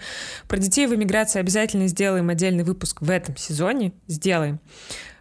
Про 0.49 0.59
детей 0.59 0.87
в 0.87 0.95
эмиграции 0.95 1.41
обязательно 1.41 1.89
сделаем 1.89 2.29
отдельный 2.29 2.64
выпуск 2.64 3.03
в 3.03 3.11
этом 3.11 3.37
сезоне. 3.37 3.93
Сделаем. 4.07 4.61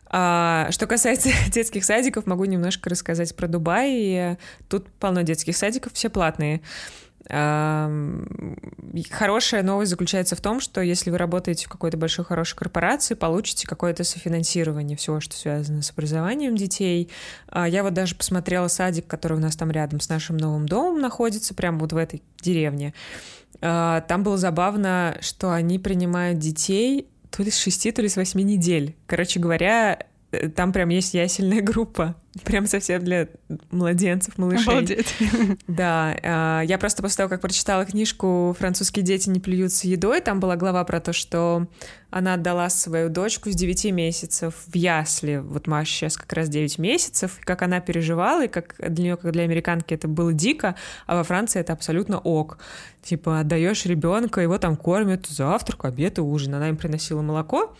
А, 0.09 0.67
что 0.71 0.87
касается 0.87 1.29
детских 1.51 1.83
садиков, 1.83 2.25
могу 2.25 2.45
немножко 2.45 2.89
рассказать 2.89 3.35
про 3.35 3.47
Дубай. 3.47 4.37
Тут 4.69 4.89
полно 4.99 5.21
детских 5.21 5.57
садиков, 5.57 5.93
все 5.93 6.09
платные. 6.09 6.61
Хорошая 9.11 9.63
новость 9.63 9.91
заключается 9.91 10.35
в 10.35 10.41
том, 10.41 10.61
что 10.61 10.81
если 10.81 11.11
вы 11.11 11.17
работаете 11.17 11.65
в 11.65 11.69
какой-то 11.69 11.97
большой 11.97 12.23
хорошей 12.23 12.55
корпорации, 12.55 13.15
получите 13.15 13.67
какое-то 13.67 14.03
софинансирование 14.05 14.95
всего, 14.95 15.19
что 15.19 15.35
связано 15.35 15.81
с 15.81 15.91
образованием 15.91 16.55
детей. 16.55 17.09
А, 17.49 17.67
я 17.67 17.83
вот 17.83 17.93
даже 17.93 18.15
посмотрела 18.15 18.69
садик, 18.69 19.07
который 19.07 19.37
у 19.37 19.41
нас 19.41 19.57
там 19.57 19.71
рядом 19.71 19.99
с 19.99 20.07
нашим 20.07 20.37
новым 20.37 20.67
домом 20.67 21.01
находится, 21.01 21.53
прямо 21.53 21.79
вот 21.79 21.91
в 21.91 21.97
этой 21.97 22.23
деревне. 22.41 22.93
А, 23.61 24.01
там 24.01 24.23
было 24.23 24.37
забавно, 24.37 25.17
что 25.21 25.51
они 25.51 25.79
принимают 25.79 26.39
детей 26.39 27.07
то 27.29 27.43
ли 27.43 27.51
с 27.51 27.57
6, 27.57 27.93
то 27.93 28.01
ли 28.01 28.07
с 28.07 28.15
8 28.15 28.39
недель. 28.39 28.95
Короче 29.05 29.39
говоря, 29.39 29.99
там 30.55 30.73
прям 30.73 30.89
есть 30.89 31.13
ясельная 31.13 31.61
группа. 31.61 32.15
Прям 32.43 32.67
совсем 32.67 33.03
для 33.03 33.29
младенцев, 33.71 34.37
малышей. 34.37 34.67
Обалдеть. 34.67 35.15
Да, 35.67 36.15
а, 36.21 36.61
я 36.61 36.77
просто 36.77 37.01
после 37.01 37.17
того, 37.17 37.29
как 37.29 37.41
прочитала 37.41 37.85
книжку 37.85 38.55
«Французские 38.59 39.03
дети 39.03 39.29
не 39.29 39.39
плюются 39.39 39.87
едой», 39.87 40.21
там 40.21 40.39
была 40.39 40.55
глава 40.55 40.83
про 40.83 40.99
то, 40.99 41.13
что 41.13 41.67
она 42.09 42.35
отдала 42.35 42.69
свою 42.69 43.09
дочку 43.09 43.49
с 43.49 43.55
9 43.55 43.91
месяцев 43.91 44.53
в 44.67 44.75
ясли. 44.75 45.37
Вот 45.37 45.67
Маша 45.67 45.91
сейчас 45.91 46.17
как 46.17 46.31
раз 46.33 46.49
9 46.49 46.77
месяцев, 46.77 47.39
и 47.41 47.43
как 47.43 47.61
она 47.61 47.79
переживала, 47.79 48.45
и 48.45 48.47
как 48.49 48.75
для 48.77 49.03
нее, 49.03 49.17
как 49.17 49.31
для 49.31 49.43
американки, 49.43 49.93
это 49.93 50.07
было 50.07 50.33
дико, 50.33 50.75
а 51.05 51.15
во 51.15 51.23
Франции 51.23 51.59
это 51.59 51.73
абсолютно 51.73 52.19
ок. 52.19 52.59
Типа 53.01 53.39
отдаешь 53.39 53.85
ребенка, 53.85 54.41
его 54.41 54.57
там 54.57 54.75
кормят 54.75 55.25
завтрак, 55.27 55.85
обед 55.85 56.17
и 56.17 56.21
ужин. 56.21 56.53
Она 56.55 56.69
им 56.69 56.77
приносила 56.77 57.21
молоко, 57.21 57.75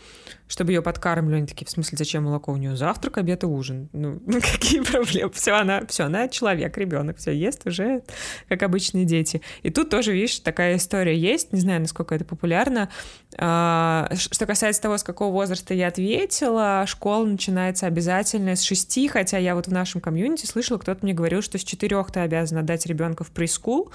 чтобы 0.48 0.72
ее 0.72 0.82
подкармливали. 0.82 1.38
Они 1.38 1.48
такие, 1.48 1.66
в 1.66 1.70
смысле, 1.70 1.98
зачем 1.98 2.24
молоко? 2.24 2.52
У 2.52 2.58
нее 2.58 2.76
завтрак, 2.76 3.18
обед 3.18 3.43
и 3.43 3.45
ужин. 3.45 3.89
Ну, 3.93 4.20
какие 4.41 4.82
проблемы? 4.82 5.32
Все, 5.34 5.54
она, 5.54 5.86
все, 5.88 6.04
она 6.04 6.28
человек, 6.28 6.78
ребенок, 6.78 7.18
все 7.18 7.32
ест 7.32 7.66
уже, 7.66 8.04
как 8.48 8.64
обычные 8.64 9.06
дети. 9.06 9.41
И 9.64 9.70
тут 9.70 9.89
тоже, 9.89 10.14
видишь, 10.14 10.39
такая 10.39 10.78
история 10.78 11.18
есть. 11.18 11.54
Не 11.54 11.60
знаю, 11.60 11.82
насколько 11.82 12.16
это 12.16 12.26
популярно. 12.26 12.89
А, 13.38 14.10
что 14.16 14.45
касается 14.45 14.82
того, 14.82 14.98
с 14.98 15.04
какого 15.04 15.32
возраста 15.32 15.74
я 15.74 15.88
ответила, 15.88 16.86
школа 16.88 17.26
начинается 17.26 17.88
обязательно 17.88 18.56
с 18.56 18.62
шести, 18.62 19.08
хотя 19.08 19.38
я 19.38 19.56
вот 19.56 19.68
в 19.68 19.72
нашем 19.72 20.02
комьюнити 20.02 20.45
слышала, 20.45 20.78
кто-то 20.78 21.00
мне 21.04 21.14
говорил, 21.14 21.41
что 21.41 21.58
с 21.58 21.64
четырех 21.64 22.12
ты 22.12 22.22
обязан 22.22 22.60
отдать 22.60 22.86
ребенка 22.86 23.24
в 23.24 23.32
прескул, 23.32 23.91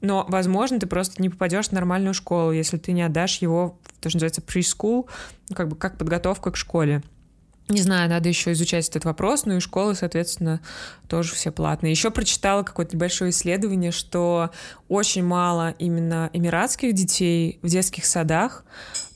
но, 0.00 0.26
возможно, 0.28 0.78
ты 0.78 0.86
просто 0.86 1.22
не 1.22 1.28
попадешь 1.28 1.68
в 1.68 1.72
нормальную 1.72 2.14
школу, 2.14 2.52
если 2.52 2.76
ты 2.76 2.92
не 2.92 3.02
отдашь 3.02 3.38
его 3.38 3.78
то, 4.00 4.08
что 4.08 4.16
называется 4.16 4.42
preschool, 4.42 5.08
как 5.54 5.68
бы 5.68 5.76
как 5.76 5.98
подготовка 5.98 6.50
к 6.50 6.56
школе. 6.56 7.02
Не 7.68 7.82
знаю, 7.82 8.08
надо 8.08 8.28
еще 8.28 8.52
изучать 8.52 8.88
этот 8.88 9.04
вопрос, 9.04 9.44
ну 9.44 9.56
и 9.56 9.60
школы, 9.60 9.96
соответственно, 9.96 10.60
тоже 11.08 11.34
все 11.34 11.50
платные. 11.50 11.90
Еще 11.90 12.12
прочитала 12.12 12.62
какое-то 12.62 12.94
небольшое 12.94 13.30
исследование, 13.30 13.90
что 13.90 14.50
очень 14.88 15.24
мало 15.24 15.74
именно 15.80 16.30
эмиратских 16.32 16.94
детей 16.94 17.58
в 17.62 17.68
детских 17.68 18.06
садах, 18.06 18.64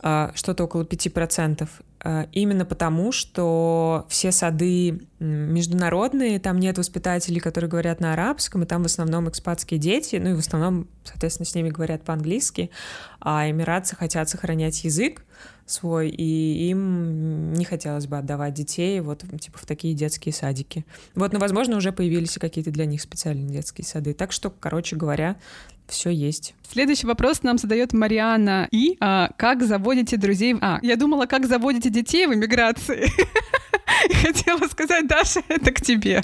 а, 0.01 0.33
что-то 0.35 0.64
около 0.64 0.83
5%. 0.83 1.68
А, 2.03 2.28
именно 2.32 2.64
потому, 2.64 3.12
что 3.12 4.07
все 4.09 4.32
сады 4.32 5.03
международные, 5.18 6.40
там 6.40 6.59
нет 6.59 6.78
воспитателей, 6.78 7.40
которые 7.40 7.70
говорят 7.70 8.01
на 8.01 8.14
арабском, 8.14 8.62
и 8.62 8.66
там 8.66 8.82
в 8.82 8.86
основном 8.86 9.28
экспатские 9.28 9.78
дети, 9.78 10.16
ну 10.16 10.30
и 10.30 10.34
в 10.34 10.38
основном, 10.38 10.88
соответственно, 11.05 11.46
с 11.46 11.55
ними 11.55 11.68
говорят 11.68 12.03
по-английски, 12.03 12.70
а 13.20 13.48
эмиратцы 13.51 13.96
хотят 13.96 14.28
сохранять 14.30 14.82
язык 14.84 15.24
свой, 15.66 16.09
и 16.09 16.68
им 16.70 17.53
не 17.53 17.64
хотелось 17.64 18.07
бы 18.07 18.18
отдавать 18.18 18.55
детей 18.55 19.01
вот 19.01 19.24
типа 19.38 19.59
в 19.59 19.66
такие 19.66 19.94
детские 19.94 20.32
садики. 20.32 20.84
Вот, 21.14 21.32
но, 21.32 21.38
возможно, 21.38 21.76
уже 21.76 21.92
появились 21.92 22.38
какие-то 22.38 22.70
для 22.70 22.86
них 22.86 23.03
специальные 23.03 23.48
детские 23.48 23.84
сады. 23.84 24.14
Так 24.14 24.32
что, 24.32 24.51
короче 24.51 24.96
говоря, 24.96 25.36
все 25.91 26.11
есть. 26.11 26.55
Следующий 26.70 27.07
вопрос 27.07 27.43
нам 27.43 27.59
задает 27.59 27.93
Мариана 27.93 28.68
И. 28.70 28.97
А, 29.01 29.30
как 29.36 29.62
заводите 29.64 30.16
друзей? 30.16 30.57
А, 30.61 30.78
я 30.82 30.95
думала, 30.95 31.26
как 31.26 31.47
заводите 31.47 31.91
детей 31.91 32.26
в 32.26 32.34
эмиграции. 32.34 33.11
Хотела 34.22 34.66
сказать, 34.68 35.07
Даша, 35.07 35.43
это 35.49 35.72
к 35.72 35.80
тебе. 35.80 36.22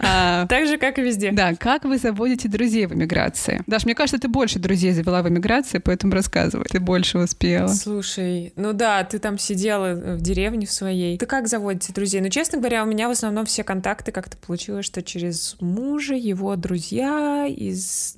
А, 0.00 0.46
так 0.46 0.66
же, 0.66 0.78
как 0.78 0.98
и 0.98 1.02
везде. 1.02 1.30
Да, 1.32 1.54
как 1.54 1.84
вы 1.84 1.98
заводите 1.98 2.48
друзей 2.48 2.86
в 2.86 2.94
эмиграции? 2.94 3.62
Даш, 3.66 3.84
мне 3.84 3.94
кажется, 3.94 4.18
ты 4.18 4.28
больше 4.28 4.58
друзей 4.58 4.92
завела 4.92 5.22
в 5.22 5.28
эмиграции, 5.28 5.78
поэтому 5.78 6.12
рассказывай, 6.12 6.66
ты 6.68 6.80
больше 6.80 7.18
успела. 7.18 7.68
Слушай, 7.68 8.52
ну 8.56 8.72
да, 8.72 9.04
ты 9.04 9.18
там 9.18 9.38
сидела 9.38 9.94
в 9.94 10.20
деревне 10.20 10.66
в 10.66 10.72
своей. 10.72 11.18
Ты 11.18 11.26
как 11.26 11.48
заводите 11.48 11.92
друзей? 11.92 12.20
Ну, 12.20 12.28
честно 12.28 12.58
говоря, 12.58 12.82
у 12.82 12.86
меня 12.86 13.08
в 13.08 13.12
основном 13.12 13.46
все 13.46 13.64
контакты 13.64 14.12
как-то 14.12 14.36
получилось, 14.36 14.86
что 14.86 15.02
через 15.02 15.56
мужа, 15.60 16.14
его 16.14 16.56
друзья 16.56 17.46
из 17.46 18.14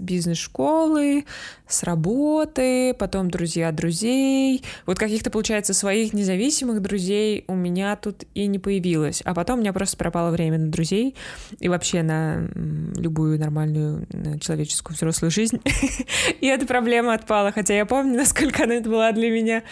бизнес-школы, 0.86 1.24
с 1.68 1.82
работы, 1.82 2.94
потом 2.94 3.28
друзья 3.30 3.72
друзей. 3.72 4.62
Вот 4.86 4.98
каких-то, 4.98 5.30
получается, 5.30 5.74
своих 5.74 6.12
независимых 6.12 6.80
друзей 6.80 7.44
у 7.48 7.54
меня 7.54 7.96
тут 7.96 8.24
и 8.34 8.46
не 8.46 8.58
появилось. 8.60 9.20
А 9.24 9.34
потом 9.34 9.58
у 9.58 9.62
меня 9.62 9.72
просто 9.72 9.96
пропало 9.96 10.30
время 10.30 10.58
на 10.58 10.70
друзей 10.70 11.16
и 11.58 11.68
вообще 11.68 12.02
на 12.02 12.48
любую 12.96 13.38
нормальную 13.40 14.06
человеческую 14.40 14.96
взрослую 14.96 15.30
жизнь. 15.30 15.60
И 16.40 16.46
эта 16.46 16.66
проблема 16.66 17.14
отпала. 17.14 17.50
Хотя 17.50 17.74
я 17.74 17.84
помню, 17.84 18.16
насколько 18.16 18.64
она 18.64 18.80
была 18.80 19.10
для 19.10 19.30
меня, 19.30 19.62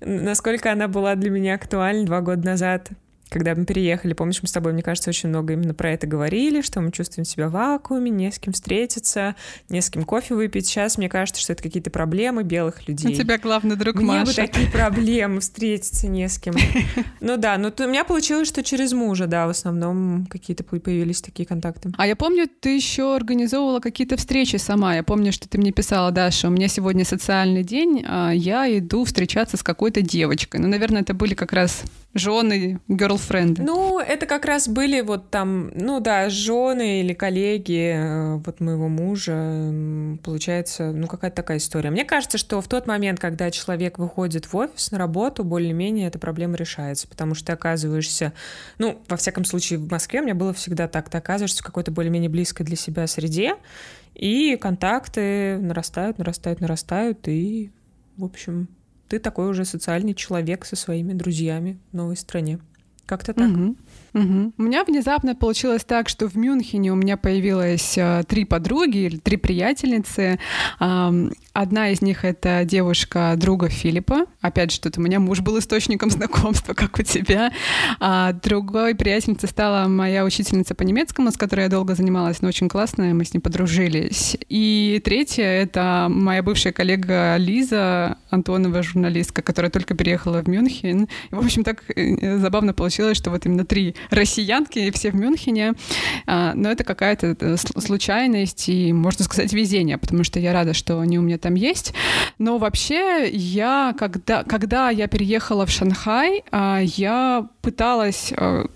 насколько 0.00 0.72
она 0.72 0.88
была 0.88 1.14
для 1.14 1.30
меня 1.30 1.54
актуальна 1.54 2.04
два 2.04 2.20
года 2.20 2.44
назад 2.44 2.90
когда 3.28 3.54
мы 3.54 3.64
переехали, 3.64 4.12
помнишь, 4.12 4.40
мы 4.42 4.48
с 4.48 4.52
тобой, 4.52 4.72
мне 4.72 4.82
кажется, 4.82 5.10
очень 5.10 5.28
много 5.28 5.54
именно 5.54 5.74
про 5.74 5.90
это 5.92 6.06
говорили, 6.06 6.60
что 6.60 6.80
мы 6.80 6.92
чувствуем 6.92 7.24
себя 7.24 7.48
в 7.48 7.52
вакууме, 7.52 8.10
не 8.10 8.30
с 8.30 8.38
кем 8.38 8.52
встретиться, 8.52 9.34
не 9.68 9.80
с 9.80 9.90
кем 9.90 10.04
кофе 10.04 10.34
выпить. 10.34 10.66
Сейчас 10.66 10.98
мне 10.98 11.08
кажется, 11.08 11.40
что 11.40 11.52
это 11.52 11.62
какие-то 11.62 11.90
проблемы 11.90 12.42
белых 12.42 12.86
людей. 12.88 13.12
У 13.12 13.16
тебя 13.16 13.38
главный 13.38 13.76
друг 13.76 13.96
Мне 13.96 14.06
Маша. 14.06 14.26
бы 14.26 14.34
такие 14.34 14.70
проблемы, 14.70 15.40
встретиться 15.40 16.08
не 16.08 16.28
с 16.28 16.38
кем. 16.38 16.54
Ну 17.20 17.36
да, 17.36 17.56
но 17.56 17.72
у 17.76 17.88
меня 17.88 18.04
получилось, 18.04 18.48
что 18.48 18.62
через 18.62 18.92
мужа, 18.92 19.26
да, 19.26 19.46
в 19.46 19.50
основном 19.50 20.26
какие-то 20.26 20.62
появились 20.62 21.22
такие 21.22 21.46
контакты. 21.46 21.90
А 21.96 22.06
я 22.06 22.16
помню, 22.16 22.48
ты 22.60 22.74
еще 22.74 23.14
организовывала 23.16 23.80
какие-то 23.80 24.16
встречи 24.16 24.56
сама. 24.56 24.94
Я 24.94 25.02
помню, 25.02 25.32
что 25.32 25.48
ты 25.48 25.58
мне 25.58 25.72
писала, 25.72 26.10
Даша, 26.10 26.48
у 26.48 26.50
меня 26.50 26.68
сегодня 26.68 27.04
социальный 27.04 27.62
день, 27.62 28.04
а 28.06 28.30
я 28.30 28.66
иду 28.78 29.04
встречаться 29.04 29.56
с 29.56 29.62
какой-то 29.62 30.02
девочкой. 30.02 30.60
Ну, 30.60 30.68
наверное, 30.68 31.02
это 31.02 31.14
были 31.14 31.34
как 31.34 31.52
раз 31.52 31.84
жены, 32.14 32.80
girlfriend. 33.14 33.62
Ну, 33.62 33.98
это 33.98 34.26
как 34.26 34.44
раз 34.44 34.68
были 34.68 35.00
вот 35.00 35.30
там, 35.30 35.70
ну 35.74 36.00
да, 36.00 36.28
жены 36.28 37.00
или 37.00 37.12
коллеги 37.12 37.94
э, 37.94 38.36
вот 38.36 38.60
моего 38.60 38.88
мужа. 38.88 39.72
Получается, 40.22 40.92
ну 40.92 41.06
какая-то 41.06 41.36
такая 41.36 41.58
история. 41.58 41.90
Мне 41.90 42.04
кажется, 42.04 42.38
что 42.38 42.60
в 42.60 42.68
тот 42.68 42.86
момент, 42.86 43.20
когда 43.20 43.50
человек 43.50 43.98
выходит 43.98 44.46
в 44.46 44.56
офис 44.56 44.90
на 44.90 44.98
работу, 44.98 45.44
более-менее 45.44 46.08
эта 46.08 46.18
проблема 46.18 46.56
решается, 46.56 47.08
потому 47.08 47.34
что 47.34 47.46
ты 47.46 47.52
оказываешься, 47.52 48.32
ну, 48.78 49.00
во 49.08 49.16
всяком 49.16 49.44
случае, 49.44 49.78
в 49.78 49.90
Москве 49.90 50.20
у 50.20 50.24
меня 50.24 50.34
было 50.34 50.52
всегда 50.52 50.88
так, 50.88 51.08
ты 51.08 51.18
оказываешься 51.18 51.62
в 51.62 51.66
какой-то 51.66 51.90
более-менее 51.90 52.30
близкой 52.30 52.64
для 52.64 52.76
себя 52.76 53.06
среде, 53.06 53.56
и 54.14 54.56
контакты 54.56 55.58
нарастают, 55.58 56.18
нарастают, 56.18 56.60
нарастают, 56.60 57.26
и, 57.28 57.72
в 58.16 58.24
общем, 58.24 58.68
ты 59.08 59.18
такой 59.18 59.48
уже 59.48 59.64
социальный 59.64 60.14
человек 60.14 60.64
со 60.64 60.76
своими 60.76 61.12
друзьями 61.12 61.78
в 61.92 61.96
новой 61.96 62.16
стране. 62.16 62.58
Как-то 63.06 63.34
так. 63.34 63.50
Угу. 63.50 63.76
Угу. 64.14 64.52
У 64.56 64.62
меня 64.62 64.84
внезапно 64.84 65.34
получилось 65.34 65.84
так, 65.84 66.08
что 66.08 66.28
в 66.28 66.36
Мюнхене 66.36 66.92
у 66.92 66.94
меня 66.94 67.16
появилось 67.16 67.98
э, 67.98 68.22
три 68.26 68.44
подруги 68.44 68.98
или 68.98 69.16
три 69.18 69.36
приятельницы. 69.36 70.38
Одна 71.54 71.90
из 71.90 72.02
них 72.02 72.24
это 72.24 72.64
девушка 72.64 73.34
друга 73.36 73.68
Филиппа. 73.68 74.26
Опять 74.40 74.72
же, 74.72 74.80
тут 74.80 74.98
у 74.98 75.00
меня 75.00 75.20
муж 75.20 75.40
был 75.40 75.56
источником 75.60 76.10
знакомства, 76.10 76.74
как 76.74 76.98
у 76.98 77.02
тебя. 77.02 77.52
А 78.00 78.32
другой 78.32 78.96
приятельницей 78.96 79.48
стала 79.48 79.86
моя 79.86 80.24
учительница 80.24 80.74
по 80.74 80.82
немецкому, 80.82 81.30
с 81.30 81.36
которой 81.36 81.62
я 81.62 81.68
долго 81.68 81.94
занималась, 81.94 82.42
но 82.42 82.48
очень 82.48 82.68
классная, 82.68 83.14
мы 83.14 83.24
с 83.24 83.34
ней 83.34 83.40
подружились. 83.40 84.36
И 84.48 85.00
третья— 85.04 85.44
это 85.44 86.08
моя 86.10 86.42
бывшая 86.42 86.72
коллега 86.72 87.36
Лиза 87.36 88.18
Антонова, 88.30 88.82
журналистка, 88.82 89.42
которая 89.42 89.70
только 89.70 89.94
переехала 89.94 90.42
в 90.42 90.48
Мюнхен. 90.48 91.08
И, 91.30 91.34
в 91.34 91.38
общем, 91.38 91.62
так 91.62 91.84
э, 91.94 92.38
забавно 92.38 92.74
получилось, 92.74 93.16
что 93.16 93.30
вот 93.30 93.46
именно 93.46 93.64
три 93.64 93.94
россиянки, 94.10 94.78
и 94.78 94.90
все 94.90 95.10
в 95.10 95.14
Мюнхене. 95.14 95.74
А, 96.26 96.54
но 96.54 96.70
это 96.70 96.84
какая-то 96.84 97.36
э, 97.38 97.56
случайность 97.56 98.68
и, 98.68 98.92
можно 98.92 99.24
сказать, 99.24 99.52
везение, 99.52 99.98
потому 99.98 100.24
что 100.24 100.40
я 100.40 100.52
рада, 100.52 100.74
что 100.74 101.00
они 101.00 101.18
у 101.18 101.22
меня 101.22 101.38
там 101.38 101.54
есть. 101.54 101.94
Но 102.38 102.58
вообще 102.58 103.28
я, 103.30 103.94
когда, 103.98 104.44
когда 104.44 104.90
я 104.90 105.06
переехала 105.06 105.66
в 105.66 105.70
Шанхай, 105.70 106.42
а, 106.50 106.80
я 106.82 107.48
пыталась 107.62 108.32
э, 108.36 108.66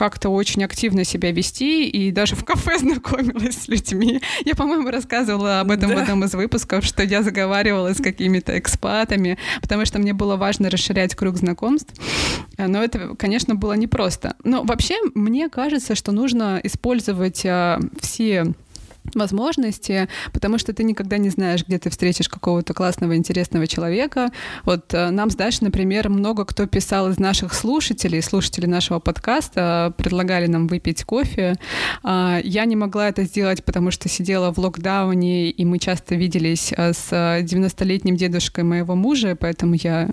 как-то 0.00 0.30
очень 0.30 0.64
активно 0.64 1.04
себя 1.04 1.30
вести 1.30 1.86
и 1.86 2.10
даже 2.10 2.34
в 2.34 2.42
кафе 2.42 2.78
знакомилась 2.78 3.64
с 3.64 3.68
людьми. 3.68 4.22
Я, 4.46 4.54
по-моему, 4.54 4.88
рассказывала 4.88 5.60
об 5.60 5.70
этом 5.70 5.90
да. 5.90 5.96
в 5.96 5.98
одном 5.98 6.24
из 6.24 6.32
выпусков, 6.32 6.86
что 6.86 7.02
я 7.02 7.22
заговаривала 7.22 7.92
с 7.92 7.98
какими-то 7.98 8.58
экспатами, 8.58 9.36
потому 9.60 9.84
что 9.84 9.98
мне 9.98 10.14
было 10.14 10.36
важно 10.36 10.70
расширять 10.70 11.14
круг 11.14 11.36
знакомств. 11.36 11.92
Но 12.56 12.82
это, 12.82 13.14
конечно, 13.14 13.56
было 13.56 13.74
непросто. 13.74 14.36
Но 14.42 14.62
вообще, 14.62 14.94
мне 15.14 15.50
кажется, 15.50 15.94
что 15.94 16.12
нужно 16.12 16.58
использовать 16.64 17.44
а, 17.44 17.78
все 18.00 18.54
возможности, 19.14 20.08
потому 20.32 20.58
что 20.58 20.72
ты 20.72 20.84
никогда 20.84 21.18
не 21.18 21.30
знаешь, 21.30 21.64
где 21.66 21.78
ты 21.78 21.90
встретишь 21.90 22.28
какого-то 22.28 22.74
классного, 22.74 23.16
интересного 23.16 23.66
человека. 23.66 24.30
Вот 24.64 24.92
э, 24.94 25.10
нам 25.10 25.30
с 25.30 25.34
Дашей, 25.34 25.64
например, 25.64 26.08
много 26.08 26.44
кто 26.44 26.66
писал 26.66 27.10
из 27.10 27.18
наших 27.18 27.54
слушателей, 27.54 28.22
слушателей 28.22 28.68
нашего 28.68 28.98
подкаста, 28.98 29.92
предлагали 29.96 30.46
нам 30.46 30.66
выпить 30.66 31.04
кофе. 31.04 31.56
А, 32.02 32.40
я 32.42 32.64
не 32.64 32.76
могла 32.76 33.08
это 33.08 33.24
сделать, 33.24 33.64
потому 33.64 33.90
что 33.90 34.08
сидела 34.08 34.52
в 34.52 34.58
локдауне, 34.58 35.50
и 35.50 35.64
мы 35.64 35.78
часто 35.78 36.14
виделись 36.14 36.72
э, 36.76 36.92
с 36.92 37.12
90-летним 37.12 38.16
дедушкой 38.16 38.64
моего 38.64 38.94
мужа, 38.94 39.36
поэтому 39.38 39.74
я 39.74 40.10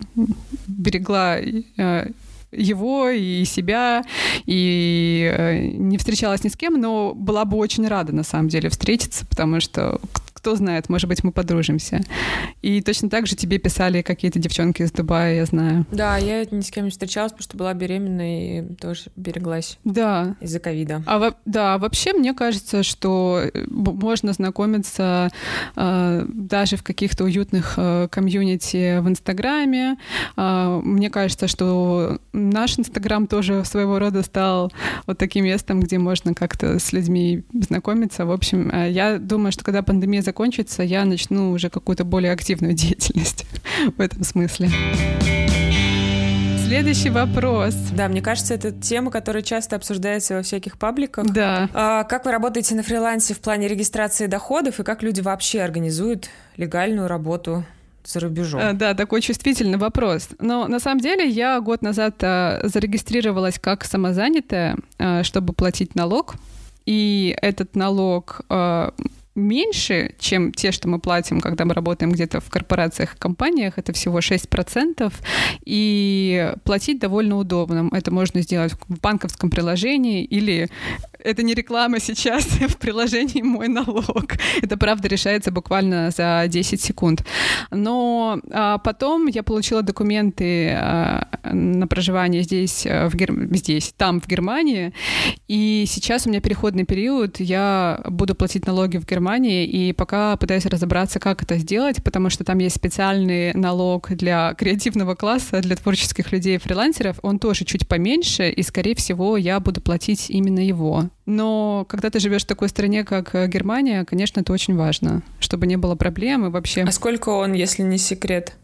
берегла 0.67 1.37
э, 1.39 2.11
его 2.51 3.09
и 3.09 3.43
себя, 3.45 4.03
и 4.45 5.31
э, 5.35 5.67
не 5.67 5.97
встречалась 5.97 6.43
ни 6.43 6.49
с 6.49 6.55
кем, 6.55 6.79
но 6.79 7.13
была 7.13 7.45
бы 7.45 7.57
очень 7.57 7.87
рада, 7.87 8.13
на 8.13 8.23
самом 8.23 8.47
деле, 8.47 8.69
встретиться, 8.69 9.25
потому 9.25 9.59
что 9.59 9.99
кто 10.47 10.55
знает, 10.55 10.87
может 10.87 11.09
быть, 11.09 11.25
мы 11.25 11.33
подружимся. 11.33 11.99
И 12.61 12.79
точно 12.81 13.09
так 13.09 13.27
же 13.27 13.35
тебе 13.35 13.57
писали 13.57 14.01
какие-то 14.01 14.39
девчонки 14.39 14.81
из 14.81 14.93
Дубая, 14.93 15.35
я 15.35 15.45
знаю. 15.45 15.85
Да, 15.91 16.15
я 16.15 16.45
ни 16.49 16.61
с 16.61 16.71
кем 16.71 16.85
не 16.85 16.91
встречалась, 16.91 17.33
потому 17.33 17.43
что 17.43 17.57
была 17.57 17.73
беременна 17.73 18.61
и 18.61 18.73
тоже 18.75 19.01
береглась. 19.17 19.77
Да. 19.83 20.37
Из-за 20.39 20.61
ковида. 20.61 21.03
А 21.05 21.33
да, 21.45 21.77
вообще 21.77 22.13
мне 22.13 22.33
кажется, 22.33 22.83
что 22.83 23.41
э, 23.43 23.65
можно 23.67 24.31
знакомиться 24.31 25.31
э, 25.75 26.25
даже 26.29 26.77
в 26.77 26.83
каких-то 26.83 27.25
уютных 27.25 27.73
э, 27.75 28.07
комьюнити 28.09 28.99
в 28.99 29.09
Инстаграме. 29.09 29.97
Э, 30.37 30.79
мне 30.81 31.09
кажется, 31.09 31.49
что 31.49 32.19
наш 32.31 32.79
Инстаграм 32.79 33.27
тоже 33.27 33.65
своего 33.65 33.99
рода 33.99 34.23
стал 34.23 34.71
вот 35.07 35.17
таким 35.17 35.43
местом, 35.43 35.81
где 35.81 35.97
можно 35.97 36.33
как-то 36.33 36.79
с 36.79 36.93
людьми 36.93 37.43
знакомиться. 37.51 38.25
В 38.25 38.31
общем, 38.31 38.71
э, 38.71 38.91
я 38.91 39.19
думаю, 39.19 39.51
что 39.51 39.65
когда 39.65 39.81
пандемия 39.81 40.21
закончится, 40.21 40.36
закончится, 40.37 40.83
я 40.83 41.03
начну 41.03 41.49
уже 41.49 41.71
какую-то 41.71 42.03
более 42.05 42.31
активную 42.31 42.75
деятельность 42.75 43.47
в 43.97 43.99
этом 43.99 44.23
смысле. 44.23 44.69
Следующий 46.67 47.09
вопрос. 47.09 47.73
Да, 47.95 48.07
мне 48.07 48.21
кажется, 48.21 48.53
это 48.53 48.71
тема, 48.71 49.09
которая 49.09 49.41
часто 49.41 49.77
обсуждается 49.77 50.35
во 50.35 50.43
всяких 50.43 50.77
пабликах. 50.77 51.25
Да. 51.25 51.69
А, 51.73 52.03
как 52.03 52.25
вы 52.25 52.31
работаете 52.31 52.75
на 52.75 52.83
фрилансе 52.83 53.33
в 53.33 53.39
плане 53.39 53.67
регистрации 53.67 54.27
доходов 54.27 54.79
и 54.79 54.83
как 54.83 55.01
люди 55.01 55.21
вообще 55.21 55.61
организуют 55.61 56.29
легальную 56.55 57.07
работу 57.07 57.65
за 58.05 58.19
рубежом? 58.19 58.61
А, 58.61 58.73
да, 58.73 58.93
такой 58.93 59.21
чувствительный 59.21 59.79
вопрос. 59.79 60.29
Но 60.39 60.67
на 60.67 60.79
самом 60.79 60.99
деле 60.99 61.27
я 61.27 61.59
год 61.61 61.81
назад 61.81 62.17
а, 62.21 62.59
зарегистрировалась 62.61 63.57
как 63.57 63.85
самозанятая, 63.85 64.77
а, 64.99 65.23
чтобы 65.23 65.53
платить 65.53 65.95
налог. 65.95 66.35
И 66.85 67.35
этот 67.41 67.75
налог 67.75 68.41
меньше, 69.37 70.15
чем 70.19 70.51
те, 70.51 70.71
что 70.71 70.87
мы 70.87 70.99
платим, 70.99 71.39
когда 71.39 71.65
мы 71.65 71.73
работаем 71.73 72.11
где-то 72.11 72.41
в 72.41 72.49
корпорациях 72.49 73.17
компаниях, 73.17 73.77
это 73.77 73.93
всего 73.93 74.19
6%, 74.19 75.13
и 75.65 76.53
платить 76.63 76.99
довольно 76.99 77.37
удобно. 77.37 77.89
Это 77.93 78.11
можно 78.11 78.41
сделать 78.41 78.73
в 78.87 78.99
банковском 78.99 79.49
приложении 79.49 80.23
или 80.23 80.69
это 81.23 81.43
не 81.43 81.53
реклама 81.53 81.99
сейчас 81.99 82.45
в 82.45 82.77
приложении 82.77 83.41
«Мой 83.41 83.67
налог». 83.67 84.33
Это, 84.61 84.77
правда, 84.77 85.07
решается 85.07 85.51
буквально 85.51 86.11
за 86.11 86.45
10 86.47 86.81
секунд. 86.81 87.25
Но 87.71 88.39
а, 88.51 88.77
потом 88.77 89.27
я 89.27 89.43
получила 89.43 89.81
документы 89.81 90.71
а, 90.71 91.27
на 91.43 91.87
проживание 91.87 92.43
здесь, 92.43 92.85
а, 92.85 93.09
в 93.09 93.15
Гер... 93.15 93.33
здесь, 93.55 93.93
там, 93.97 94.21
в 94.21 94.27
Германии, 94.27 94.93
и 95.47 95.85
сейчас 95.87 96.25
у 96.25 96.29
меня 96.29 96.39
переходный 96.39 96.85
период, 96.85 97.39
я 97.39 98.01
буду 98.05 98.35
платить 98.35 98.65
налоги 98.65 98.97
в 98.97 99.05
Германии, 99.05 99.26
и 99.35 99.93
пока 99.93 100.35
пытаюсь 100.37 100.65
разобраться, 100.65 101.19
как 101.19 101.43
это 101.43 101.57
сделать, 101.57 102.03
потому 102.03 102.29
что 102.29 102.43
там 102.43 102.57
есть 102.59 102.75
специальный 102.75 103.53
налог 103.53 104.09
для 104.09 104.53
креативного 104.53 105.15
класса, 105.15 105.61
для 105.61 105.75
творческих 105.75 106.31
людей 106.31 106.57
фрилансеров, 106.57 107.19
он 107.21 107.39
тоже 107.39 107.65
чуть 107.65 107.87
поменьше, 107.87 108.49
и, 108.49 108.63
скорее 108.63 108.95
всего, 108.95 109.37
я 109.37 109.59
буду 109.59 109.81
платить 109.81 110.29
именно 110.29 110.59
его. 110.59 111.09
Но 111.25 111.85
когда 111.89 112.09
ты 112.09 112.19
живешь 112.19 112.43
в 112.43 112.47
такой 112.47 112.69
стране, 112.69 113.03
как 113.03 113.35
э, 113.35 113.47
Германия, 113.47 114.05
конечно, 114.05 114.39
это 114.39 114.53
очень 114.53 114.75
важно, 114.75 115.23
чтобы 115.39 115.67
не 115.67 115.75
было 115.75 115.95
проблем 115.95 116.45
и 116.45 116.49
вообще. 116.49 116.83
А 116.83 116.91
сколько 116.91 117.29
он, 117.29 117.53
если 117.53 117.83
не 117.83 117.97
секрет, 117.97 118.55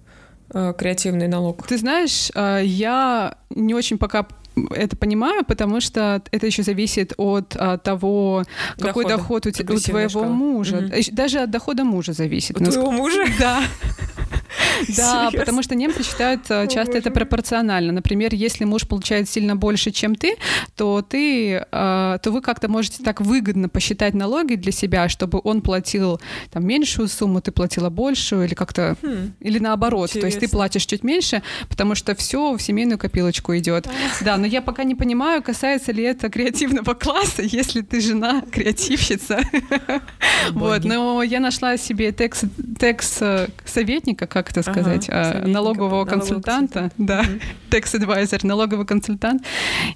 э, 0.53 0.73
креативный 0.77 1.27
налог? 1.27 1.67
Ты 1.67 1.77
знаешь, 1.77 2.31
э, 2.33 2.61
я 2.63 3.37
не 3.49 3.73
очень 3.73 3.97
пока 3.97 4.27
это 4.71 4.95
понимаю, 4.95 5.43
потому 5.45 5.81
что 5.81 6.21
это 6.31 6.45
еще 6.45 6.63
зависит 6.63 7.13
от 7.17 7.55
а, 7.57 7.77
того, 7.77 8.43
какой 8.77 9.05
Дохода. 9.05 9.17
доход 9.17 9.45
у, 9.45 9.49
у 9.49 9.79
твоего 9.79 10.09
шкала. 10.09 10.25
мужа. 10.25 10.77
Угу. 10.77 11.01
Даже 11.11 11.39
от 11.39 11.51
дохода 11.51 11.83
мужа 11.83 12.13
зависит. 12.13 12.59
У 12.59 12.63
твоего 12.63 12.91
мужа? 12.91 13.25
Да. 13.39 13.63
Да, 14.97 15.29
потому 15.31 15.63
что 15.63 15.75
немцы 15.75 16.03
считают 16.03 16.41
э, 16.49 16.67
часто 16.67 16.97
это 16.97 17.11
пропорционально. 17.11 17.93
Например, 17.93 18.33
если 18.33 18.65
муж 18.65 18.87
получает 18.87 19.29
сильно 19.29 19.55
больше, 19.55 19.91
чем 19.91 20.15
ты, 20.15 20.35
то 20.75 21.01
ты, 21.01 21.53
э, 21.55 22.17
то 22.21 22.31
вы 22.31 22.41
как-то 22.41 22.67
можете 22.67 23.03
так 23.03 23.21
выгодно 23.21 23.69
посчитать 23.69 24.13
налоги 24.13 24.55
для 24.55 24.71
себя, 24.71 25.09
чтобы 25.09 25.41
он 25.43 25.61
платил 25.61 26.19
там 26.51 26.65
меньшую 26.65 27.07
сумму, 27.07 27.41
ты 27.41 27.51
платила 27.51 27.89
большую, 27.89 28.45
или 28.45 28.53
как-то, 28.53 28.95
хм. 29.01 29.33
или 29.39 29.59
наоборот, 29.59 30.11
то 30.11 30.25
есть 30.25 30.39
ты 30.39 30.47
платишь 30.47 30.85
чуть 30.85 31.03
меньше, 31.03 31.41
потому 31.69 31.95
что 31.95 32.15
все 32.15 32.53
в 32.53 32.61
семейную 32.61 32.97
копилочку 32.97 33.55
идет. 33.57 33.87
Да, 34.21 34.37
но 34.37 34.45
я 34.45 34.61
пока 34.61 34.83
не 34.83 34.95
понимаю, 34.95 35.41
касается 35.43 35.91
ли 35.91 36.03
это 36.03 36.29
креативного 36.29 36.93
класса, 36.93 37.41
если 37.43 37.81
ты 37.81 38.01
жена 38.01 38.43
креативщица. 38.51 39.39
Вот, 40.51 40.83
но 40.83 41.23
я 41.23 41.39
нашла 41.39 41.77
себе 41.77 42.11
текст, 42.11 42.45
текст 42.79 43.17
э, 43.21 43.47
советника, 43.65 44.27
как 44.27 44.42
это 44.49 44.61
сказать, 44.61 45.09
ага, 45.09 45.47
налогового 45.47 46.05
консультанта, 46.05 46.91
да, 46.97 47.23
tax 47.69 47.93
advisor, 47.99 48.45
налоговый 48.45 48.85
консультант, 48.85 49.43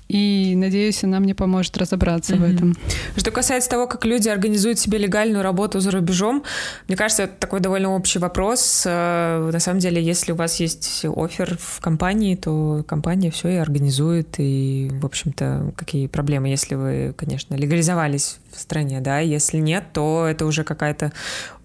и 0.08 0.54
надеюсь, 0.56 1.04
она 1.04 1.20
мне 1.20 1.36
поможет 1.36 1.78
разобраться 1.78 2.36
в 2.36 2.44
этом. 2.44 2.76
Что 3.16 3.32
касается 3.32 3.70
того, 3.70 3.88
как 3.88 4.06
люди 4.06 4.30
организуют 4.30 4.80
себе 4.80 4.98
легальную 4.98 5.44
работу 5.44 5.80
за 5.80 5.92
рубежом, 5.92 6.44
мне 6.88 6.98
кажется, 6.98 7.24
это 7.24 7.34
такой 7.40 7.60
довольно 7.60 7.96
общий 7.96 8.20
вопрос. 8.20 8.84
Э, 8.86 9.50
на 9.52 9.60
самом 9.60 9.80
деле, 9.80 10.02
если 10.02 10.32
у 10.32 10.36
вас 10.36 10.60
есть 10.60 11.06
офер 11.06 11.58
в 11.60 11.80
компании, 11.80 12.36
то 12.36 12.84
компания 12.88 13.32
все 13.32 13.50
и 13.50 13.56
организует, 13.56 14.36
и, 14.38 14.90
в 14.92 15.06
общем-то, 15.06 15.74
какие 15.76 16.08
проблемы, 16.08 16.48
если 16.48 16.76
вы, 16.76 17.14
конечно, 17.18 17.56
легализовались 17.56 18.40
в 18.58 18.62
стране, 18.62 19.00
да, 19.02 19.20
если 19.20 19.58
нет, 19.58 19.86
то 19.94 20.26
это 20.30 20.46
уже 20.46 20.64
какая-то 20.64 21.14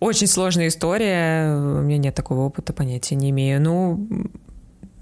очень 0.01 0.27
сложная 0.27 0.69
история, 0.69 1.55
у 1.55 1.83
меня 1.83 1.99
нет 1.99 2.15
такого 2.15 2.41
опыта, 2.41 2.73
понятия 2.73 3.15
не 3.15 3.31
имею. 3.31 3.61
Ну, 3.61 4.07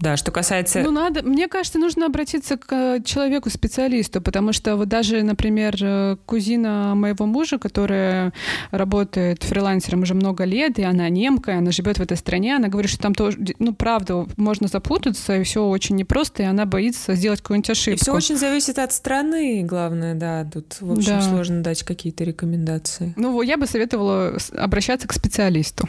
да, 0.01 0.17
что 0.17 0.31
касается... 0.31 0.81
Ну, 0.81 0.91
надо, 0.91 1.23
мне 1.23 1.47
кажется, 1.47 1.79
нужно 1.79 2.07
обратиться 2.07 2.57
к 2.57 2.73
э, 2.73 3.03
человеку-специалисту, 3.05 4.23
потому 4.23 4.55
что 4.55 4.77
вот 4.77 4.89
даже, 4.89 5.23
например, 5.23 5.77
э, 5.79 6.17
кузина 6.25 6.95
моего 6.95 7.27
мужа, 7.27 7.59
которая 7.59 8.33
работает 8.71 9.43
фрилансером 9.43 10.03
уже 10.03 10.15
много 10.15 10.45
лет, 10.45 10.79
и 10.79 10.83
она 10.83 11.09
немка, 11.11 11.51
и 11.53 11.55
она 11.57 11.71
живет 11.71 11.99
в 11.99 12.03
этой 12.03 12.17
стране, 12.17 12.57
она 12.57 12.69
говорит, 12.69 12.91
что 12.91 13.01
там 13.01 13.15
тоже, 13.15 13.37
ну, 13.59 13.75
правда, 13.75 14.27
можно 14.39 14.69
запутаться, 14.69 15.37
и 15.37 15.43
все 15.43 15.67
очень 15.67 15.97
непросто, 15.97 16.43
и 16.43 16.47
она 16.47 16.65
боится 16.65 17.15
сделать 17.15 17.43
какую-нибудь 17.43 17.71
ошибку. 17.71 18.01
И 18.01 18.03
все 18.03 18.15
очень 18.15 18.37
зависит 18.37 18.79
от 18.79 18.93
страны, 18.93 19.63
главное, 19.65 20.15
да, 20.15 20.49
тут, 20.51 20.79
в 20.81 20.93
общем, 20.93 21.19
да. 21.19 21.21
сложно 21.21 21.63
дать 21.63 21.83
какие-то 21.83 22.25
рекомендации. 22.25 23.13
Ну, 23.17 23.43
я 23.43 23.59
бы 23.59 23.67
советовала 23.67 24.39
обращаться 24.57 25.07
к 25.07 25.13
специалисту. 25.13 25.87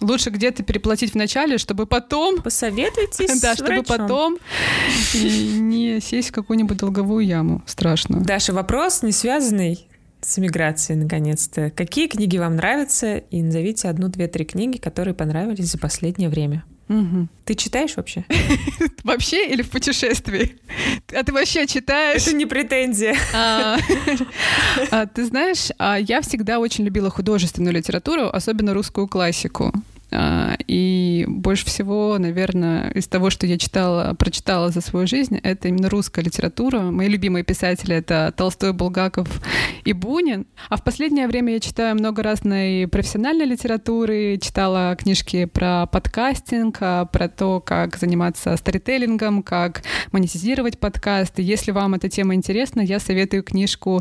Лучше 0.00 0.30
где-то 0.30 0.62
переплатить 0.62 1.12
в 1.12 1.14
начале, 1.16 1.58
чтобы 1.58 1.86
потом... 1.86 2.40
Посоветуйтесь 2.42 3.40
Да, 3.40 3.54
чтобы 3.54 3.82
врачом. 3.82 3.84
потом 3.84 4.38
не 5.12 6.00
сесть 6.00 6.28
в 6.28 6.32
какую-нибудь 6.32 6.78
долговую 6.78 7.26
яму 7.26 7.62
страшную. 7.66 8.24
Даша, 8.24 8.52
вопрос 8.52 9.02
не 9.02 9.12
связанный 9.12 9.86
с 10.20 10.38
эмиграцией, 10.38 11.00
наконец-то. 11.00 11.70
Какие 11.70 12.08
книги 12.08 12.38
вам 12.38 12.56
нравятся? 12.56 13.18
И 13.18 13.42
назовите 13.42 13.88
одну, 13.88 14.08
две, 14.08 14.28
три 14.28 14.44
книги, 14.44 14.78
которые 14.78 15.14
понравились 15.14 15.70
за 15.70 15.78
последнее 15.78 16.28
время. 16.28 16.64
Угу. 16.88 17.28
Ты 17.44 17.54
читаешь 17.54 17.96
вообще? 17.96 18.24
Вообще 19.04 19.46
или 19.46 19.62
в 19.62 19.70
путешествии? 19.70 20.58
А 21.14 21.22
ты 21.22 21.32
вообще 21.32 21.66
читаешь? 21.66 22.22
Это 22.22 22.34
не 22.34 22.46
претензия. 22.46 23.16
А, 23.34 23.78
а, 24.90 25.06
ты 25.06 25.24
знаешь, 25.24 25.68
а 25.78 25.98
я 25.98 26.20
всегда 26.20 26.58
очень 26.58 26.84
любила 26.84 27.10
художественную 27.10 27.74
литературу, 27.74 28.28
особенно 28.28 28.74
русскую 28.74 29.06
классику. 29.06 29.72
А, 30.10 30.56
и 30.66 31.24
больше 31.28 31.66
всего, 31.66 32.16
наверное, 32.18 32.90
из 32.90 33.06
того, 33.06 33.30
что 33.30 33.46
я 33.46 33.58
читала, 33.58 34.14
прочитала 34.14 34.70
за 34.70 34.80
свою 34.80 35.06
жизнь, 35.06 35.38
это 35.42 35.68
именно 35.68 35.90
русская 35.90 36.22
литература. 36.22 36.80
Мои 36.80 37.08
любимые 37.08 37.44
писатели— 37.44 37.94
это 37.96 38.32
Толстой, 38.36 38.72
Булгаков 38.72 39.28
и 39.84 39.92
Бунин. 39.92 40.46
А 40.68 40.76
в 40.76 40.84
последнее 40.84 41.28
время 41.28 41.54
я 41.54 41.60
читаю 41.60 41.94
много 41.94 42.22
разной 42.22 42.88
профессиональной 42.88 43.44
литературы, 43.44 44.38
читала 44.40 44.96
книжки 44.96 45.44
про 45.44 45.86
подкастинг, 45.86 46.78
а, 46.80 47.04
про 47.04 47.28
то, 47.28 47.60
как 47.60 47.96
заниматься 47.96 48.56
сторителлингом, 48.56 49.42
как 49.42 49.82
монетизировать 50.12 50.78
подкасты. 50.78 51.42
Если 51.42 51.70
вам 51.70 51.94
эта 51.94 52.08
тема 52.08 52.34
интересна, 52.34 52.80
я 52.80 52.98
советую 52.98 53.42
книжку 53.42 54.00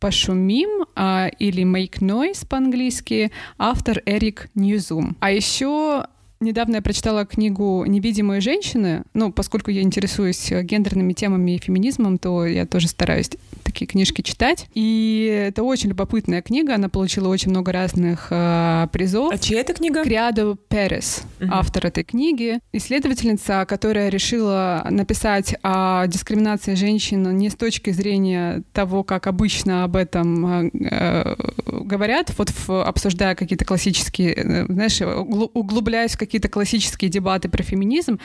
«Пошумим» 0.00 0.84
а, 0.94 1.28
или 1.38 1.62
«Make 1.64 2.00
Noise» 2.00 2.46
по-английски, 2.46 3.32
автор 3.56 4.02
Эрик 4.04 4.48
Ньюзум. 4.54 5.16
А 5.20 5.30
еще 5.30 5.45
еще 5.46 6.04
Недавно 6.40 6.76
я 6.76 6.82
прочитала 6.82 7.24
книгу 7.24 7.84
«Невидимые 7.86 8.40
женщины». 8.40 9.04
Ну, 9.14 9.32
поскольку 9.32 9.70
я 9.70 9.82
интересуюсь 9.82 10.50
гендерными 10.50 11.14
темами 11.14 11.56
и 11.56 11.58
феминизмом, 11.58 12.18
то 12.18 12.44
я 12.44 12.66
тоже 12.66 12.88
стараюсь 12.88 13.30
такие 13.64 13.86
книжки 13.86 14.22
читать. 14.22 14.66
И 14.74 15.44
это 15.48 15.62
очень 15.62 15.88
любопытная 15.90 16.42
книга. 16.42 16.74
Она 16.74 16.88
получила 16.88 17.28
очень 17.28 17.50
много 17.50 17.72
разных 17.72 18.28
э, 18.30 18.86
призов. 18.92 19.32
А 19.32 19.38
чья 19.38 19.60
это 19.60 19.72
книга? 19.72 20.04
Криадо 20.04 20.56
Перес, 20.68 21.22
угу. 21.40 21.50
автор 21.52 21.86
этой 21.86 22.04
книги. 22.04 22.60
Исследовательница, 22.72 23.64
которая 23.66 24.08
решила 24.08 24.86
написать 24.90 25.54
о 25.62 26.06
дискриминации 26.06 26.74
женщин 26.74 27.36
не 27.36 27.48
с 27.48 27.54
точки 27.54 27.90
зрения 27.90 28.62
того, 28.72 29.04
как 29.04 29.26
обычно 29.26 29.84
об 29.84 29.96
этом 29.96 30.70
э, 30.72 31.34
говорят, 31.66 32.32
вот 32.38 32.50
в, 32.50 32.82
обсуждая 32.84 33.34
какие-то 33.34 33.64
классические, 33.64 34.34
э, 34.34 34.66
знаешь, 34.66 35.00
углубляясь 35.00 36.12
в 36.12 36.18
какие-то 36.26 36.48
классические 36.48 37.10
дебаты 37.10 37.48
про 37.48 37.62
феминизм, 37.62 38.18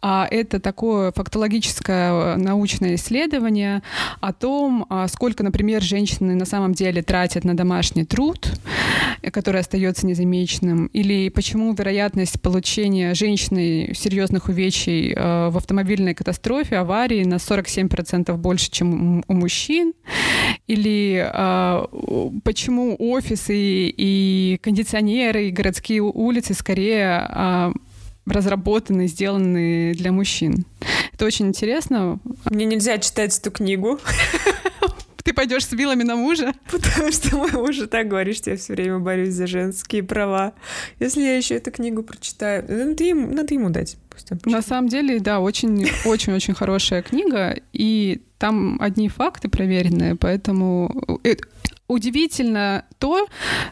а 0.00 0.26
это 0.30 0.58
такое 0.58 1.12
фактологическое 1.12 2.12
э, 2.12 2.36
научное 2.36 2.94
исследование 2.96 3.82
о 4.20 4.32
том, 4.32 4.86
а 4.88 5.06
сколько, 5.08 5.42
например, 5.42 5.82
женщины 5.82 6.34
на 6.34 6.44
самом 6.44 6.72
деле 6.72 7.02
тратят 7.02 7.44
на 7.44 7.54
домашний 7.54 8.04
труд, 8.04 8.50
э, 9.22 9.30
который 9.30 9.60
остается 9.60 10.06
незамеченным, 10.06 10.86
или 10.86 11.28
почему 11.28 11.72
вероятность 11.74 12.40
получения 12.40 13.14
женщиной 13.14 13.94
серьезных 13.94 14.48
увечий 14.48 15.12
э, 15.12 15.48
в 15.50 15.56
автомобильной 15.56 16.14
катастрофе, 16.14 16.78
аварии 16.78 17.24
на 17.24 17.34
47% 17.34 18.34
больше, 18.36 18.70
чем 18.70 19.22
у 19.28 19.34
мужчин, 19.34 19.92
или 20.66 21.30
почему 22.44 22.96
офисы 22.98 23.54
и 23.54 24.58
кондиционеры, 24.62 25.48
и 25.48 25.50
городские 25.50 26.02
улицы 26.02 26.54
скорее 26.54 27.26
разработаны, 28.26 29.08
сделаны 29.08 29.94
для 29.94 30.12
мужчин. 30.12 30.64
Это 31.12 31.26
очень 31.26 31.48
интересно. 31.48 32.20
Мне 32.44 32.64
нельзя 32.64 32.98
читать 32.98 33.36
эту 33.38 33.50
книгу. 33.50 33.98
Ты 35.24 35.32
пойдешь 35.32 35.66
с 35.66 35.72
вилами 35.72 36.02
на 36.02 36.16
мужа? 36.16 36.52
Потому 36.70 37.12
что 37.12 37.36
мой 37.36 37.52
муж 37.52 37.78
и 37.78 37.86
так 37.86 38.08
говорит, 38.08 38.36
что 38.36 38.50
я 38.50 38.56
все 38.56 38.72
время 38.72 38.98
борюсь 38.98 39.34
за 39.34 39.46
женские 39.46 40.02
права. 40.02 40.52
Если 40.98 41.22
я 41.22 41.36
еще 41.36 41.54
эту 41.56 41.70
книгу 41.70 42.02
прочитаю, 42.02 42.64
надо 42.68 43.04
ему, 43.04 43.32
надо 43.32 43.54
ему 43.54 43.70
дать. 43.70 43.96
Пусть 44.10 44.32
он 44.32 44.38
на 44.44 44.62
самом 44.62 44.88
деле, 44.88 45.20
да, 45.20 45.40
очень-очень-очень 45.40 46.54
хорошая 46.54 47.02
книга, 47.02 47.56
и 47.72 48.22
там 48.38 48.76
одни 48.80 49.08
факты 49.08 49.48
проверенные, 49.48 50.16
поэтому 50.16 51.20
э, 51.24 51.36
удивительно 51.92 52.84
то, 52.98 53.26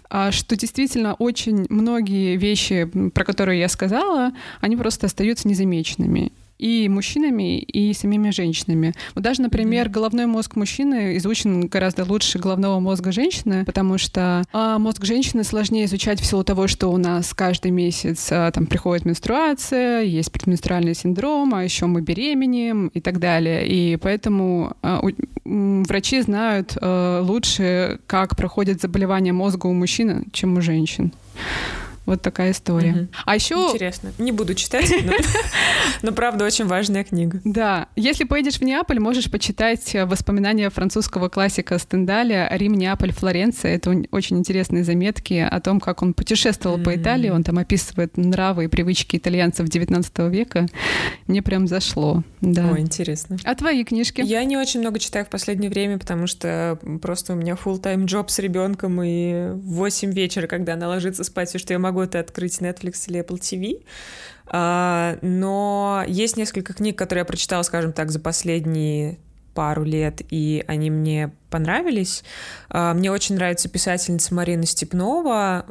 а, 0.08 0.32
что 0.32 0.56
действительно 0.56 1.14
очень 1.14 1.66
многие 1.68 2.36
вещи, 2.36 2.90
про 3.14 3.24
которые 3.24 3.60
я 3.60 3.68
сказала, 3.68 4.32
они 4.60 4.76
просто 4.76 5.06
остаются 5.06 5.48
незамеченными 5.48 6.32
и 6.60 6.88
мужчинами, 6.88 7.58
и 7.58 7.94
самими 7.94 8.30
женщинами. 8.30 8.94
Вот 9.14 9.24
даже, 9.24 9.40
например, 9.40 9.86
mm-hmm. 9.86 9.92
головной 9.92 10.26
мозг 10.26 10.56
мужчины 10.56 11.16
изучен 11.16 11.68
гораздо 11.68 12.04
лучше 12.04 12.38
головного 12.38 12.80
мозга 12.80 13.12
женщины, 13.12 13.64
потому 13.64 13.96
что 13.96 14.44
а, 14.52 14.78
мозг 14.78 15.04
женщины 15.04 15.42
сложнее 15.42 15.86
изучать 15.86 16.20
в 16.20 16.26
силу 16.26 16.44
того, 16.44 16.66
что 16.66 16.88
у 16.88 16.98
нас 16.98 17.32
каждый 17.32 17.70
месяц 17.70 18.28
а, 18.30 18.50
там 18.50 18.66
приходит 18.66 19.06
менструация, 19.06 20.02
есть 20.02 20.30
предменструальный 20.30 20.94
синдром, 20.94 21.54
а 21.54 21.64
еще 21.64 21.86
мы 21.86 22.02
беременеем 22.02 22.88
и 22.88 23.00
так 23.00 23.18
далее. 23.18 23.66
И 23.66 23.96
поэтому 23.96 24.76
а, 24.82 25.00
у, 25.00 25.10
врачи 25.84 26.20
знают 26.20 26.76
а, 26.80 27.22
лучше, 27.22 28.00
как 28.06 28.36
проходит 28.36 28.82
заболевание 28.82 29.32
мозга 29.32 29.66
у 29.66 29.72
мужчин, 29.72 30.26
чем 30.32 30.58
у 30.58 30.60
женщин. 30.60 31.12
Вот 32.10 32.22
такая 32.22 32.50
история. 32.50 32.90
Угу. 32.90 33.08
А 33.24 33.36
еще... 33.36 33.54
Интересно. 33.54 34.12
Не 34.18 34.32
буду 34.32 34.56
читать, 34.56 34.92
но... 35.04 35.12
но 36.02 36.12
правда 36.12 36.44
очень 36.44 36.66
важная 36.66 37.04
книга. 37.04 37.40
Да. 37.44 37.86
Если 37.94 38.24
поедешь 38.24 38.56
в 38.56 38.62
Неаполь, 38.62 38.98
можешь 38.98 39.30
почитать 39.30 39.94
воспоминания 40.06 40.70
французского 40.70 41.28
классика 41.28 41.78
Стендаля 41.78 42.48
«Рим, 42.50 42.74
Неаполь, 42.74 43.12
Флоренция». 43.12 43.76
Это 43.76 43.94
очень 44.10 44.38
интересные 44.38 44.82
заметки 44.82 45.34
о 45.34 45.60
том, 45.60 45.78
как 45.78 46.02
он 46.02 46.12
путешествовал 46.12 46.78
mm-hmm. 46.78 46.82
по 46.82 46.96
Италии. 46.96 47.30
Он 47.30 47.44
там 47.44 47.58
описывает 47.58 48.16
нравы 48.16 48.64
и 48.64 48.66
привычки 48.66 49.16
итальянцев 49.16 49.68
XIX 49.68 50.30
века. 50.30 50.66
Мне 51.28 51.42
прям 51.42 51.68
зашло. 51.68 52.24
Да. 52.40 52.72
О, 52.72 52.78
интересно. 52.80 53.36
А 53.44 53.54
твои 53.54 53.84
книжки? 53.84 54.20
Я 54.20 54.42
не 54.42 54.56
очень 54.56 54.80
много 54.80 54.98
читаю 54.98 55.26
в 55.26 55.28
последнее 55.28 55.70
время, 55.70 55.96
потому 55.96 56.26
что 56.26 56.76
просто 57.00 57.34
у 57.34 57.36
меня 57.36 57.54
full-time 57.54 58.06
job 58.06 58.30
с 58.30 58.40
ребенком, 58.40 59.00
и 59.00 59.52
в 59.52 59.74
8 59.74 60.10
вечера, 60.10 60.48
когда 60.48 60.72
она 60.72 60.88
ложится 60.88 61.22
спать, 61.22 61.50
все, 61.50 61.58
что 61.58 61.72
я 61.72 61.78
могу 61.78 61.99
могу 62.00 62.02
это 62.02 62.20
открыть 62.20 62.58
Netflix 62.58 63.08
или 63.08 63.20
Apple 63.20 63.38
TV. 63.38 63.84
А, 64.46 65.18
но 65.22 66.04
есть 66.08 66.36
несколько 66.36 66.72
книг, 66.72 66.98
которые 66.98 67.20
я 67.22 67.24
прочитала, 67.24 67.62
скажем 67.62 67.92
так, 67.92 68.10
за 68.10 68.20
последние 68.20 69.18
пару 69.54 69.84
лет, 69.84 70.22
и 70.30 70.64
они 70.68 70.90
мне 70.90 71.32
понравились. 71.50 72.24
А, 72.68 72.94
мне 72.94 73.10
очень 73.10 73.34
нравится 73.34 73.68
писательница 73.68 74.34
Марина 74.34 74.66
Степнова. 74.66 75.66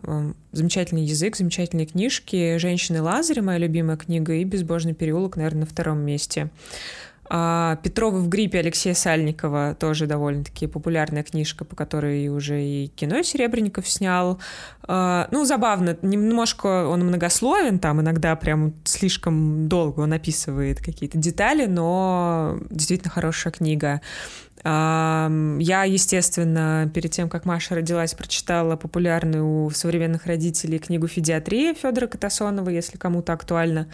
Замечательный 0.52 1.04
язык, 1.04 1.36
замечательные 1.36 1.86
книжки. 1.86 2.58
«Женщины 2.58 3.02
Лазаря»— 3.02 3.42
моя 3.44 3.58
любимая 3.60 3.98
книга, 3.98 4.34
и 4.34 4.44
«Безбожный 4.44 4.94
переулок», 4.94 5.38
наверное, 5.38 5.62
на 5.62 5.66
втором 5.66 6.00
месте. 6.00 6.50
А 7.32 7.76
Петровы 7.84 8.22
в 8.22 8.28
гриппе 8.28 8.58
Алексея 8.60 8.96
Сальникова 8.96 9.76
тоже 9.80 10.08
довольно-таки 10.08 10.66
популярная 10.66 11.22
книжка, 11.22 11.64
по 11.64 11.76
которой 11.76 12.28
уже 12.30 12.64
и 12.64 12.88
кино 12.88 13.22
Серебренников 13.22 13.88
снял. 13.88 14.40
А, 14.82 15.28
ну, 15.32 15.46
забавно, 15.46 15.96
немножко 16.02 16.88
он 16.88 17.02
многословен, 17.06 17.78
там 17.78 18.02
иногда 18.02 18.36
прям 18.36 18.74
слишком 18.84 19.70
долго 19.70 20.00
он 20.02 20.14
описывает 20.14 20.80
какие-то 20.80 21.20
детали, 21.20 21.68
но 21.68 22.58
действительно 22.72 23.12
хорошая 23.12 23.54
книга. 23.54 24.02
А, 24.64 25.32
я, 25.60 25.84
естественно, 25.84 26.90
перед 26.96 27.12
тем, 27.12 27.30
как 27.30 27.46
Маша 27.46 27.76
родилась, 27.76 28.16
прочитала 28.16 28.76
популярную 28.76 29.66
у 29.66 29.70
современных 29.70 30.26
родителей 30.26 30.80
книгу 30.80 31.08
«Федиатрия» 31.08 31.76
Федора 31.76 32.08
Катасонова, 32.08 32.70
если 32.70 32.98
кому-то 32.98 33.34
актуально. 33.34 33.88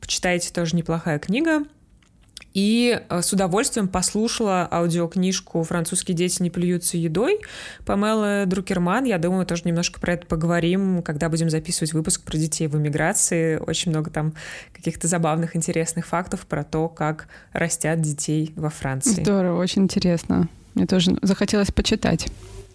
Почитайте, 0.00 0.52
тоже 0.52 0.76
неплохая 0.76 1.18
книга. 1.18 1.64
И 2.54 3.02
э, 3.08 3.20
с 3.20 3.32
удовольствием 3.32 3.88
послушала 3.88 4.68
аудиокнижку 4.70 5.64
«Французские 5.64 6.16
дети 6.16 6.40
не 6.40 6.50
плюются 6.50 6.96
едой» 6.96 7.40
Памелы 7.84 8.46
Друкерман. 8.46 9.04
Я 9.04 9.18
думаю, 9.18 9.44
тоже 9.44 9.62
немножко 9.64 10.00
про 10.00 10.12
это 10.14 10.26
поговорим, 10.26 11.02
когда 11.02 11.28
будем 11.28 11.50
записывать 11.50 11.92
выпуск 11.92 12.22
про 12.22 12.38
детей 12.38 12.68
в 12.68 12.76
эмиграции. 12.76 13.56
Очень 13.56 13.90
много 13.90 14.10
там 14.10 14.34
каких-то 14.72 15.08
забавных, 15.08 15.56
интересных 15.56 16.06
фактов 16.06 16.46
про 16.46 16.62
то, 16.62 16.88
как 16.88 17.26
растят 17.52 18.00
детей 18.00 18.52
во 18.54 18.70
Франции. 18.70 19.22
Здорово, 19.22 19.60
очень 19.60 19.82
интересно. 19.82 20.48
Мне 20.74 20.86
тоже 20.86 21.18
захотелось 21.22 21.72
почитать. 21.72 22.28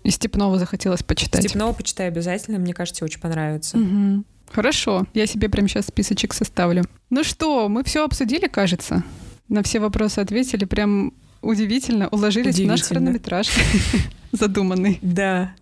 И 0.03 0.09
Степнова 0.09 0.59
захотелось 0.59 1.03
почитать. 1.03 1.43
Степнова 1.43 1.71
почитай 1.71 2.07
обязательно, 2.07 2.59
мне 2.59 2.73
кажется, 2.73 3.05
очень 3.05 3.21
понравится. 3.21 3.77
Угу. 3.77 4.23
Хорошо, 4.51 5.05
я 5.13 5.25
себе 5.25 5.47
прямо 5.47 5.69
сейчас 5.69 5.85
списочек 5.85 6.33
составлю. 6.33 6.83
Ну 7.09 7.23
что, 7.23 7.69
мы 7.69 7.83
все 7.85 8.03
обсудили, 8.03 8.47
кажется? 8.47 9.03
На 9.49 9.63
все 9.63 9.79
вопросы 9.79 10.19
ответили. 10.19 10.65
Прям 10.65 11.13
удивительно. 11.41 12.07
Уложились 12.09 12.55
удивительно. 12.55 12.75
в 12.75 12.79
наш 12.79 12.87
хронометраж 12.87 13.49
задуманный. 14.31 14.99
Да. 15.01 15.53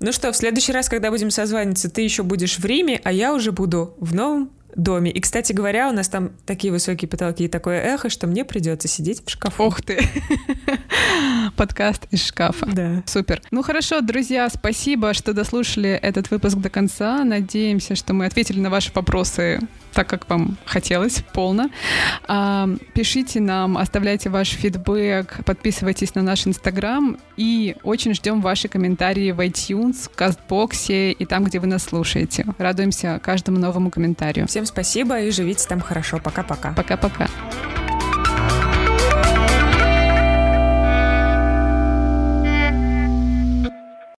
Ну 0.00 0.12
что, 0.12 0.32
в 0.32 0.36
следующий 0.36 0.72
раз, 0.72 0.88
когда 0.88 1.10
будем 1.10 1.30
созваниваться, 1.30 1.90
ты 1.90 2.00
еще 2.00 2.22
будешь 2.22 2.58
в 2.58 2.64
Риме, 2.64 3.00
а 3.04 3.12
я 3.12 3.34
уже 3.34 3.52
буду 3.52 3.94
в 3.98 4.14
новом 4.14 4.50
доме. 4.74 5.10
И, 5.10 5.20
кстати 5.20 5.52
говоря, 5.52 5.88
у 5.88 5.92
нас 5.92 6.08
там 6.08 6.30
такие 6.46 6.72
высокие 6.72 7.08
потолки 7.08 7.44
и 7.44 7.48
такое 7.48 7.80
эхо, 7.82 8.08
что 8.08 8.26
мне 8.26 8.44
придется 8.44 8.88
сидеть 8.88 9.22
в 9.24 9.30
шкафу. 9.30 9.64
Ох 9.64 9.82
ты! 9.82 9.98
подкаст 11.56 12.06
из 12.10 12.24
шкафа. 12.24 12.66
Да. 12.66 13.02
Супер. 13.06 13.42
Ну 13.50 13.62
хорошо, 13.62 14.00
друзья, 14.00 14.48
спасибо, 14.48 15.14
что 15.14 15.32
дослушали 15.32 15.90
этот 15.90 16.30
выпуск 16.30 16.56
до 16.56 16.70
конца. 16.70 17.24
Надеемся, 17.24 17.94
что 17.94 18.14
мы 18.14 18.26
ответили 18.26 18.60
на 18.60 18.70
ваши 18.70 18.92
вопросы 18.94 19.60
так, 19.92 20.08
как 20.08 20.28
вам 20.28 20.56
хотелось, 20.64 21.22
полно. 21.32 21.70
А, 22.26 22.68
пишите 22.94 23.40
нам, 23.40 23.76
оставляйте 23.78 24.30
ваш 24.30 24.48
фидбэк, 24.50 25.44
подписывайтесь 25.44 26.14
на 26.14 26.22
наш 26.22 26.46
инстаграм 26.46 27.18
и 27.36 27.76
очень 27.82 28.14
ждем 28.14 28.40
ваши 28.40 28.68
комментарии 28.68 29.32
в 29.32 29.40
iTunes, 29.40 30.10
Кастбоксе 30.14 31.12
и 31.12 31.24
там, 31.24 31.44
где 31.44 31.58
вы 31.60 31.66
нас 31.66 31.84
слушаете. 31.84 32.46
Радуемся 32.58 33.20
каждому 33.22 33.58
новому 33.58 33.90
комментарию. 33.90 34.46
Всем 34.46 34.66
спасибо 34.66 35.20
и 35.20 35.30
живите 35.30 35.66
там 35.68 35.80
хорошо. 35.80 36.18
Пока-пока. 36.18 36.72
Пока-пока. 36.72 37.28